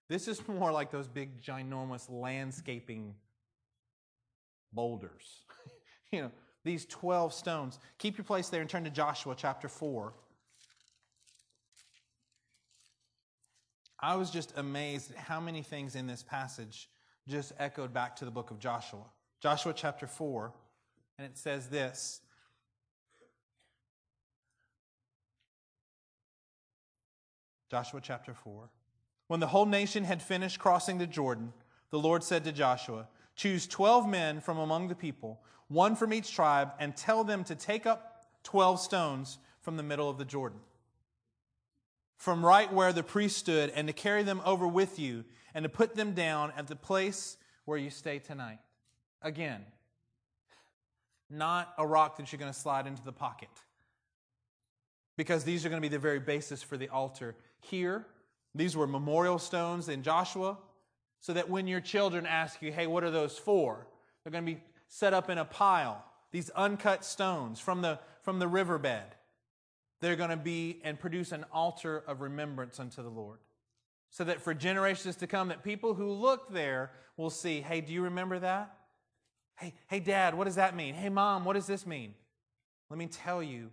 This 0.10 0.28
is 0.28 0.48
more 0.48 0.72
like 0.72 0.92
those 0.92 1.08
big, 1.08 1.42
ginormous 1.42 2.08
landscaping 2.08 3.16
boulders. 4.74 5.44
you 6.12 6.22
know, 6.22 6.32
these 6.64 6.86
12 6.86 7.34
stones. 7.34 7.80
Keep 7.98 8.18
your 8.18 8.26
place 8.26 8.50
there 8.50 8.62
and 8.62 8.70
turn 8.70 8.84
to 8.84 8.90
Joshua 8.90 9.36
chapter 9.38 9.68
4. 9.68 10.14
I 14.02 14.16
was 14.16 14.30
just 14.30 14.54
amazed 14.58 15.12
at 15.12 15.18
how 15.18 15.40
many 15.40 15.62
things 15.62 15.96
in 15.96 16.08
this 16.08 16.24
passage 16.24 16.90
just 17.28 17.52
echoed 17.60 17.94
back 17.94 18.16
to 18.18 18.26
the 18.26 18.32
book 18.32 18.50
of 18.50 18.60
Joshua. 18.60 19.04
Joshua 19.42 19.74
chapter 19.76 20.08
4, 20.08 20.54
and 21.18 21.28
it 21.28 21.38
says 21.38 21.68
this 21.68 22.22
Joshua 27.70 28.00
chapter 28.02 28.34
4. 28.34 28.70
When 29.28 29.40
the 29.40 29.48
whole 29.48 29.66
nation 29.66 30.04
had 30.04 30.22
finished 30.22 30.60
crossing 30.60 30.98
the 30.98 31.06
Jordan, 31.06 31.54
the 31.92 32.00
Lord 32.00 32.24
said 32.24 32.44
to 32.46 32.52
Joshua, 32.52 33.08
Choose 33.40 33.68
12 33.68 34.10
men 34.10 34.42
from 34.42 34.58
among 34.58 34.90
the 34.90 34.96
people, 34.96 35.40
one 35.70 35.96
from 35.96 36.12
each 36.12 36.34
tribe, 36.34 36.72
and 36.80 36.96
tell 36.96 37.24
them 37.24 37.44
to 37.46 37.56
take 37.56 37.86
up 37.86 38.26
12 38.44 38.82
stones 38.82 39.38
from 39.62 39.78
the 39.78 39.84
middle 39.84 40.10
of 40.10 40.18
the 40.18 40.26
Jordan 40.26 40.60
from 42.20 42.46
right 42.46 42.72
where 42.72 42.92
the 42.92 43.02
priest 43.02 43.38
stood, 43.38 43.70
and 43.70 43.88
to 43.88 43.94
carry 43.94 44.24
them 44.24 44.42
over 44.44 44.68
with 44.68 45.00
you, 45.00 45.24
and 45.54 45.64
to 45.64 45.70
put 45.70 45.96
them 45.96 46.12
down 46.12 46.52
at 46.58 46.68
the 46.68 46.76
place 46.76 47.38
where 47.64 47.78
you 47.78 47.90
stay 47.90 48.20
tonight. 48.20 48.60
Again, 49.22 49.62
not 51.30 51.74
a 51.78 51.88
rock 51.88 52.18
that 52.18 52.30
you're 52.32 52.40
going 52.40 52.52
to 52.52 52.60
slide 52.60 52.88
into 52.88 53.04
the 53.06 53.14
pocket. 53.14 53.50
Because 55.16 55.46
these 55.46 55.66
are 55.66 55.70
going 55.70 55.82
to 55.82 55.90
be 55.90 55.92
the 55.92 55.98
very 55.98 56.20
basis 56.20 56.62
for 56.62 56.76
the 56.76 56.90
altar. 56.90 57.38
Here, 57.62 58.06
these 58.54 58.76
were 58.76 58.86
memorial 58.86 59.40
stones 59.40 59.88
in 59.88 60.04
Joshua, 60.04 60.58
so 61.20 61.34
that 61.34 61.50
when 61.50 61.68
your 61.68 61.82
children 61.82 62.26
ask 62.26 62.62
you, 62.62 62.72
hey, 62.72 62.88
what 62.88 63.04
are 63.04 63.12
those 63.12 63.38
for? 63.38 63.88
They're 64.24 64.32
going 64.32 64.46
to 64.46 64.54
be 64.54 64.62
set 64.88 65.14
up 65.14 65.30
in 65.30 65.38
a 65.38 65.46
pile, 65.46 66.04
these 66.32 66.50
uncut 66.52 67.04
stones 67.04 67.60
from 67.60 67.82
the, 67.82 68.00
from 68.22 68.40
the 68.40 68.48
riverbed. 68.48 69.04
They're 70.02 70.16
going 70.16 70.30
to 70.30 70.38
be 70.38 70.80
and 70.84 71.00
produce 71.00 71.32
an 71.32 71.46
altar 71.52 72.04
of 72.08 72.22
remembrance 72.22 72.80
unto 72.80 73.04
the 73.04 73.10
Lord. 73.10 73.40
So 74.12 74.24
that 74.24 74.42
for 74.42 74.54
generations 74.54 75.18
to 75.18 75.28
come, 75.28 75.50
that 75.50 75.64
people 75.64 75.94
who 75.94 76.12
look 76.12 76.52
there 76.52 76.92
will 77.18 77.30
see, 77.30 77.62
hey, 77.62 77.82
do 77.82 77.94
you 77.94 78.04
remember 78.04 78.40
that? 78.40 78.76
Hey, 79.58 79.74
hey, 79.88 80.00
dad, 80.00 80.36
what 80.36 80.46
does 80.46 80.56
that 80.56 80.76
mean? 80.76 80.96
Hey, 80.96 81.10
mom, 81.10 81.44
what 81.44 81.54
does 81.54 81.68
this 81.68 81.86
mean? 81.86 82.14
Let 82.90 82.98
me 82.98 83.08
tell 83.08 83.44
you 83.44 83.70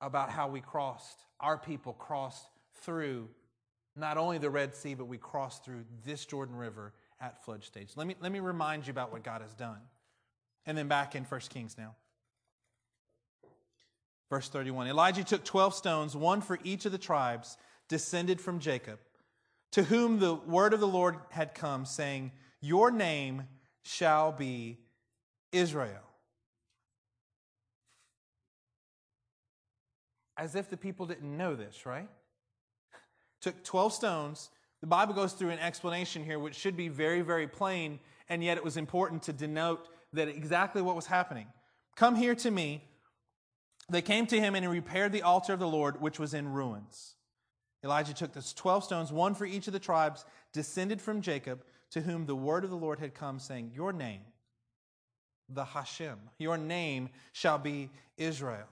about 0.00 0.30
how 0.30 0.48
we 0.48 0.60
crossed, 0.60 1.18
our 1.40 1.56
people 1.56 1.92
crossed 1.92 2.46
through 2.82 3.28
not 3.96 4.16
only 4.16 4.38
the 4.38 4.50
Red 4.50 4.74
Sea, 4.74 4.94
but 4.94 5.06
we 5.06 5.18
crossed 5.18 5.64
through 5.64 5.84
this 6.04 6.24
Jordan 6.24 6.56
River 6.56 6.92
at 7.20 7.44
flood 7.44 7.62
stage. 7.62 7.90
Let 7.96 8.06
me, 8.06 8.16
let 8.20 8.32
me 8.32 8.40
remind 8.40 8.86
you 8.86 8.90
about 8.90 9.12
what 9.12 9.22
God 9.22 9.40
has 9.40 9.54
done. 9.54 9.78
And 10.66 10.76
then 10.76 10.88
back 10.88 11.14
in 11.14 11.24
1 11.24 11.40
Kings 11.50 11.76
now. 11.78 11.94
Verse 14.30 14.48
31 14.48 14.88
Elijah 14.88 15.22
took 15.22 15.44
12 15.44 15.74
stones, 15.74 16.16
one 16.16 16.40
for 16.40 16.58
each 16.64 16.86
of 16.86 16.92
the 16.92 16.98
tribes 16.98 17.56
descended 17.88 18.40
from 18.40 18.58
Jacob, 18.58 18.98
to 19.72 19.84
whom 19.84 20.18
the 20.18 20.34
word 20.34 20.72
of 20.72 20.80
the 20.80 20.88
Lord 20.88 21.16
had 21.30 21.54
come, 21.54 21.84
saying, 21.84 22.32
Your 22.60 22.90
name 22.90 23.44
shall 23.82 24.32
be 24.32 24.78
Israel. 25.52 26.00
As 30.36 30.56
if 30.56 30.68
the 30.68 30.76
people 30.76 31.06
didn't 31.06 31.36
know 31.36 31.54
this, 31.54 31.86
right? 31.86 32.08
Took 33.44 33.62
12 33.62 33.92
stones. 33.92 34.48
The 34.80 34.86
Bible 34.86 35.12
goes 35.12 35.34
through 35.34 35.50
an 35.50 35.58
explanation 35.58 36.24
here, 36.24 36.38
which 36.38 36.54
should 36.54 36.78
be 36.78 36.88
very, 36.88 37.20
very 37.20 37.46
plain, 37.46 38.00
and 38.30 38.42
yet 38.42 38.56
it 38.56 38.64
was 38.64 38.78
important 38.78 39.24
to 39.24 39.34
denote 39.34 39.86
that 40.14 40.28
exactly 40.28 40.80
what 40.80 40.96
was 40.96 41.04
happening. 41.04 41.46
Come 41.94 42.16
here 42.16 42.34
to 42.36 42.50
me 42.50 42.80
they 43.90 44.00
came 44.00 44.26
to 44.28 44.40
him 44.40 44.54
and 44.54 44.64
he 44.64 44.70
repaired 44.70 45.12
the 45.12 45.20
altar 45.20 45.52
of 45.52 45.58
the 45.58 45.68
Lord, 45.68 46.00
which 46.00 46.18
was 46.18 46.32
in 46.32 46.48
ruins. 46.48 47.16
Elijah 47.84 48.14
took 48.14 48.32
the 48.32 48.52
12 48.56 48.82
stones, 48.82 49.12
one 49.12 49.34
for 49.34 49.44
each 49.44 49.66
of 49.66 49.74
the 49.74 49.78
tribes, 49.78 50.24
descended 50.54 51.02
from 51.02 51.20
Jacob, 51.20 51.62
to 51.90 52.00
whom 52.00 52.24
the 52.24 52.34
word 52.34 52.64
of 52.64 52.70
the 52.70 52.76
Lord 52.76 52.98
had 52.98 53.12
come, 53.12 53.38
saying, 53.38 53.72
Your 53.74 53.92
name, 53.92 54.22
the 55.50 55.66
Hashem, 55.66 56.18
your 56.38 56.56
name 56.56 57.10
shall 57.32 57.58
be 57.58 57.90
Israel. 58.16 58.68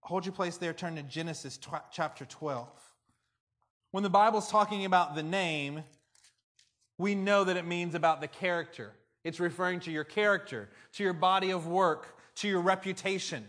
Hold 0.00 0.26
your 0.26 0.34
place 0.34 0.58
there, 0.58 0.74
turn 0.74 0.96
to 0.96 1.02
Genesis 1.02 1.58
chapter 1.90 2.26
12. 2.26 2.68
When 3.94 4.02
the 4.02 4.10
Bible's 4.10 4.50
talking 4.50 4.86
about 4.86 5.14
the 5.14 5.22
name, 5.22 5.84
we 6.98 7.14
know 7.14 7.44
that 7.44 7.56
it 7.56 7.64
means 7.64 7.94
about 7.94 8.20
the 8.20 8.26
character. 8.26 8.90
It's 9.22 9.38
referring 9.38 9.78
to 9.82 9.92
your 9.92 10.02
character, 10.02 10.68
to 10.94 11.04
your 11.04 11.12
body 11.12 11.52
of 11.52 11.68
work, 11.68 12.18
to 12.38 12.48
your 12.48 12.60
reputation 12.60 13.44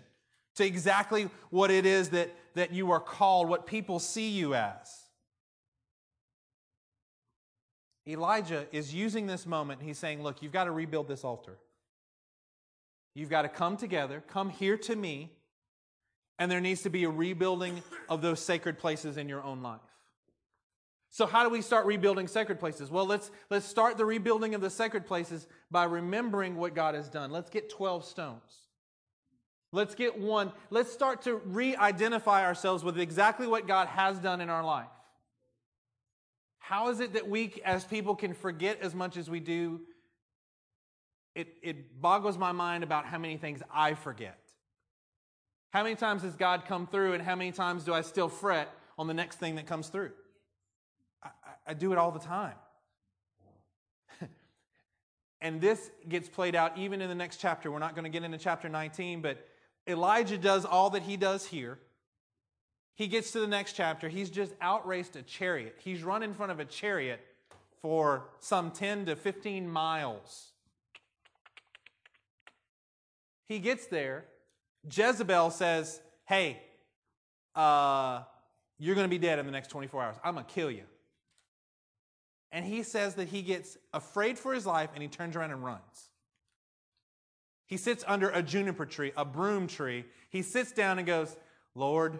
to 0.58 0.64
exactly 0.64 1.32
what 1.50 1.72
it 1.72 1.88
is 1.88 2.10
that, 2.10 2.30
that 2.54 2.72
you 2.72 2.92
are 2.92 3.00
called, 3.00 3.50
what 3.50 3.66
people 3.66 3.98
see 3.98 4.30
you 4.30 4.54
as. 4.54 5.08
Elijah 8.08 8.68
is 8.72 8.94
using 8.94 9.26
this 9.26 9.48
moment. 9.48 9.82
He's 9.82 9.98
saying, 9.98 10.22
Look, 10.22 10.44
you've 10.44 10.54
got 10.54 10.66
to 10.66 10.72
rebuild 10.72 11.08
this 11.08 11.24
altar. 11.24 11.58
You've 13.16 13.32
got 13.32 13.42
to 13.42 13.50
come 13.50 13.78
together, 13.78 14.24
come 14.28 14.52
here 14.52 14.78
to 14.78 14.96
me, 14.96 15.32
and 16.38 16.52
there 16.52 16.62
needs 16.62 16.84
to 16.84 16.92
be 16.92 17.04
a 17.04 17.10
rebuilding 17.10 17.82
of 18.08 18.22
those 18.22 18.40
sacred 18.40 18.78
places 18.78 19.18
in 19.18 19.28
your 19.28 19.42
own 19.44 19.64
life. 19.64 19.80
So, 21.15 21.25
how 21.25 21.45
do 21.45 21.49
we 21.49 21.62
start 21.62 21.86
rebuilding 21.86 22.28
sacred 22.28 22.60
places? 22.60 22.91
Well, 22.91 23.06
let's, 23.06 23.32
let's 23.49 23.65
start 23.65 23.95
the 23.95 24.04
rebuilding 24.04 24.54
of 24.54 24.60
the 24.60 24.69
sacred 24.69 25.06
places 25.06 25.47
by 25.71 25.86
remembering 25.86 26.58
what 26.58 26.75
God 26.75 26.93
has 26.93 27.08
done. 27.08 27.32
Let's 27.32 27.49
get 27.49 27.69
12 27.69 28.04
stones. 28.04 28.41
Let's 29.71 29.95
get 29.95 30.19
one. 30.19 30.51
Let's 30.71 30.91
start 30.91 31.21
to 31.21 31.36
re 31.36 31.73
identify 31.73 32.43
ourselves 32.43 32.84
with 32.84 32.99
exactly 32.99 33.47
what 33.47 33.65
God 33.65 33.88
has 33.88 34.19
done 34.19 34.41
in 34.41 34.49
our 34.49 34.62
life. 34.62 34.89
How 36.60 36.89
is 36.89 36.99
it 36.99 37.13
that 37.13 37.30
we 37.30 37.62
as 37.63 37.86
people 37.86 38.13
can 38.13 38.34
forget 38.34 38.82
as 38.82 38.93
much 38.93 39.15
as 39.15 39.30
we 39.30 39.39
do? 39.39 39.80
It, 41.34 41.47
it 41.63 42.01
boggles 42.01 42.38
my 42.38 42.51
mind 42.51 42.84
about 42.84 43.06
how 43.06 43.19
many 43.19 43.38
things 43.38 43.63
I 43.73 43.93
forget. 43.93 44.38
How 45.69 45.84
many 45.84 45.95
times 45.95 46.23
has 46.23 46.36
God 46.36 46.65
come 46.67 46.88
through, 46.88 47.13
and 47.13 47.23
how 47.23 47.38
many 47.38 47.54
times 47.54 47.86
do 47.86 47.93
I 47.93 48.01
still 48.01 48.28
fret 48.28 48.69
on 48.97 49.08
the 49.08 49.13
next 49.13 49.39
thing 49.39 49.56
that 49.56 49.65
comes 49.65 49.88
through? 49.88 50.12
I, 51.67 51.73
do 51.73 51.91
it 51.91 51.97
all 51.97 52.12
the 52.12 52.19
time. 52.19 52.56
and 55.41 55.60
this 55.60 55.91
gets 56.08 56.30
played 56.30 56.56
out 56.56 56.78
even 56.78 57.01
in 57.01 57.10
the 57.10 57.15
next 57.15 57.38
chapter. 57.38 57.71
We're 57.71 57.80
not 57.80 57.95
going 57.95 58.04
to 58.04 58.10
get 58.10 58.23
into 58.23 58.38
chapter 58.38 58.69
19, 58.69 59.21
but 59.21 59.45
Elijah 59.88 60.38
does 60.38 60.65
all 60.65 60.89
that 60.91 61.04
he 61.04 61.17
does 61.17 61.45
here. 61.45 61.80
He 62.95 63.08
gets 63.08 63.32
to 63.32 63.39
the 63.39 63.47
next 63.47 63.73
chapter. 63.73 64.08
He's 64.08 64.30
just 64.30 64.54
outraced 64.62 65.15
a 65.15 65.21
chariot. 65.21 65.75
He's 65.84 66.01
run 66.04 66.23
in 66.23 66.34
front 66.34 66.51
of 66.51 66.60
a 66.60 66.65
chariot 66.65 67.19
for 67.82 68.30
some 68.39 68.71
10 68.71 69.08
to 69.08 69.15
15 69.15 69.69
miles. 69.69 70.51
He 73.47 73.60
gets 73.60 73.88
there. 73.88 74.26
Jezebel 74.89 75.51
says, 75.51 75.99
Hey, 76.26 76.61
uh, 77.53 78.24
you're 78.80 78.95
going 78.95 79.05
to 79.05 79.09
be 79.09 79.20
dead 79.20 79.39
in 79.39 79.45
the 79.45 79.51
next 79.51 79.70
24 79.70 80.03
hours. 80.03 80.16
I'm 80.24 80.34
going 80.34 80.45
to 80.45 80.51
kill 80.51 80.72
you. 80.72 80.84
And 82.52 82.66
he 82.66 82.84
says 82.84 83.16
that 83.16 83.28
he 83.28 83.41
gets 83.41 83.78
afraid 83.93 84.39
for 84.39 84.54
his 84.54 84.66
life 84.66 84.89
and 84.93 85.02
he 85.02 85.10
turns 85.10 85.36
around 85.36 85.52
and 85.52 85.64
runs. 85.64 86.10
He 87.68 87.78
sits 87.78 88.04
under 88.08 88.30
a 88.30 88.43
juniper 88.43 88.86
tree, 88.86 89.12
a 89.18 89.26
broom 89.26 89.68
tree. 89.68 90.06
He 90.30 90.41
sits 90.41 90.72
down 90.72 91.00
and 91.00 91.08
goes, 91.08 91.36
Lord, 91.74 92.20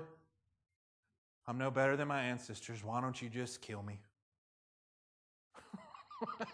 I'm 1.48 1.58
no 1.58 1.70
better 1.70 1.96
than 1.96 2.08
my 2.08 2.22
ancestors. 2.24 2.84
Why 2.84 3.00
don't 3.02 3.22
you 3.22 3.30
just 3.30 3.62
kill 3.62 3.84
me? 3.84 4.00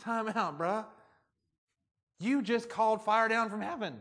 Time 0.00 0.28
out, 0.28 0.58
bruh. 0.58 0.84
You 2.18 2.42
just 2.42 2.68
called 2.68 3.02
fire 3.02 3.28
down 3.28 3.50
from 3.50 3.60
heaven. 3.60 3.98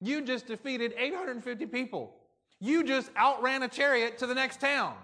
You 0.00 0.22
just 0.22 0.46
defeated 0.48 0.92
850 0.98 1.66
people. 1.66 2.14
You 2.58 2.84
just 2.84 3.10
outran 3.16 3.62
a 3.62 3.68
chariot 3.68 4.18
to 4.18 4.26
the 4.26 4.34
next 4.34 4.60
town. 4.60 4.94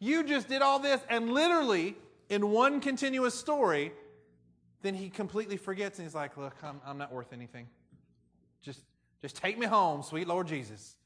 You 0.00 0.24
just 0.24 0.48
did 0.48 0.62
all 0.62 0.78
this, 0.78 1.00
and 1.08 1.32
literally, 1.32 1.96
in 2.30 2.50
one 2.50 2.80
continuous 2.80 3.34
story, 3.34 3.92
then 4.80 4.94
he 4.94 5.10
completely 5.10 5.58
forgets 5.58 5.98
and 5.98 6.06
he's 6.06 6.14
like, 6.14 6.38
Look, 6.38 6.56
I'm, 6.62 6.80
I'm 6.86 6.96
not 6.96 7.12
worth 7.12 7.34
anything. 7.34 7.68
Just, 8.62 8.80
just 9.20 9.36
take 9.36 9.58
me 9.58 9.66
home, 9.66 10.02
sweet 10.02 10.26
Lord 10.26 10.46
Jesus. 10.46 10.96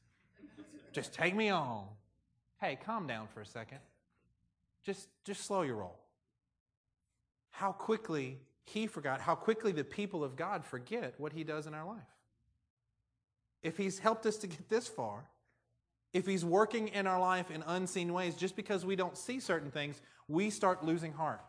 Just 0.93 1.13
take 1.13 1.35
me 1.35 1.47
home. 1.47 1.87
Hey, 2.61 2.77
calm 2.85 3.05
down 3.05 3.27
for 3.33 3.41
a 3.41 3.45
second. 3.45 3.79
Just, 4.85 5.09
just 5.25 5.43
slow 5.43 5.63
your 5.63 5.75
roll. 5.75 5.99
How 7.49 7.73
quickly 7.73 8.39
he 8.65 8.87
forgot 8.87 9.21
how 9.21 9.35
quickly 9.35 9.71
the 9.71 9.83
people 9.83 10.23
of 10.23 10.35
God 10.35 10.65
forget 10.65 11.13
what 11.17 11.33
he 11.33 11.43
does 11.43 11.67
in 11.67 11.73
our 11.73 11.85
life. 11.85 11.97
If 13.61 13.77
he's 13.77 13.99
helped 13.99 14.25
us 14.25 14.37
to 14.37 14.47
get 14.47 14.69
this 14.69 14.87
far, 14.87 15.25
if 16.15 16.25
he's 16.25 16.45
working 16.45 16.87
in 16.87 17.07
our 17.07 17.19
life 17.19 17.51
in 17.51 17.61
unseen 17.67 18.13
ways, 18.13 18.35
just 18.35 18.55
because 18.55 18.85
we 18.85 18.95
don't 18.95 19.17
see 19.17 19.37
certain 19.37 19.69
things, 19.69 20.01
we 20.29 20.49
start 20.49 20.81
losing 20.81 21.11
heart. 21.11 21.41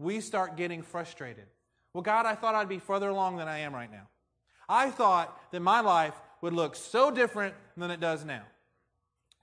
We 0.00 0.20
start 0.20 0.56
getting 0.56 0.82
frustrated. 0.82 1.44
Well, 1.94 2.02
God, 2.02 2.26
I 2.26 2.34
thought 2.34 2.56
I'd 2.56 2.68
be 2.68 2.80
further 2.80 3.08
along 3.08 3.36
than 3.36 3.46
I 3.46 3.60
am 3.60 3.72
right 3.72 3.90
now. 3.90 4.08
I 4.68 4.90
thought 4.90 5.40
that 5.52 5.60
my 5.60 5.82
life 5.82 6.14
would 6.40 6.52
look 6.52 6.74
so 6.74 7.12
different 7.12 7.54
than 7.76 7.92
it 7.92 8.00
does 8.00 8.24
now. 8.24 8.42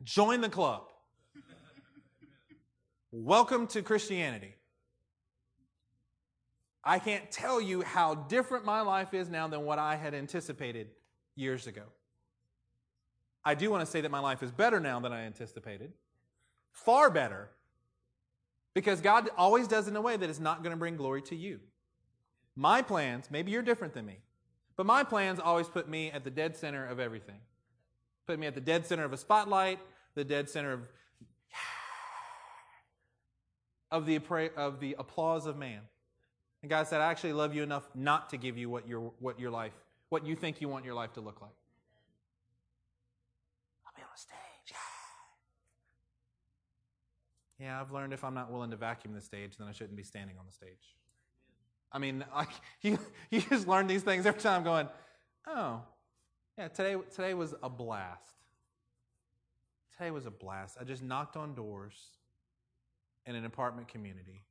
Join 0.04 0.42
the 0.42 0.50
club. 0.50 0.90
Welcome 3.14 3.66
to 3.68 3.82
Christianity. 3.82 4.56
I 6.84 7.00
can't 7.00 7.32
tell 7.32 7.62
you 7.62 7.82
how 7.82 8.16
different 8.16 8.66
my 8.66 8.82
life 8.82 9.14
is 9.14 9.30
now 9.30 9.48
than 9.48 9.64
what 9.64 9.80
I 9.80 9.96
had 9.96 10.14
anticipated 10.14 10.90
years 11.38 11.66
ago. 11.66 11.84
I 13.46 13.56
do 13.56 13.70
want 13.70 13.82
to 13.82 13.86
say 13.86 14.02
that 14.02 14.12
my 14.12 14.20
life 14.20 14.42
is 14.42 14.52
better 14.52 14.80
now 14.80 15.00
than 15.00 15.12
I 15.12 15.24
anticipated. 15.24 15.92
Far 16.72 17.10
better. 17.10 17.50
Because 18.74 19.02
God 19.02 19.30
always 19.38 19.68
does 19.68 19.88
in 19.88 19.96
a 19.96 20.02
way 20.02 20.18
that 20.18 20.30
is 20.30 20.40
not 20.40 20.64
going 20.64 20.72
to 20.72 20.78
bring 20.78 20.98
glory 20.98 21.22
to 21.24 21.36
you. 21.36 21.60
My 22.56 22.82
plans, 22.82 23.30
maybe 23.30 23.52
you're 23.52 23.62
different 23.62 23.94
than 23.94 24.06
me, 24.06 24.20
but 24.76 24.86
my 24.86 25.04
plans 25.04 25.40
always 25.40 25.68
put 25.68 25.90
me 25.90 26.12
at 26.12 26.24
the 26.24 26.30
dead 26.30 26.56
center 26.56 26.86
of 26.86 27.00
everything. 27.00 27.40
Put 28.26 28.40
me 28.40 28.48
at 28.48 28.56
the 28.56 28.62
dead 28.62 28.86
center 28.86 29.04
of 29.04 29.14
a 29.14 29.18
spotlight, 29.18 29.80
the 30.16 30.24
dead 30.24 30.50
center 30.50 30.72
of, 30.72 30.82
of, 33.92 34.06
the, 34.06 34.20
of 34.56 34.80
the 34.80 34.96
applause 34.98 35.46
of 35.46 35.58
man. 35.58 35.82
And 36.62 36.70
God 36.70 36.88
said, 36.88 37.02
I 37.02 37.12
actually 37.12 37.34
love 37.34 37.54
you 37.54 37.62
enough 37.62 37.84
not 37.94 38.30
to 38.30 38.38
give 38.38 38.58
you 38.58 38.70
what 38.70 38.88
your, 38.88 39.12
what 39.20 39.40
your 39.40 39.52
life, 39.52 39.74
what 40.10 40.26
you 40.26 40.36
think 40.36 40.62
you 40.62 40.70
want 40.70 40.86
your 40.86 40.94
life 40.94 41.14
to 41.14 41.22
look 41.22 41.42
like. 41.42 41.52
I'll 43.86 43.94
be 43.96 44.02
on 44.02 44.08
a 44.14 44.18
stage. 44.18 44.78
Yeah. 47.60 47.80
I've 47.80 47.92
learned 47.92 48.14
if 48.14 48.24
I'm 48.24 48.34
not 48.34 48.52
willing 48.52 48.72
to 48.72 48.78
vacuum 48.78 49.14
the 49.14 49.22
stage, 49.22 49.58
then 49.58 49.68
I 49.68 49.72
shouldn't 49.72 49.96
be 49.96 50.04
standing 50.04 50.38
on 50.38 50.46
the 50.46 50.52
stage. 50.52 50.96
I 51.92 52.00
mean, 52.00 52.26
like 52.36 52.50
you, 52.82 53.00
you 53.30 53.42
just 53.42 53.68
learn 53.68 53.88
these 53.88 54.04
things 54.04 54.26
every 54.26 54.42
time 54.42 54.64
going, 54.64 54.88
oh, 55.48 55.82
yeah, 56.58 56.68
today, 56.68 56.96
today 57.16 57.34
was 57.34 57.54
a 57.64 57.70
blast. 57.70 58.34
Today 59.98 60.12
was 60.12 60.26
a 60.26 60.32
blast. 60.32 60.78
I 60.80 60.84
just 60.84 61.04
knocked 61.04 61.38
on 61.38 61.54
doors 61.54 61.94
in 63.26 63.36
an 63.36 63.46
apartment 63.46 63.88
community 63.88 64.44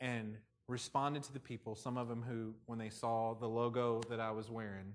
and 0.00 0.36
responded 0.68 1.22
to 1.24 1.32
the 1.32 1.40
people, 1.40 1.74
some 1.74 1.96
of 1.96 2.08
them 2.08 2.22
who, 2.22 2.54
when 2.66 2.78
they 2.78 2.90
saw 2.90 3.34
the 3.34 3.48
logo 3.48 4.02
that 4.10 4.20
I 4.20 4.30
was 4.30 4.50
wearing, 4.50 4.94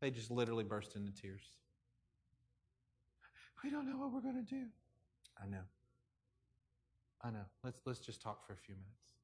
they 0.00 0.10
just 0.10 0.30
literally 0.30 0.64
burst 0.64 0.96
into 0.96 1.12
tears. 1.12 1.42
We 3.62 3.70
don't 3.70 3.88
know 3.88 3.98
what 3.98 4.12
we're 4.12 4.20
going 4.20 4.44
to 4.44 4.54
do. 4.54 4.64
I 5.42 5.46
know. 5.46 5.62
I 7.22 7.30
know. 7.30 7.44
Let's, 7.64 7.80
let's 7.86 8.00
just 8.00 8.20
talk 8.22 8.46
for 8.46 8.52
a 8.52 8.56
few 8.56 8.74
minutes. 8.74 9.14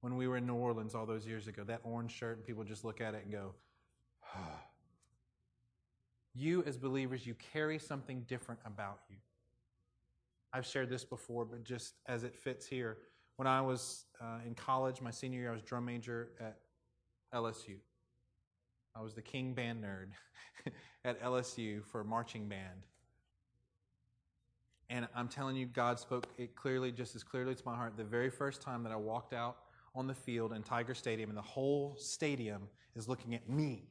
When 0.00 0.16
we 0.16 0.28
were 0.28 0.36
in 0.36 0.46
New 0.46 0.54
Orleans 0.54 0.94
all 0.94 1.06
those 1.06 1.26
years 1.26 1.48
ago, 1.48 1.64
that 1.64 1.80
orange 1.84 2.12
shirt, 2.12 2.36
and 2.36 2.46
people 2.46 2.64
just 2.64 2.84
look 2.84 3.00
at 3.00 3.14
it 3.14 3.24
and 3.24 3.32
go, 3.32 3.54
oh. 4.36 4.38
You, 6.34 6.62
as 6.66 6.76
believers, 6.76 7.26
you 7.26 7.34
carry 7.52 7.80
something 7.80 8.20
different 8.28 8.60
about 8.64 9.00
you. 9.08 9.16
I've 10.52 10.66
shared 10.66 10.88
this 10.88 11.04
before, 11.04 11.44
but 11.44 11.64
just 11.64 11.94
as 12.06 12.22
it 12.22 12.32
fits 12.32 12.64
here, 12.64 12.98
when 13.36 13.48
I 13.48 13.60
was 13.60 14.04
uh, 14.20 14.38
in 14.46 14.54
college, 14.54 15.00
my 15.00 15.10
senior 15.10 15.40
year, 15.40 15.50
I 15.50 15.54
was 15.54 15.62
drum 15.62 15.86
major 15.86 16.30
at 16.38 16.58
LSU. 17.34 17.76
I 18.94 19.00
was 19.00 19.14
the 19.14 19.22
king 19.22 19.54
band 19.54 19.82
nerd 19.82 20.72
at 21.04 21.20
LSU 21.22 21.84
for 21.84 22.04
marching 22.04 22.48
band. 22.48 22.86
And 24.90 25.06
I'm 25.14 25.28
telling 25.28 25.56
you, 25.56 25.66
God 25.66 25.98
spoke 25.98 26.26
it 26.38 26.56
clearly, 26.56 26.92
just 26.92 27.14
as 27.14 27.22
clearly 27.22 27.54
to 27.54 27.62
my 27.66 27.74
heart, 27.74 27.96
the 27.96 28.04
very 28.04 28.30
first 28.30 28.62
time 28.62 28.82
that 28.84 28.92
I 28.92 28.96
walked 28.96 29.34
out 29.34 29.58
on 29.94 30.06
the 30.06 30.14
field 30.14 30.52
in 30.52 30.62
Tiger 30.62 30.94
Stadium, 30.94 31.28
and 31.28 31.36
the 31.36 31.42
whole 31.42 31.94
stadium 31.98 32.62
is 32.96 33.08
looking 33.08 33.34
at 33.34 33.48
me. 33.48 33.88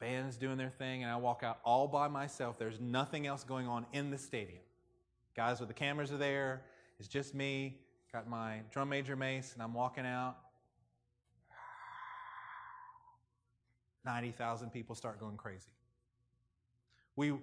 Band's 0.00 0.36
doing 0.36 0.58
their 0.58 0.70
thing, 0.70 1.02
and 1.02 1.12
I 1.12 1.16
walk 1.16 1.42
out 1.44 1.60
all 1.64 1.86
by 1.86 2.08
myself. 2.08 2.58
There's 2.58 2.80
nothing 2.80 3.26
else 3.26 3.44
going 3.44 3.68
on 3.68 3.86
in 3.92 4.10
the 4.10 4.18
stadium. 4.18 4.62
Guys 5.36 5.60
with 5.60 5.68
the 5.68 5.74
cameras 5.74 6.12
are 6.12 6.16
there, 6.16 6.62
it's 6.98 7.08
just 7.08 7.34
me, 7.34 7.78
got 8.12 8.28
my 8.28 8.60
drum 8.70 8.88
major 8.88 9.16
mace, 9.16 9.52
and 9.54 9.62
I'm 9.62 9.72
walking 9.72 10.04
out. 10.04 10.36
90,000 14.04 14.70
people 14.70 14.94
start 14.94 15.20
going 15.20 15.36
crazy. 15.36 15.70
We, 17.16 17.34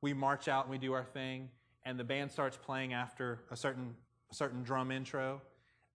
we 0.00 0.12
march 0.12 0.48
out 0.48 0.64
and 0.64 0.70
we 0.70 0.78
do 0.78 0.92
our 0.92 1.04
thing, 1.04 1.48
and 1.84 1.98
the 1.98 2.04
band 2.04 2.30
starts 2.30 2.56
playing 2.56 2.92
after 2.92 3.40
a 3.50 3.56
certain, 3.56 3.94
a 4.30 4.34
certain 4.34 4.62
drum 4.62 4.90
intro, 4.90 5.42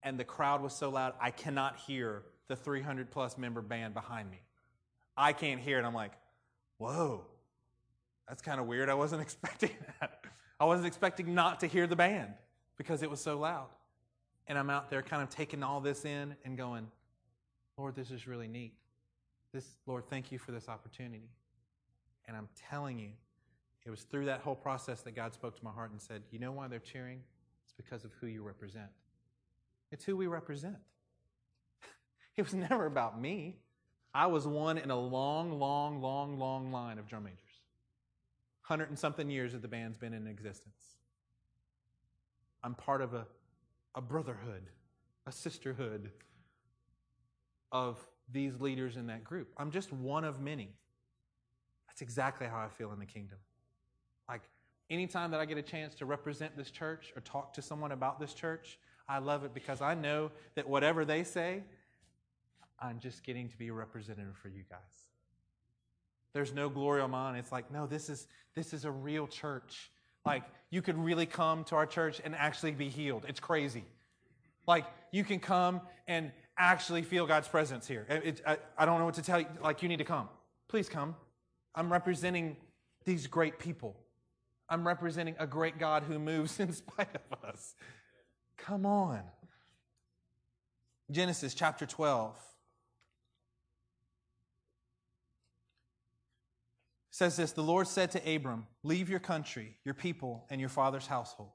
and 0.02 0.18
the 0.18 0.24
crowd 0.24 0.62
was 0.62 0.74
so 0.74 0.90
loud, 0.90 1.14
I 1.20 1.30
cannot 1.30 1.78
hear 1.78 2.22
the 2.48 2.56
300 2.56 3.10
plus 3.10 3.38
member 3.38 3.62
band 3.62 3.94
behind 3.94 4.30
me. 4.30 4.42
I 5.16 5.32
can't 5.32 5.60
hear 5.60 5.78
it. 5.78 5.84
I'm 5.84 5.94
like, 5.94 6.12
whoa, 6.78 7.24
that's 8.28 8.42
kind 8.42 8.60
of 8.60 8.66
weird. 8.66 8.88
I 8.88 8.94
wasn't 8.94 9.22
expecting 9.28 9.70
that. 10.00 10.20
I 10.60 10.64
wasn't 10.64 10.86
expecting 10.86 11.34
not 11.34 11.60
to 11.60 11.66
hear 11.66 11.86
the 11.86 11.96
band 11.96 12.34
because 12.76 13.02
it 13.02 13.10
was 13.10 13.20
so 13.20 13.38
loud. 13.38 13.68
And 14.46 14.58
I'm 14.58 14.68
out 14.68 14.90
there 14.90 15.02
kind 15.02 15.22
of 15.22 15.30
taking 15.30 15.62
all 15.62 15.80
this 15.80 16.04
in 16.04 16.36
and 16.44 16.56
going, 16.56 16.86
Lord, 17.78 17.96
this 17.96 18.10
is 18.10 18.26
really 18.26 18.48
neat. 18.48 18.74
This, 19.52 19.66
Lord, 19.86 20.04
thank 20.08 20.30
you 20.30 20.38
for 20.38 20.52
this 20.52 20.68
opportunity. 20.68 21.30
And 22.26 22.36
I'm 22.36 22.48
telling 22.70 22.98
you, 22.98 23.10
it 23.86 23.90
was 23.90 24.02
through 24.02 24.26
that 24.26 24.40
whole 24.40 24.54
process 24.54 25.02
that 25.02 25.14
God 25.14 25.34
spoke 25.34 25.56
to 25.58 25.64
my 25.64 25.70
heart 25.70 25.90
and 25.90 26.00
said, 26.00 26.22
You 26.30 26.38
know 26.38 26.52
why 26.52 26.68
they're 26.68 26.78
cheering? 26.78 27.20
It's 27.64 27.72
because 27.72 28.04
of 28.04 28.12
who 28.20 28.26
you 28.26 28.42
represent. 28.42 28.90
It's 29.92 30.04
who 30.04 30.16
we 30.16 30.26
represent. 30.26 30.76
It 32.36 32.42
was 32.42 32.52
never 32.52 32.86
about 32.86 33.20
me. 33.20 33.58
I 34.12 34.26
was 34.26 34.44
one 34.44 34.76
in 34.76 34.90
a 34.90 34.98
long, 34.98 35.52
long, 35.52 36.00
long, 36.00 36.36
long 36.36 36.72
line 36.72 36.98
of 36.98 37.06
drum 37.06 37.22
majors. 37.24 37.38
Hundred 38.62 38.88
and 38.88 38.98
something 38.98 39.30
years 39.30 39.52
that 39.52 39.62
the 39.62 39.68
band's 39.68 39.96
been 39.96 40.12
in 40.12 40.26
existence. 40.26 40.96
I'm 42.64 42.74
part 42.74 43.02
of 43.02 43.14
a, 43.14 43.24
a 43.94 44.00
brotherhood, 44.00 44.62
a 45.28 45.32
sisterhood 45.32 46.10
of 47.70 48.04
these 48.32 48.60
leaders 48.60 48.96
in 48.96 49.06
that 49.08 49.22
group. 49.22 49.52
I'm 49.56 49.70
just 49.70 49.92
one 49.92 50.24
of 50.24 50.40
many. 50.40 50.74
That's 51.86 52.02
exactly 52.02 52.46
how 52.46 52.58
I 52.58 52.68
feel 52.68 52.92
in 52.92 52.98
the 52.98 53.06
kingdom. 53.06 53.38
Anytime 54.90 55.30
that 55.30 55.40
I 55.40 55.46
get 55.46 55.58
a 55.58 55.62
chance 55.62 55.94
to 55.96 56.06
represent 56.06 56.56
this 56.56 56.70
church 56.70 57.12
or 57.16 57.22
talk 57.22 57.54
to 57.54 57.62
someone 57.62 57.92
about 57.92 58.20
this 58.20 58.34
church, 58.34 58.78
I 59.08 59.18
love 59.18 59.44
it 59.44 59.54
because 59.54 59.80
I 59.80 59.94
know 59.94 60.30
that 60.54 60.68
whatever 60.68 61.04
they 61.04 61.24
say, 61.24 61.62
I'm 62.78 63.00
just 63.00 63.24
getting 63.24 63.48
to 63.48 63.56
be 63.56 63.68
a 63.68 63.72
representative 63.72 64.36
for 64.36 64.48
you 64.48 64.62
guys. 64.68 64.80
There's 66.32 66.52
no 66.52 66.68
glory 66.68 67.00
on 67.00 67.12
mine. 67.12 67.36
It's 67.36 67.52
like, 67.52 67.70
no, 67.70 67.86
this 67.86 68.10
is 68.10 68.26
this 68.54 68.72
is 68.72 68.84
a 68.84 68.90
real 68.90 69.26
church. 69.26 69.90
Like, 70.26 70.42
you 70.70 70.82
could 70.82 70.98
really 70.98 71.26
come 71.26 71.64
to 71.64 71.76
our 71.76 71.86
church 71.86 72.20
and 72.24 72.34
actually 72.34 72.72
be 72.72 72.88
healed. 72.88 73.24
It's 73.28 73.40
crazy. 73.40 73.84
Like, 74.66 74.86
you 75.12 75.22
can 75.22 75.38
come 75.38 75.80
and 76.08 76.32
actually 76.58 77.02
feel 77.02 77.26
God's 77.26 77.48
presence 77.48 77.86
here. 77.86 78.06
It, 78.08 78.40
I, 78.46 78.58
I 78.78 78.86
don't 78.86 78.98
know 78.98 79.04
what 79.04 79.14
to 79.14 79.22
tell 79.22 79.40
you. 79.40 79.46
Like, 79.62 79.82
you 79.82 79.88
need 79.88 79.98
to 79.98 80.04
come. 80.04 80.28
Please 80.68 80.88
come. 80.88 81.14
I'm 81.74 81.92
representing 81.92 82.56
these 83.04 83.26
great 83.26 83.58
people. 83.58 83.96
I'm 84.68 84.86
representing 84.86 85.36
a 85.38 85.46
great 85.46 85.78
God 85.78 86.04
who 86.04 86.18
moves 86.18 86.58
in 86.60 86.72
spite 86.72 87.14
of 87.14 87.48
us. 87.48 87.74
Come 88.56 88.86
on. 88.86 89.22
Genesis 91.10 91.54
chapter 91.54 91.86
12. 91.86 92.34
says 97.14 97.36
this 97.36 97.52
The 97.52 97.62
Lord 97.62 97.86
said 97.86 98.10
to 98.12 98.34
Abram, 98.34 98.66
Leave 98.82 99.08
your 99.08 99.20
country, 99.20 99.76
your 99.84 99.94
people, 99.94 100.46
and 100.50 100.60
your 100.60 100.68
father's 100.68 101.06
household, 101.06 101.52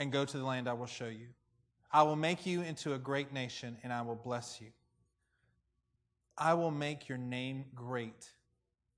and 0.00 0.10
go 0.10 0.24
to 0.24 0.36
the 0.38 0.44
land 0.44 0.68
I 0.68 0.72
will 0.72 0.86
show 0.86 1.06
you. 1.06 1.28
I 1.92 2.02
will 2.02 2.16
make 2.16 2.44
you 2.44 2.62
into 2.62 2.94
a 2.94 2.98
great 2.98 3.32
nation, 3.32 3.78
and 3.84 3.92
I 3.92 4.02
will 4.02 4.16
bless 4.16 4.60
you. 4.60 4.68
I 6.36 6.54
will 6.54 6.72
make 6.72 7.08
your 7.08 7.16
name 7.16 7.66
great, 7.76 8.32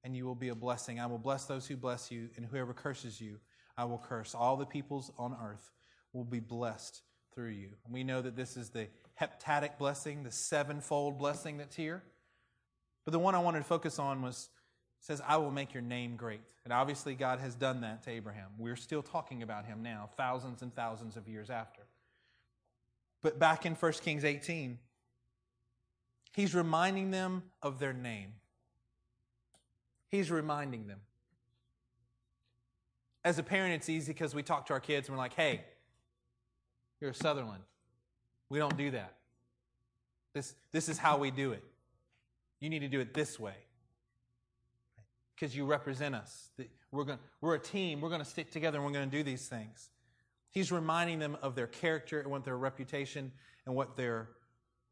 and 0.05 0.17
you 0.17 0.25
will 0.25 0.35
be 0.35 0.49
a 0.49 0.55
blessing. 0.55 0.99
I 1.01 1.07
will 1.07 1.19
bless 1.19 1.45
those 1.45 1.67
who 1.67 1.77
bless 1.77 2.11
you, 2.11 2.29
and 2.37 2.47
whoever 2.47 2.73
curses 2.73 3.21
you, 3.21 3.39
I 3.77 3.85
will 3.85 3.99
curse. 3.99 4.35
All 4.35 4.57
the 4.57 4.67
peoples 4.67 5.13
on 5.19 5.37
earth 5.43 5.71
will 6.13 6.25
be 6.25 6.41
blessed 6.41 7.03
through 7.35 7.51
you. 7.51 7.71
We 7.89 8.05
know 8.05 8.21
that 8.23 8.37
this 8.37 8.57
is 8.57 8.71
the 8.71 8.89
heptadic 9.21 9.79
blessing, 9.79 10.23
the 10.23 10.33
sevenfold 10.33 11.19
blessing 11.19 11.59
that's 11.59 11.77
here. 11.77 12.03
But 13.05 13.13
the 13.13 13.19
one 13.19 13.35
I 13.35 13.39
wanted 13.39 13.61
to 13.61 13.65
focus 13.65 13.99
on 13.99 14.23
was 14.23 14.49
says, 15.01 15.23
I 15.27 15.39
will 15.39 15.51
make 15.51 15.73
your 15.73 15.83
name 15.83 16.17
great. 16.17 16.53
And 16.65 16.73
obviously, 16.73 17.15
God 17.15 17.41
has 17.41 17.55
done 17.55 17.81
that 17.81 18.03
to 18.03 18.11
Abraham. 18.11 18.49
We're 18.59 18.77
still 18.77 19.03
talking 19.03 19.43
about 19.43 19.65
him 19.65 19.83
now, 19.83 20.11
thousands 20.17 20.63
and 20.63 20.75
thousands 20.75 21.17
of 21.17 21.27
years 21.27 21.49
after. 21.49 21.83
But 23.23 23.39
back 23.39 23.65
in 23.65 23.75
1 23.75 23.93
Kings 24.05 24.25
18, 24.25 24.79
he's 26.35 26.55
reminding 26.55 27.11
them 27.11 27.45
of 27.63 27.79
their 27.79 27.93
name. 27.93 28.35
He's 30.11 30.31
reminding 30.31 30.87
them. 30.87 31.01
As 33.25 33.39
a 33.39 33.43
parent, 33.43 33.75
it's 33.75 33.89
easy 33.89 34.13
because 34.13 34.35
we 34.35 34.43
talk 34.43 34.67
to 34.67 34.73
our 34.73 34.81
kids 34.81 35.09
and 35.09 35.17
we're 35.17 35.23
like, 35.23 35.35
hey, 35.35 35.63
you're 37.01 37.11
a 37.11 37.15
Sutherland. 37.15 37.63
We 38.49 38.59
don't 38.59 38.77
do 38.77 38.91
that. 38.93 39.17
This, 40.35 40.55
this 40.73 40.89
is 40.89 40.99
how 40.99 41.19
we 41.19 41.31
do 41.31 41.53
it. 41.53 41.63
You 42.61 42.71
need 42.71 42.81
to 42.81 42.89
do 42.89 43.01
it 43.01 43.15
this 43.15 43.39
way 43.39 43.55
because 45.35 45.57
you 45.57 45.65
represent 45.65 46.15
us. 46.15 46.51
We're, 46.93 47.05
going, 47.05 47.19
we're 47.41 47.55
a 47.55 47.61
team. 47.61 48.01
We're 48.01 48.09
going 48.09 48.21
to 48.21 48.29
stick 48.29 48.51
together 48.51 48.79
and 48.79 48.87
we're 48.87 48.93
going 48.93 49.09
to 49.09 49.17
do 49.17 49.23
these 49.23 49.47
things. 49.49 49.89
He's 50.51 50.73
reminding 50.73 51.21
them 51.21 51.37
of 51.43 51.55
their 51.55 51.69
character 51.69 52.21
and 52.21 52.31
what 52.31 52.45
their 52.45 52.59
reputation 52.59 53.33
and 53.67 53.75
what 53.75 53.97
their 53.97 54.31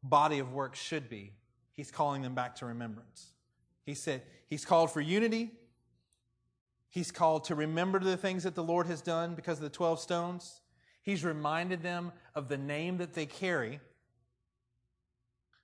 body 0.01 0.39
of 0.39 0.53
work 0.53 0.75
should 0.75 1.09
be. 1.09 1.33
He's 1.73 1.91
calling 1.91 2.21
them 2.21 2.33
back 2.33 2.55
to 2.57 2.65
remembrance. 2.65 3.33
He 3.89 3.95
said, 3.95 4.21
He's 4.47 4.65
called 4.65 4.91
for 4.91 5.01
unity. 5.01 5.51
He's 6.89 7.11
called 7.11 7.45
to 7.45 7.55
remember 7.55 7.99
the 7.99 8.17
things 8.17 8.43
that 8.43 8.53
the 8.53 8.63
Lord 8.63 8.85
has 8.85 9.01
done 9.01 9.33
because 9.33 9.57
of 9.57 9.63
the 9.63 9.69
12 9.69 9.99
stones. 9.99 10.61
He's 11.01 11.25
reminded 11.25 11.81
them 11.81 12.11
of 12.35 12.49
the 12.49 12.57
name 12.57 12.97
that 12.97 13.13
they 13.13 13.25
carry. 13.25 13.79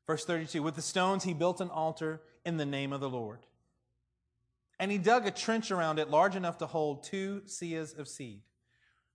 Verse 0.07 0.25
32 0.25 0.63
With 0.63 0.75
the 0.75 0.81
stones, 0.81 1.23
he 1.23 1.33
built 1.35 1.61
an 1.61 1.69
altar 1.69 2.21
in 2.43 2.57
the 2.57 2.65
name 2.65 2.93
of 2.93 2.99
the 2.99 3.09
Lord. 3.09 3.45
And 4.79 4.91
he 4.91 4.97
dug 4.97 5.27
a 5.27 5.31
trench 5.31 5.69
around 5.69 5.99
it 5.99 6.09
large 6.09 6.35
enough 6.35 6.57
to 6.57 6.65
hold 6.65 7.03
two 7.03 7.43
seahs 7.45 7.95
of 7.97 8.07
seed. 8.07 8.41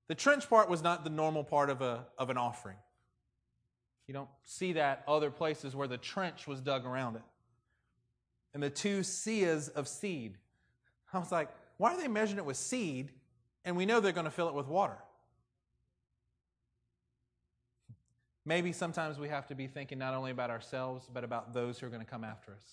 The 0.07 0.15
trench 0.15 0.49
part 0.49 0.71
was 0.71 0.83
not 0.83 1.03
the 1.03 1.11
normal 1.11 1.43
part 1.43 1.69
of, 1.69 1.83
a, 1.83 2.07
of 2.17 2.31
an 2.31 2.37
offering. 2.37 2.77
You 4.07 4.15
don't 4.15 4.31
see 4.45 4.75
that 4.75 5.03
other 5.09 5.33
places 5.33 5.75
where 5.75 5.89
the 5.89 5.99
trench 5.99 6.47
was 6.47 6.61
dug 6.61 6.87
around 6.87 7.17
it. 7.17 7.23
And 8.53 8.63
the 8.63 8.71
two 8.71 9.01
seahs 9.01 9.73
of 9.73 9.87
seed. 9.87 10.37
I 11.13 11.19
was 11.19 11.33
like, 11.33 11.51
why 11.77 11.95
are 11.95 12.01
they 12.01 12.09
measuring 12.09 12.39
it 12.39 12.45
with 12.45 12.57
seed? 12.57 13.11
And 13.65 13.77
we 13.77 13.87
know 13.87 14.01
they're 14.01 14.13
going 14.13 14.25
to 14.25 14.31
fill 14.31 14.49
it 14.49 14.55
with 14.55 14.67
water. 14.67 14.97
Maybe 18.45 18.73
sometimes 18.73 19.19
we 19.19 19.29
have 19.29 19.47
to 19.49 19.55
be 19.55 19.67
thinking 19.67 19.99
not 19.99 20.15
only 20.15 20.31
about 20.31 20.51
ourselves, 20.51 21.09
but 21.13 21.25
about 21.25 21.53
those 21.53 21.79
who 21.79 21.87
are 21.87 21.91
going 21.91 22.05
to 22.05 22.11
come 22.11 22.25
after 22.25 22.53
us. 22.53 22.65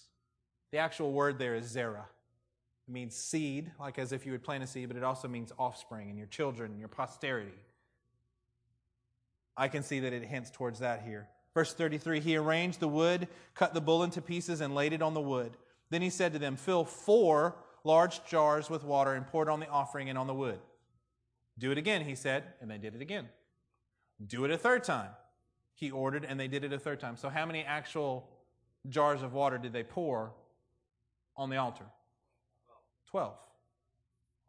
The 0.72 0.78
actual 0.78 1.12
word 1.12 1.38
there 1.40 1.56
is 1.56 1.74
zera. 1.74 2.06
It 2.88 2.92
means 2.92 3.16
seed, 3.16 3.72
like 3.80 4.00
as 4.00 4.12
if 4.12 4.26
you 4.26 4.32
would 4.32 4.44
plant 4.44 4.64
a 4.64 4.68
seed, 4.68 4.88
but 4.88 4.98
it 4.98 5.04
also 5.04 5.28
means 5.28 5.52
offspring 5.60 6.10
and 6.10 6.18
your 6.18 6.28
children 6.28 6.72
and 6.72 6.80
your 6.80 6.88
posterity. 6.88 7.52
I 9.58 9.68
can 9.68 9.84
see 9.84 10.00
that 10.02 10.14
it 10.14 10.24
hints 10.24 10.52
towards 10.52 10.80
that 10.80 11.04
here. 11.04 11.28
Verse 11.54 11.74
33 11.74 12.20
He 12.20 12.38
arranged 12.38 12.80
the 12.80 12.88
wood, 12.88 13.28
cut 13.56 13.74
the 13.74 13.82
bull 13.82 14.04
into 14.04 14.22
pieces, 14.22 14.62
and 14.62 14.74
laid 14.76 14.94
it 14.94 15.02
on 15.02 15.14
the 15.14 15.22
wood. 15.22 15.58
Then 15.90 16.02
he 16.02 16.10
said 16.10 16.34
to 16.34 16.40
them, 16.40 16.56
Fill 16.56 16.86
four 16.86 17.56
large 17.84 18.26
jars 18.26 18.70
with 18.70 18.84
water 18.84 19.14
and 19.14 19.26
pour 19.26 19.44
it 19.44 19.50
on 19.50 19.60
the 19.60 19.70
offering 19.70 20.10
and 20.10 20.18
on 20.18 20.28
the 20.28 20.34
wood. 20.34 20.60
Do 21.58 21.72
it 21.72 21.78
again, 21.78 22.04
he 22.04 22.16
said, 22.16 22.44
and 22.62 22.70
they 22.70 22.78
did 22.78 22.96
it 22.96 23.02
again. 23.02 23.30
Do 24.26 24.46
it 24.46 24.52
a 24.52 24.58
third 24.58 24.84
time, 24.84 25.10
he 25.74 25.92
ordered, 25.92 26.26
and 26.26 26.40
they 26.40 26.48
did 26.48 26.64
it 26.64 26.74
a 26.74 26.80
third 26.80 27.00
time. 27.00 27.18
So, 27.18 27.30
how 27.30 27.46
many 27.46 27.64
actual 27.64 28.30
jars 28.90 29.22
of 29.22 29.34
water 29.34 29.58
did 29.58 29.74
they 29.74 29.84
pour 29.84 30.34
on 31.36 31.50
the 31.50 31.58
altar? 31.58 31.86
12. 33.12 33.34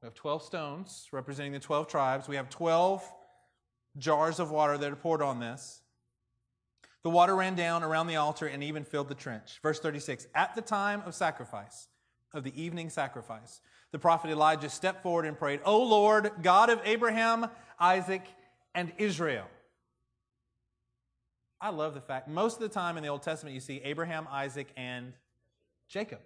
We 0.02 0.06
have 0.06 0.14
12 0.14 0.42
stones 0.42 1.08
representing 1.12 1.52
the 1.52 1.58
12 1.58 1.88
tribes. 1.88 2.28
We 2.28 2.36
have 2.36 2.48
12 2.48 3.02
jars 3.96 4.38
of 4.38 4.50
water 4.50 4.78
that 4.78 4.92
are 4.92 4.96
poured 4.96 5.22
on 5.22 5.40
this. 5.40 5.80
The 7.04 7.10
water 7.10 7.36
ran 7.36 7.54
down 7.54 7.82
around 7.82 8.08
the 8.08 8.16
altar 8.16 8.46
and 8.46 8.62
even 8.62 8.84
filled 8.84 9.08
the 9.08 9.14
trench. 9.14 9.60
Verse 9.62 9.78
36 9.80 10.26
At 10.34 10.54
the 10.54 10.62
time 10.62 11.02
of 11.06 11.14
sacrifice, 11.14 11.88
of 12.34 12.44
the 12.44 12.60
evening 12.60 12.90
sacrifice, 12.90 13.60
the 13.92 13.98
prophet 13.98 14.30
Elijah 14.30 14.68
stepped 14.68 15.02
forward 15.02 15.24
and 15.24 15.38
prayed, 15.38 15.60
O 15.64 15.82
Lord, 15.82 16.30
God 16.42 16.70
of 16.70 16.80
Abraham, 16.84 17.46
Isaac, 17.78 18.22
and 18.74 18.92
Israel. 18.98 19.46
I 21.60 21.70
love 21.70 21.94
the 21.94 22.00
fact 22.00 22.28
most 22.28 22.56
of 22.56 22.62
the 22.62 22.68
time 22.68 22.96
in 22.96 23.02
the 23.02 23.08
Old 23.08 23.22
Testament 23.22 23.54
you 23.54 23.60
see 23.60 23.80
Abraham, 23.82 24.28
Isaac, 24.30 24.68
and 24.76 25.12
Jacob. 25.88 26.20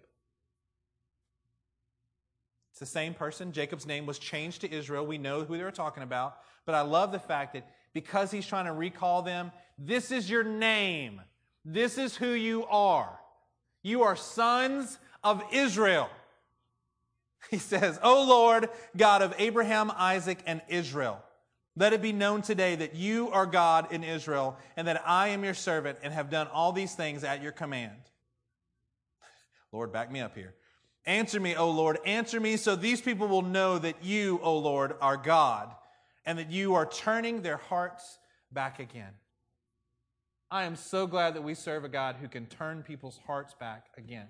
It's 2.72 2.80
the 2.80 2.86
same 2.86 3.14
person. 3.14 3.52
Jacob's 3.52 3.86
name 3.86 4.06
was 4.06 4.18
changed 4.18 4.62
to 4.62 4.72
Israel. 4.72 5.06
We 5.06 5.18
know 5.18 5.44
who 5.44 5.56
they 5.56 5.62
were 5.62 5.70
talking 5.70 6.02
about. 6.02 6.36
But 6.64 6.74
I 6.74 6.80
love 6.82 7.12
the 7.12 7.18
fact 7.18 7.52
that 7.52 7.68
because 7.92 8.30
he's 8.30 8.46
trying 8.46 8.64
to 8.64 8.72
recall 8.72 9.22
them, 9.22 9.52
this 9.84 10.12
is 10.12 10.30
your 10.30 10.44
name. 10.44 11.20
This 11.64 11.98
is 11.98 12.16
who 12.16 12.30
you 12.30 12.64
are. 12.66 13.18
You 13.82 14.02
are 14.02 14.16
sons 14.16 14.98
of 15.22 15.42
Israel. 15.52 16.08
He 17.50 17.58
says, 17.58 17.98
O 18.02 18.22
Lord, 18.22 18.70
God 18.96 19.20
of 19.20 19.34
Abraham, 19.36 19.90
Isaac, 19.94 20.38
and 20.46 20.62
Israel, 20.68 21.22
let 21.76 21.92
it 21.92 22.00
be 22.00 22.12
known 22.12 22.40
today 22.40 22.76
that 22.76 22.94
you 22.94 23.30
are 23.30 23.44
God 23.44 23.92
in 23.92 24.04
Israel 24.04 24.56
and 24.76 24.86
that 24.86 25.02
I 25.04 25.28
am 25.28 25.44
your 25.44 25.52
servant 25.52 25.98
and 26.02 26.14
have 26.14 26.30
done 26.30 26.46
all 26.46 26.72
these 26.72 26.94
things 26.94 27.24
at 27.24 27.42
your 27.42 27.52
command. 27.52 27.98
Lord, 29.72 29.92
back 29.92 30.10
me 30.10 30.20
up 30.20 30.34
here. 30.36 30.54
Answer 31.04 31.40
me, 31.40 31.56
O 31.56 31.68
Lord, 31.68 31.98
answer 32.06 32.38
me 32.38 32.56
so 32.56 32.76
these 32.76 33.00
people 33.00 33.26
will 33.26 33.42
know 33.42 33.76
that 33.76 34.04
you, 34.04 34.38
O 34.42 34.56
Lord, 34.56 34.94
are 35.00 35.16
God 35.16 35.74
and 36.24 36.38
that 36.38 36.50
you 36.50 36.74
are 36.74 36.86
turning 36.86 37.42
their 37.42 37.56
hearts 37.56 38.18
back 38.52 38.78
again. 38.78 39.12
I 40.52 40.64
am 40.64 40.76
so 40.76 41.06
glad 41.06 41.32
that 41.34 41.42
we 41.42 41.54
serve 41.54 41.82
a 41.82 41.88
God 41.88 42.16
who 42.20 42.28
can 42.28 42.44
turn 42.44 42.82
people's 42.82 43.18
hearts 43.26 43.54
back 43.54 43.86
again. 43.96 44.26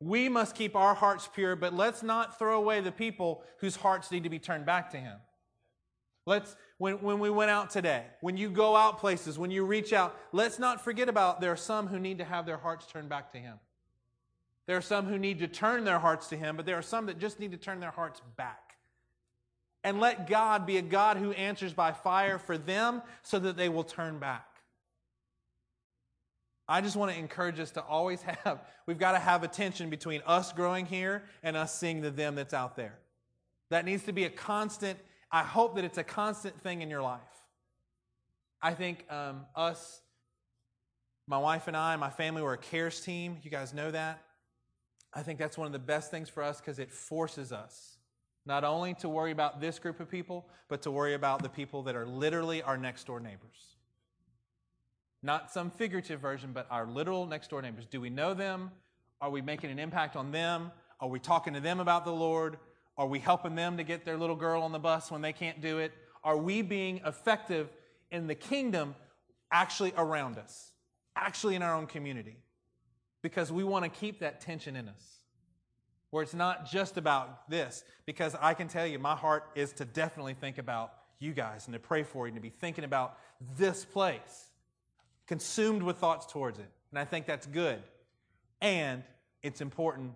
We 0.00 0.30
must 0.30 0.54
keep 0.54 0.74
our 0.74 0.94
hearts 0.94 1.28
pure, 1.34 1.54
but 1.54 1.74
let's 1.74 2.02
not 2.02 2.38
throw 2.38 2.56
away 2.56 2.80
the 2.80 2.90
people 2.90 3.44
whose 3.58 3.76
hearts 3.76 4.10
need 4.10 4.22
to 4.22 4.30
be 4.30 4.38
turned 4.38 4.64
back 4.64 4.90
to 4.92 4.96
Him. 4.96 5.18
Let's, 6.24 6.56
when, 6.78 6.94
when 7.02 7.18
we 7.18 7.28
went 7.28 7.50
out 7.50 7.68
today, 7.68 8.04
when 8.22 8.38
you 8.38 8.48
go 8.48 8.74
out 8.74 8.98
places, 8.98 9.38
when 9.38 9.50
you 9.50 9.66
reach 9.66 9.92
out, 9.92 10.18
let's 10.32 10.58
not 10.58 10.82
forget 10.82 11.10
about 11.10 11.42
there 11.42 11.52
are 11.52 11.56
some 11.56 11.86
who 11.86 11.98
need 11.98 12.16
to 12.16 12.24
have 12.24 12.46
their 12.46 12.56
hearts 12.56 12.86
turned 12.86 13.10
back 13.10 13.32
to 13.32 13.38
Him. 13.38 13.58
There 14.66 14.78
are 14.78 14.82
some 14.82 15.04
who 15.04 15.18
need 15.18 15.40
to 15.40 15.46
turn 15.46 15.84
their 15.84 15.98
hearts 15.98 16.28
to 16.28 16.38
Him, 16.38 16.56
but 16.56 16.64
there 16.64 16.78
are 16.78 16.82
some 16.82 17.04
that 17.04 17.18
just 17.18 17.38
need 17.38 17.52
to 17.52 17.58
turn 17.58 17.80
their 17.80 17.90
hearts 17.90 18.22
back. 18.38 18.76
And 19.84 20.00
let 20.00 20.26
God 20.26 20.64
be 20.64 20.78
a 20.78 20.82
God 20.82 21.18
who 21.18 21.32
answers 21.32 21.74
by 21.74 21.92
fire 21.92 22.38
for 22.38 22.56
them 22.56 23.02
so 23.22 23.38
that 23.38 23.58
they 23.58 23.68
will 23.68 23.84
turn 23.84 24.18
back. 24.18 24.46
I 26.70 26.80
just 26.80 26.94
want 26.94 27.10
to 27.10 27.18
encourage 27.18 27.58
us 27.58 27.72
to 27.72 27.82
always 27.82 28.22
have, 28.44 28.60
we've 28.86 28.98
got 28.98 29.12
to 29.12 29.18
have 29.18 29.42
a 29.42 29.48
tension 29.48 29.90
between 29.90 30.22
us 30.24 30.52
growing 30.52 30.86
here 30.86 31.24
and 31.42 31.56
us 31.56 31.76
seeing 31.76 32.00
the 32.00 32.10
them 32.10 32.36
that's 32.36 32.54
out 32.54 32.76
there. 32.76 32.96
That 33.70 33.84
needs 33.84 34.04
to 34.04 34.12
be 34.12 34.24
a 34.24 34.30
constant, 34.30 34.98
I 35.32 35.42
hope 35.42 35.74
that 35.74 35.84
it's 35.84 35.98
a 35.98 36.04
constant 36.04 36.60
thing 36.60 36.80
in 36.80 36.88
your 36.88 37.02
life. 37.02 37.20
I 38.62 38.74
think 38.74 39.04
um, 39.10 39.46
us, 39.56 40.00
my 41.26 41.38
wife 41.38 41.66
and 41.66 41.76
I, 41.76 41.96
my 41.96 42.10
family, 42.10 42.42
were 42.42 42.52
a 42.52 42.58
cares 42.58 43.00
team. 43.00 43.38
You 43.42 43.50
guys 43.50 43.74
know 43.74 43.90
that. 43.90 44.22
I 45.12 45.22
think 45.22 45.40
that's 45.40 45.58
one 45.58 45.66
of 45.66 45.72
the 45.72 45.78
best 45.80 46.10
things 46.10 46.28
for 46.28 46.42
us 46.42 46.60
because 46.60 46.78
it 46.78 46.92
forces 46.92 47.52
us 47.52 47.96
not 48.46 48.64
only 48.64 48.94
to 48.94 49.08
worry 49.08 49.32
about 49.32 49.60
this 49.60 49.78
group 49.78 49.98
of 50.00 50.08
people, 50.08 50.46
but 50.68 50.82
to 50.82 50.90
worry 50.90 51.14
about 51.14 51.42
the 51.42 51.48
people 51.48 51.82
that 51.82 51.96
are 51.96 52.06
literally 52.06 52.62
our 52.62 52.76
next 52.76 53.06
door 53.06 53.20
neighbors. 53.20 53.76
Not 55.22 55.50
some 55.50 55.70
figurative 55.70 56.20
version, 56.20 56.52
but 56.52 56.66
our 56.70 56.86
literal 56.86 57.26
next 57.26 57.50
door 57.50 57.60
neighbors. 57.60 57.86
Do 57.86 58.00
we 58.00 58.10
know 58.10 58.34
them? 58.34 58.70
Are 59.20 59.30
we 59.30 59.42
making 59.42 59.70
an 59.70 59.78
impact 59.78 60.16
on 60.16 60.32
them? 60.32 60.70
Are 61.00 61.08
we 61.08 61.18
talking 61.18 61.54
to 61.54 61.60
them 61.60 61.80
about 61.80 62.04
the 62.04 62.12
Lord? 62.12 62.58
Are 62.96 63.06
we 63.06 63.18
helping 63.18 63.54
them 63.54 63.76
to 63.76 63.84
get 63.84 64.04
their 64.04 64.16
little 64.16 64.36
girl 64.36 64.62
on 64.62 64.72
the 64.72 64.78
bus 64.78 65.10
when 65.10 65.22
they 65.22 65.32
can't 65.32 65.60
do 65.60 65.78
it? 65.78 65.92
Are 66.24 66.36
we 66.36 66.62
being 66.62 67.00
effective 67.04 67.68
in 68.10 68.26
the 68.26 68.34
kingdom 68.34 68.94
actually 69.52 69.92
around 69.96 70.38
us, 70.38 70.72
actually 71.16 71.54
in 71.54 71.62
our 71.62 71.74
own 71.74 71.86
community? 71.86 72.36
because 73.22 73.52
we 73.52 73.64
want 73.64 73.84
to 73.84 73.90
keep 73.90 74.20
that 74.20 74.40
tension 74.40 74.76
in 74.76 74.88
us 74.88 75.18
where 76.10 76.22
it's 76.22 76.34
not 76.34 76.70
just 76.70 76.96
about 76.96 77.48
this 77.48 77.84
because 78.06 78.34
i 78.40 78.54
can 78.54 78.68
tell 78.68 78.86
you 78.86 78.98
my 78.98 79.14
heart 79.14 79.44
is 79.54 79.72
to 79.72 79.84
definitely 79.84 80.34
think 80.34 80.58
about 80.58 80.94
you 81.18 81.32
guys 81.32 81.66
and 81.66 81.74
to 81.74 81.78
pray 81.80 82.02
for 82.02 82.26
you 82.26 82.30
and 82.30 82.36
to 82.36 82.42
be 82.42 82.50
thinking 82.50 82.84
about 82.84 83.18
this 83.56 83.84
place 83.84 84.49
consumed 85.30 85.80
with 85.80 85.96
thoughts 85.96 86.26
towards 86.26 86.58
it. 86.58 86.68
And 86.90 86.98
i 86.98 87.04
think 87.04 87.24
that's 87.24 87.46
good. 87.46 87.80
And 88.60 89.04
it's 89.44 89.60
important 89.60 90.14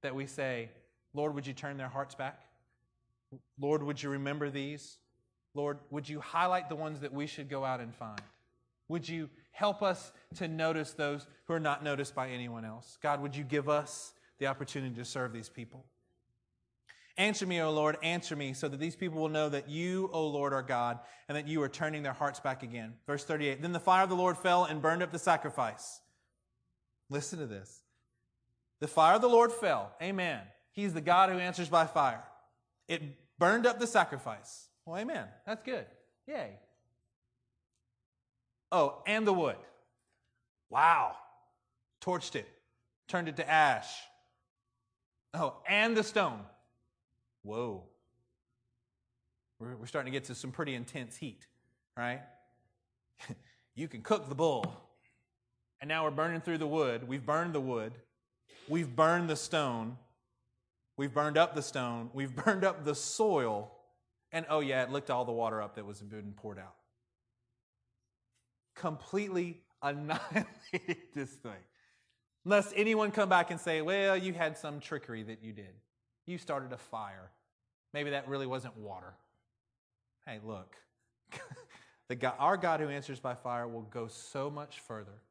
that 0.00 0.14
we 0.14 0.24
say 0.24 0.70
lord 1.12 1.34
would 1.34 1.46
you 1.46 1.52
turn 1.52 1.76
their 1.76 1.90
hearts 1.90 2.14
back? 2.14 2.40
Lord 3.60 3.82
would 3.82 4.02
you 4.02 4.08
remember 4.08 4.48
these? 4.48 4.96
Lord 5.52 5.76
would 5.90 6.08
you 6.08 6.20
highlight 6.20 6.70
the 6.70 6.74
ones 6.74 7.00
that 7.00 7.12
we 7.12 7.26
should 7.26 7.50
go 7.50 7.66
out 7.66 7.80
and 7.80 7.94
find? 7.94 8.22
Would 8.88 9.06
you 9.06 9.28
help 9.50 9.82
us 9.82 10.10
to 10.36 10.48
notice 10.48 10.92
those 10.94 11.26
who 11.44 11.52
are 11.52 11.60
not 11.60 11.84
noticed 11.84 12.14
by 12.14 12.30
anyone 12.30 12.64
else? 12.64 12.96
God, 13.02 13.20
would 13.20 13.36
you 13.36 13.44
give 13.44 13.68
us 13.68 14.14
the 14.38 14.46
opportunity 14.46 14.94
to 14.94 15.04
serve 15.04 15.34
these 15.34 15.50
people? 15.50 15.84
Answer 17.18 17.46
me, 17.46 17.60
O 17.62 17.70
Lord, 17.70 17.96
answer 18.02 18.36
me, 18.36 18.52
so 18.52 18.68
that 18.68 18.78
these 18.78 18.94
people 18.94 19.20
will 19.20 19.30
know 19.30 19.48
that 19.48 19.70
you, 19.70 20.10
O 20.12 20.26
Lord, 20.26 20.52
are 20.52 20.62
God, 20.62 20.98
and 21.28 21.36
that 21.36 21.48
you 21.48 21.62
are 21.62 21.68
turning 21.68 22.02
their 22.02 22.12
hearts 22.12 22.40
back 22.40 22.62
again. 22.62 22.94
Verse 23.06 23.24
38 23.24 23.62
Then 23.62 23.72
the 23.72 23.80
fire 23.80 24.02
of 24.02 24.10
the 24.10 24.16
Lord 24.16 24.36
fell 24.36 24.64
and 24.64 24.82
burned 24.82 25.02
up 25.02 25.12
the 25.12 25.18
sacrifice. 25.18 26.00
Listen 27.08 27.38
to 27.38 27.46
this. 27.46 27.82
The 28.80 28.88
fire 28.88 29.14
of 29.14 29.22
the 29.22 29.28
Lord 29.28 29.50
fell. 29.52 29.92
Amen. 30.02 30.40
He's 30.72 30.92
the 30.92 31.00
God 31.00 31.30
who 31.30 31.38
answers 31.38 31.70
by 31.70 31.86
fire. 31.86 32.22
It 32.88 33.02
burned 33.38 33.66
up 33.66 33.78
the 33.78 33.86
sacrifice. 33.86 34.68
Well, 34.84 34.98
amen. 34.98 35.26
That's 35.46 35.62
good. 35.62 35.86
Yay. 36.26 36.58
Oh, 38.70 39.02
and 39.06 39.26
the 39.26 39.32
wood. 39.32 39.56
Wow. 40.68 41.16
Torched 42.02 42.36
it, 42.36 42.46
turned 43.08 43.28
it 43.28 43.36
to 43.36 43.50
ash. 43.50 43.88
Oh, 45.32 45.54
and 45.66 45.96
the 45.96 46.02
stone. 46.02 46.40
Whoa. 47.46 47.84
We're, 49.60 49.76
we're 49.76 49.86
starting 49.86 50.12
to 50.12 50.18
get 50.18 50.26
to 50.26 50.34
some 50.34 50.50
pretty 50.50 50.74
intense 50.74 51.16
heat, 51.16 51.46
right? 51.96 52.22
you 53.76 53.86
can 53.86 54.02
cook 54.02 54.28
the 54.28 54.34
bull. 54.34 54.76
And 55.80 55.88
now 55.88 56.02
we're 56.02 56.10
burning 56.10 56.40
through 56.40 56.58
the 56.58 56.66
wood. 56.66 57.06
We've 57.06 57.24
burned 57.24 57.52
the 57.52 57.60
wood. 57.60 57.92
We've 58.68 58.94
burned 58.96 59.30
the 59.30 59.36
stone. 59.36 59.96
We've 60.96 61.14
burned 61.14 61.38
up 61.38 61.54
the 61.54 61.62
stone. 61.62 62.10
We've 62.12 62.34
burned 62.44 62.64
up 62.64 62.84
the 62.84 62.96
soil. 62.96 63.70
And 64.32 64.44
oh, 64.50 64.58
yeah, 64.58 64.82
it 64.82 64.90
licked 64.90 65.10
all 65.10 65.24
the 65.24 65.30
water 65.30 65.62
up 65.62 65.76
that 65.76 65.86
was 65.86 66.00
being 66.00 66.34
poured 66.36 66.58
out. 66.58 66.74
Completely 68.74 69.60
annihilated 69.82 70.96
this 71.14 71.30
thing. 71.30 71.52
Unless 72.44 72.72
anyone 72.74 73.12
come 73.12 73.28
back 73.28 73.52
and 73.52 73.60
say, 73.60 73.82
well, 73.82 74.16
you 74.16 74.32
had 74.32 74.58
some 74.58 74.80
trickery 74.80 75.22
that 75.22 75.44
you 75.44 75.52
did. 75.52 75.74
You 76.26 76.38
started 76.38 76.72
a 76.72 76.76
fire. 76.76 77.30
Maybe 77.96 78.10
that 78.10 78.28
really 78.28 78.46
wasn't 78.46 78.76
water. 78.76 79.14
Hey, 80.26 80.38
look. 80.44 80.76
the 82.10 82.14
God, 82.14 82.34
our 82.38 82.58
God 82.58 82.80
who 82.80 82.90
answers 82.90 83.20
by 83.20 83.34
fire 83.34 83.66
will 83.66 83.88
go 83.90 84.06
so 84.06 84.50
much 84.50 84.80
further. 84.80 85.22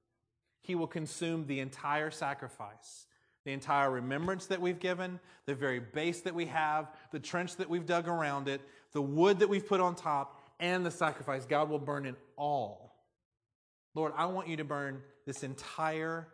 He 0.63 0.73
will 0.73 0.87
consume 0.87 1.45
the 1.45 1.59
entire 1.59 2.09
sacrifice, 2.09 3.05
the 3.45 3.51
entire 3.51 3.91
remembrance 3.91 4.47
that 4.47 4.59
we've 4.59 4.79
given, 4.79 5.19
the 5.45 5.53
very 5.53 5.79
base 5.79 6.21
that 6.21 6.33
we 6.33 6.47
have, 6.47 6.87
the 7.11 7.19
trench 7.19 7.55
that 7.57 7.69
we've 7.69 7.85
dug 7.85 8.07
around 8.07 8.47
it, 8.47 8.61
the 8.93 9.01
wood 9.01 9.37
that 9.41 9.47
we've 9.47 9.67
put 9.67 9.79
on 9.79 9.93
top, 9.93 10.41
and 10.59 10.83
the 10.83 10.89
sacrifice. 10.89 11.45
God 11.45 11.69
will 11.69 11.77
burn 11.77 12.07
it 12.07 12.15
all. 12.35 12.95
Lord, 13.93 14.11
I 14.17 14.25
want 14.25 14.47
you 14.47 14.57
to 14.57 14.63
burn 14.63 15.03
this 15.27 15.43
entire 15.43 16.29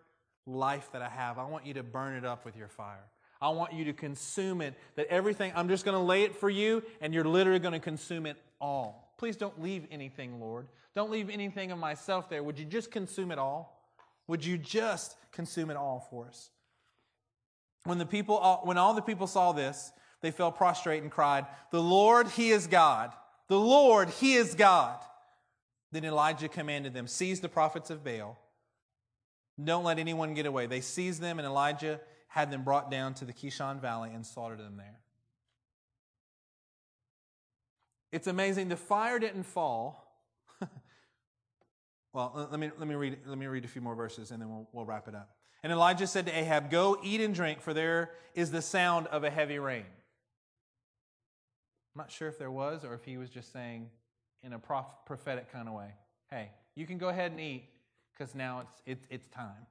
life 0.47 0.93
that 0.93 1.01
I 1.01 1.09
have. 1.09 1.37
I 1.37 1.43
want 1.43 1.65
you 1.65 1.73
to 1.73 1.83
burn 1.83 2.15
it 2.15 2.23
up 2.23 2.45
with 2.45 2.55
your 2.55 2.69
fire. 2.69 3.10
I 3.41 3.49
want 3.49 3.73
you 3.73 3.85
to 3.85 3.93
consume 3.93 4.61
it. 4.61 4.75
That 4.95 5.07
everything, 5.07 5.51
I'm 5.55 5.67
just 5.67 5.83
going 5.83 5.97
to 5.97 6.03
lay 6.03 6.23
it 6.23 6.35
for 6.35 6.49
you, 6.49 6.83
and 7.01 7.13
you're 7.13 7.25
literally 7.25 7.59
going 7.59 7.73
to 7.73 7.79
consume 7.79 8.25
it 8.25 8.37
all. 8.59 9.13
Please 9.17 9.35
don't 9.35 9.61
leave 9.61 9.87
anything, 9.91 10.39
Lord. 10.39 10.67
Don't 10.95 11.11
leave 11.11 11.29
anything 11.29 11.71
of 11.71 11.79
myself 11.79 12.29
there. 12.29 12.43
Would 12.43 12.59
you 12.59 12.65
just 12.65 12.91
consume 12.91 13.31
it 13.31 13.39
all? 13.39 13.81
Would 14.27 14.45
you 14.45 14.57
just 14.57 15.15
consume 15.31 15.69
it 15.71 15.77
all 15.77 16.07
for 16.09 16.27
us? 16.27 16.49
When 17.85 17.97
the 17.97 18.05
people, 18.05 18.61
when 18.63 18.77
all 18.77 18.93
the 18.93 19.01
people 19.01 19.25
saw 19.25 19.51
this, 19.51 19.91
they 20.21 20.31
fell 20.31 20.51
prostrate 20.51 21.01
and 21.01 21.11
cried, 21.11 21.47
"The 21.71 21.81
Lord, 21.81 22.27
He 22.27 22.51
is 22.51 22.67
God! 22.67 23.11
The 23.47 23.59
Lord, 23.59 24.09
He 24.09 24.35
is 24.35 24.53
God!" 24.53 24.99
Then 25.91 26.05
Elijah 26.05 26.47
commanded 26.47 26.93
them, 26.93 27.07
"Seize 27.07 27.41
the 27.41 27.49
prophets 27.49 27.89
of 27.89 28.03
Baal." 28.03 28.37
Don't 29.61 29.83
let 29.83 29.99
anyone 29.99 30.33
get 30.33 30.45
away. 30.45 30.67
They 30.67 30.81
seized 30.81 31.21
them, 31.21 31.39
and 31.39 31.45
Elijah 31.45 31.99
had 32.31 32.49
them 32.49 32.63
brought 32.63 32.89
down 32.89 33.13
to 33.13 33.25
the 33.25 33.33
Kishon 33.33 33.81
Valley 33.81 34.09
and 34.13 34.25
slaughtered 34.25 34.59
them 34.59 34.77
there. 34.77 35.01
It's 38.13 38.25
amazing. 38.25 38.69
The 38.69 38.77
fire 38.77 39.19
didn't 39.19 39.43
fall. 39.43 40.07
well, 42.13 42.47
let 42.49 42.57
me, 42.57 42.71
let, 42.77 42.87
me 42.87 42.95
read, 42.95 43.17
let 43.25 43.37
me 43.37 43.47
read 43.47 43.65
a 43.65 43.67
few 43.67 43.81
more 43.81 43.95
verses 43.95 44.31
and 44.31 44.41
then 44.41 44.49
we'll, 44.49 44.69
we'll 44.71 44.85
wrap 44.85 45.09
it 45.09 45.15
up. 45.15 45.35
And 45.61 45.73
Elijah 45.73 46.07
said 46.07 46.25
to 46.27 46.31
Ahab, 46.31 46.71
Go 46.71 46.97
eat 47.03 47.19
and 47.19 47.35
drink, 47.35 47.59
for 47.59 47.73
there 47.73 48.11
is 48.33 48.49
the 48.49 48.61
sound 48.61 49.07
of 49.07 49.25
a 49.25 49.29
heavy 49.29 49.59
rain. 49.59 49.83
I'm 51.93 51.99
not 51.99 52.11
sure 52.11 52.29
if 52.29 52.39
there 52.39 52.49
was 52.49 52.85
or 52.85 52.93
if 52.93 53.03
he 53.03 53.17
was 53.17 53.29
just 53.29 53.51
saying 53.51 53.89
in 54.41 54.53
a 54.53 54.59
prophetic 55.05 55.51
kind 55.51 55.67
of 55.67 55.73
way, 55.73 55.89
Hey, 56.29 56.51
you 56.75 56.87
can 56.87 56.97
go 56.97 57.09
ahead 57.09 57.31
and 57.31 57.41
eat 57.41 57.65
because 58.13 58.33
now 58.33 58.61
it's, 58.61 58.81
it, 58.85 59.05
it's 59.09 59.27
time. 59.27 59.67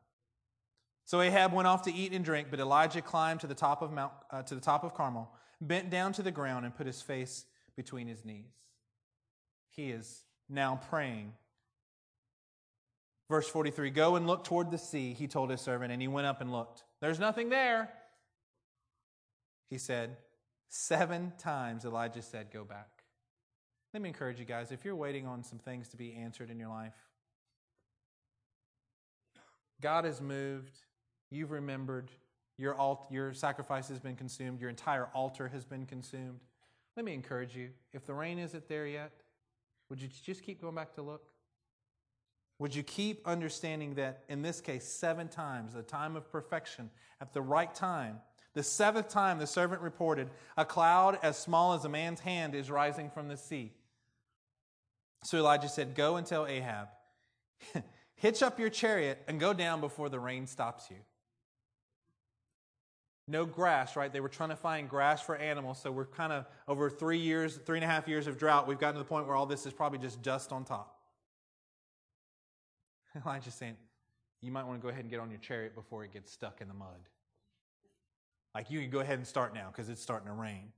So 1.05 1.21
Ahab 1.21 1.53
went 1.53 1.67
off 1.67 1.83
to 1.83 1.93
eat 1.93 2.13
and 2.13 2.25
drink, 2.25 2.49
but 2.51 2.61
Elijah 2.61 3.03
climbed 3.03 3.41
to 3.41 3.47
the 3.47 3.55
top 3.55 3.83
of 3.83 3.93
Mount, 3.93 4.13
uh, 4.31 4.43
to 4.43 4.55
the 4.55 4.61
top 4.61 4.85
of 4.85 4.95
Carmel, 4.95 5.33
bent 5.61 5.91
down 5.91 6.13
to 6.15 6.23
the 6.23 6.31
ground, 6.31 6.65
and 6.65 6.75
put 6.75 6.87
his 6.87 7.03
face 7.03 7.45
between 7.77 8.07
his 8.07 8.25
knees. 8.25 8.53
He 9.71 9.91
is 9.91 10.23
now 10.49 10.81
praying. 10.89 11.33
Verse 13.29 13.49
43 13.49 13.91
Go 13.91 14.17
and 14.17 14.27
look 14.27 14.45
toward 14.45 14.71
the 14.71 14.79
sea, 14.79 15.15
he 15.15 15.27
told 15.27 15.51
his 15.51 15.61
servant, 15.61 15.93
and 15.93 16.03
he 16.03 16.09
went 16.09 16.27
up 16.27 16.41
and 16.41 16.53
looked. 16.53 16.85
There's 17.01 17.19
nothing 17.19 17.49
there. 17.49 17.89
He 19.69 19.79
said, 19.79 20.17
Seven 20.69 21.33
times 21.39 21.85
Elijah 21.85 22.23
said, 22.23 22.49
Go 22.53 22.65
back. 22.65 22.89
Let 23.95 24.03
me 24.03 24.09
encourage 24.09 24.39
you 24.39 24.45
guys 24.45 24.71
if 24.71 24.85
you're 24.85 24.97
waiting 24.97 25.27
on 25.27 25.43
some 25.43 25.59
things 25.59 25.89
to 25.89 25.97
be 25.97 26.15
answered 26.15 26.51
in 26.51 26.59
your 26.59 26.69
life, 26.69 26.95
God 29.81 30.05
has 30.05 30.21
moved. 30.21 30.79
You've 31.31 31.51
remembered. 31.51 32.11
Your, 32.59 32.75
alt- 32.75 33.07
your 33.11 33.33
sacrifice 33.33 33.89
has 33.89 34.01
been 34.01 34.17
consumed. 34.17 34.61
Your 34.61 34.71
entire 34.71 35.07
altar 35.15 35.49
has 35.49 35.65
been 35.65 35.87
consumed. 35.87 36.41
Let 36.97 37.05
me 37.07 37.15
encourage 37.15 37.57
you. 37.57 37.71
If 37.93 38.05
the 38.05 38.15
rain 38.15 38.39
isn't 38.39 38.69
there 38.69 38.87
yet, 38.87 39.13
would 39.89 40.01
you 40.01 40.09
just 40.25 40.43
keep 40.43 40.61
going 40.61 40.75
back 40.75 40.95
to 40.95 41.03
look? 41.03 41.31
Would 42.59 42.75
you 42.75 42.83
keep 42.83 43.27
understanding 43.27 43.95
that 43.95 44.25
in 44.29 44.43
this 44.43 44.61
case, 44.61 44.85
seven 44.85 45.29
times, 45.29 45.73
the 45.73 45.83
time 45.83 46.15
of 46.15 46.31
perfection, 46.31 46.91
at 47.21 47.33
the 47.33 47.41
right 47.41 47.75
time, 47.75 48.19
the 48.53 48.63
seventh 48.63 49.09
time 49.09 49.39
the 49.39 49.47
servant 49.47 49.81
reported, 49.81 50.29
a 50.57 50.65
cloud 50.65 51.19
as 51.23 51.39
small 51.39 51.73
as 51.73 51.85
a 51.85 51.89
man's 51.89 52.21
hand 52.21 52.55
is 52.55 52.71
rising 52.71 53.09
from 53.09 53.29
the 53.29 53.37
sea. 53.37 53.73
So 55.25 55.39
Elijah 55.39 55.69
said, 55.69 55.95
Go 55.95 56.17
and 56.17 56.27
tell 56.27 56.47
Ahab. 56.47 56.89
Hitch 58.15 58.43
up 58.43 58.59
your 58.59 58.69
chariot 58.69 59.23
and 59.29 59.41
go 59.41 59.55
down 59.55 59.81
before 59.81 60.09
the 60.09 60.21
rain 60.21 60.47
stops 60.47 60.91
you. 60.91 60.97
No 63.31 63.47
grass, 63.47 63.95
right? 63.95 64.13
They 64.13 64.19
were 64.19 64.29
trying 64.29 64.49
to 64.49 64.57
find 64.57 64.89
grass 64.89 65.23
for 65.23 65.37
animals, 65.37 65.81
so 65.81 65.93
we're 65.93 66.05
kind 66.05 66.33
of 66.33 66.47
over 66.67 66.91
three 66.91 67.21
years, 67.21 67.61
three 67.65 67.79
and 67.79 67.85
a 67.85 67.87
half 67.87 68.09
years 68.09 68.27
of 68.27 68.37
drought, 68.37 68.67
we've 68.67 68.81
gotten 68.81 68.97
to 68.97 68.99
the 68.99 69.09
point 69.09 69.29
where 69.29 69.37
all 69.37 69.47
this 69.47 69.67
is 69.67 69.73
probably 69.73 70.01
just 70.01 70.21
dust 70.21 70.51
on 70.51 70.65
top. 70.65 70.99
Elijah's 73.25 73.55
saying, 73.55 73.77
you 74.41 74.51
might 74.51 74.67
want 74.67 74.81
to 74.81 74.83
go 74.83 74.89
ahead 74.89 75.03
and 75.03 75.11
get 75.11 75.21
on 75.21 75.31
your 75.31 75.39
chariot 75.39 75.77
before 75.77 76.03
it 76.03 76.13
gets 76.13 76.33
stuck 76.33 76.61
in 76.61 76.67
the 76.67 76.75
mud. 76.75 77.09
Like 78.53 78.69
you 78.69 78.81
can 78.81 78.91
go 78.91 78.99
ahead 78.99 79.19
and 79.19 79.27
start 79.27 79.55
now 79.55 79.69
because 79.71 79.89
it's 79.89 80.03
starting 80.03 80.27
to 80.27 80.35
rain. 80.35 80.73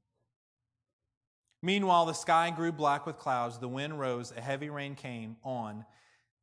Meanwhile, 1.62 2.04
the 2.04 2.12
sky 2.12 2.50
grew 2.50 2.70
black 2.70 3.06
with 3.06 3.16
clouds, 3.16 3.58
the 3.58 3.68
wind 3.68 3.98
rose, 3.98 4.30
a 4.36 4.42
heavy 4.42 4.68
rain 4.68 4.94
came 4.94 5.36
on, 5.42 5.86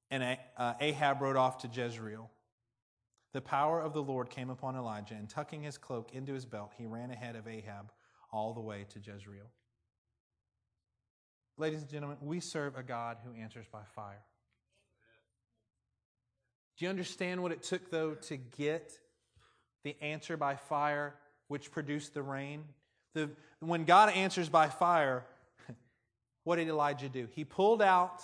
and 0.10 0.40
uh, 0.58 0.74
Ahab 0.82 1.22
rode 1.22 1.36
off 1.36 1.60
to 1.60 1.68
Jezreel. 1.68 2.32
The 3.32 3.42
power 3.42 3.80
of 3.80 3.94
the 3.94 4.02
Lord 4.02 4.30
came 4.30 4.50
upon 4.50 4.76
Elijah, 4.76 5.14
and 5.14 5.30
tucking 5.30 5.62
his 5.62 5.78
cloak 5.78 6.12
into 6.14 6.34
his 6.34 6.46
belt, 6.46 6.74
he 6.78 6.86
ran 6.86 7.12
ahead 7.12 7.36
of 7.36 7.48
Ahab 7.48 7.92
all 8.32 8.54
the 8.54 8.60
way 8.60 8.86
to 8.90 9.00
Jezreel. 9.00 9.50
Ladies 11.58 11.82
and 11.82 11.90
gentlemen, 11.90 12.18
we 12.22 12.40
serve 12.40 12.78
a 12.78 12.84
God 12.84 13.18
who 13.24 13.40
answers 13.40 13.66
by 13.72 13.84
fire. 13.96 14.24
Do 16.78 16.86
you 16.86 16.90
understand 16.90 17.44
what 17.44 17.52
it 17.52 17.62
took, 17.62 17.92
though, 17.92 18.14
to 18.14 18.38
get 18.38 18.98
the 19.84 19.96
answer 20.02 20.38
by 20.38 20.56
fire 20.56 21.16
which 21.50 21.72
produced 21.72 22.14
the 22.14 22.22
rain? 22.22 22.64
The, 23.14 23.30
when 23.60 23.84
God 23.84 24.14
answers 24.14 24.50
by 24.50 24.70
fire, 24.70 25.26
what 26.46 26.56
did 26.56 26.70
Elijah 26.70 27.10
do? 27.10 27.28
He 27.32 27.44
pulled 27.44 27.82
out 27.82 28.24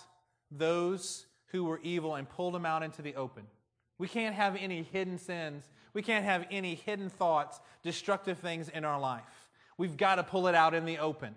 those 0.49 1.25
who 1.47 1.65
were 1.65 1.79
evil 1.83 2.15
and 2.15 2.29
pulled 2.29 2.53
them 2.53 2.65
out 2.65 2.81
into 2.81 3.01
the 3.01 3.15
open. 3.15 3.43
We 3.97 4.07
can't 4.07 4.35
have 4.35 4.55
any 4.55 4.83
hidden 4.83 5.17
sins. 5.17 5.63
We 5.93 6.01
can't 6.01 6.25
have 6.25 6.45
any 6.51 6.75
hidden 6.75 7.09
thoughts, 7.09 7.59
destructive 7.83 8.39
things 8.39 8.69
in 8.69 8.83
our 8.83 8.99
life. 8.99 9.23
We've 9.77 9.95
got 9.95 10.15
to 10.15 10.23
pull 10.23 10.47
it 10.47 10.55
out 10.55 10.73
in 10.73 10.85
the 10.85 10.99
open. 10.99 11.35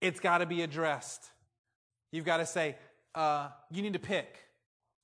It's 0.00 0.20
got 0.20 0.38
to 0.38 0.46
be 0.46 0.62
addressed. 0.62 1.30
You've 2.10 2.24
got 2.24 2.38
to 2.38 2.46
say, 2.46 2.76
uh, 3.14 3.48
you 3.70 3.82
need 3.82 3.92
to 3.92 3.98
pick 3.98 4.36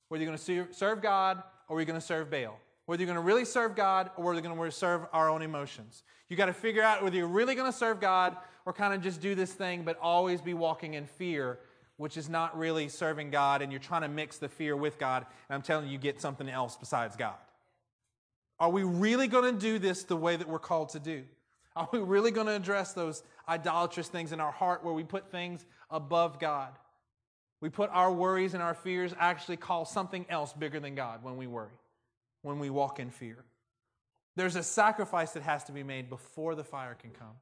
whether 0.09 0.23
you're 0.23 0.35
going 0.35 0.67
to 0.67 0.73
serve 0.73 1.01
God 1.01 1.41
or 1.67 1.79
you're 1.79 1.85
going 1.85 1.99
to 1.99 2.05
serve 2.05 2.29
Baal. 2.29 2.59
Whether 2.85 3.03
you're 3.03 3.13
going 3.13 3.23
to 3.23 3.27
really 3.27 3.45
serve 3.45 3.75
God 3.75 4.09
or 4.17 4.25
whether 4.25 4.41
you're 4.41 4.53
going 4.53 4.69
to 4.69 4.75
serve 4.75 5.05
our 5.13 5.29
own 5.29 5.43
emotions. 5.43 6.03
You've 6.27 6.37
got 6.39 6.47
to 6.47 6.53
figure 6.53 6.81
out 6.81 7.03
whether 7.03 7.15
you're 7.15 7.27
really 7.27 7.53
going 7.53 7.71
to 7.71 7.77
serve 7.77 7.99
God 7.99 8.35
or 8.65 8.73
kind 8.73 8.93
of 8.93 9.01
just 9.01 9.21
do 9.21 9.35
this 9.35 9.53
thing, 9.53 9.83
but 9.83 9.97
always 10.01 10.41
be 10.41 10.55
walking 10.55 10.95
in 10.95 11.05
fear 11.05 11.59
which 11.99 12.15
is 12.15 12.29
not 12.29 12.57
really 12.57 12.87
serving 12.87 13.29
God, 13.29 13.61
and 13.61 13.73
you're 13.73 13.81
trying 13.81 14.03
to 14.03 14.07
mix 14.07 14.37
the 14.37 14.47
fear 14.47 14.73
with 14.73 14.97
God, 14.97 15.25
and 15.49 15.55
I'm 15.55 15.61
telling 15.61 15.85
you, 15.85 15.91
you 15.91 15.97
get 15.97 16.21
something 16.21 16.47
else 16.47 16.77
besides 16.77 17.17
God. 17.17 17.35
Are 18.57 18.69
we 18.69 18.83
really 18.83 19.27
going 19.27 19.53
to 19.53 19.59
do 19.59 19.79
this 19.79 20.03
the 20.03 20.15
way 20.15 20.37
that 20.37 20.47
we're 20.47 20.59
called 20.59 20.89
to 20.89 20.99
do? 20.99 21.25
Are 21.75 21.89
we 21.91 21.99
really 21.99 22.31
going 22.31 22.47
to 22.47 22.55
address 22.55 22.93
those 22.93 23.21
idolatrous 23.49 24.07
things 24.07 24.31
in 24.31 24.39
our 24.39 24.51
heart 24.51 24.81
where 24.81 24.93
we 24.93 25.03
put 25.03 25.29
things 25.29 25.65
above 25.91 26.39
God? 26.39 26.71
We 27.59 27.67
put 27.67 27.89
our 27.91 28.13
worries 28.13 28.53
and 28.53 28.63
our 28.63 28.75
fears 28.75 29.13
actually 29.19 29.57
call 29.57 29.83
something 29.83 30.25
else 30.29 30.53
bigger 30.53 30.79
than 30.79 30.95
God 30.95 31.21
when 31.21 31.35
we 31.35 31.47
worry, 31.47 31.77
when 32.43 32.59
we 32.59 32.69
walk 32.69 33.01
in 33.01 33.09
fear. 33.09 33.43
There's 34.37 34.55
a 34.55 34.63
sacrifice 34.63 35.31
that 35.31 35.43
has 35.43 35.65
to 35.65 35.73
be 35.73 35.83
made 35.83 36.09
before 36.09 36.55
the 36.55 36.63
fire 36.63 36.95
can 36.95 37.11
come. 37.11 37.35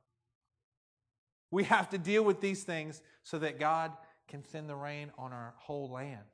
We 1.51 1.65
have 1.65 1.91
to 1.91 1.99
deal 1.99 2.23
with 2.23 2.41
these 2.41 2.63
things 2.63 3.03
so 3.23 3.37
that 3.37 3.59
God 3.59 3.91
can 4.27 4.43
send 4.43 4.69
the 4.69 4.75
rain 4.75 5.11
on 5.17 5.31
our 5.33 5.53
whole 5.57 5.89
land. 5.89 6.25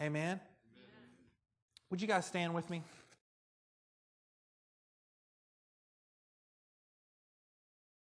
Amen? 0.00 0.22
Amen? 0.22 0.40
Would 1.90 2.02
you 2.02 2.08
guys 2.08 2.26
stand 2.26 2.54
with 2.54 2.68
me? 2.70 2.82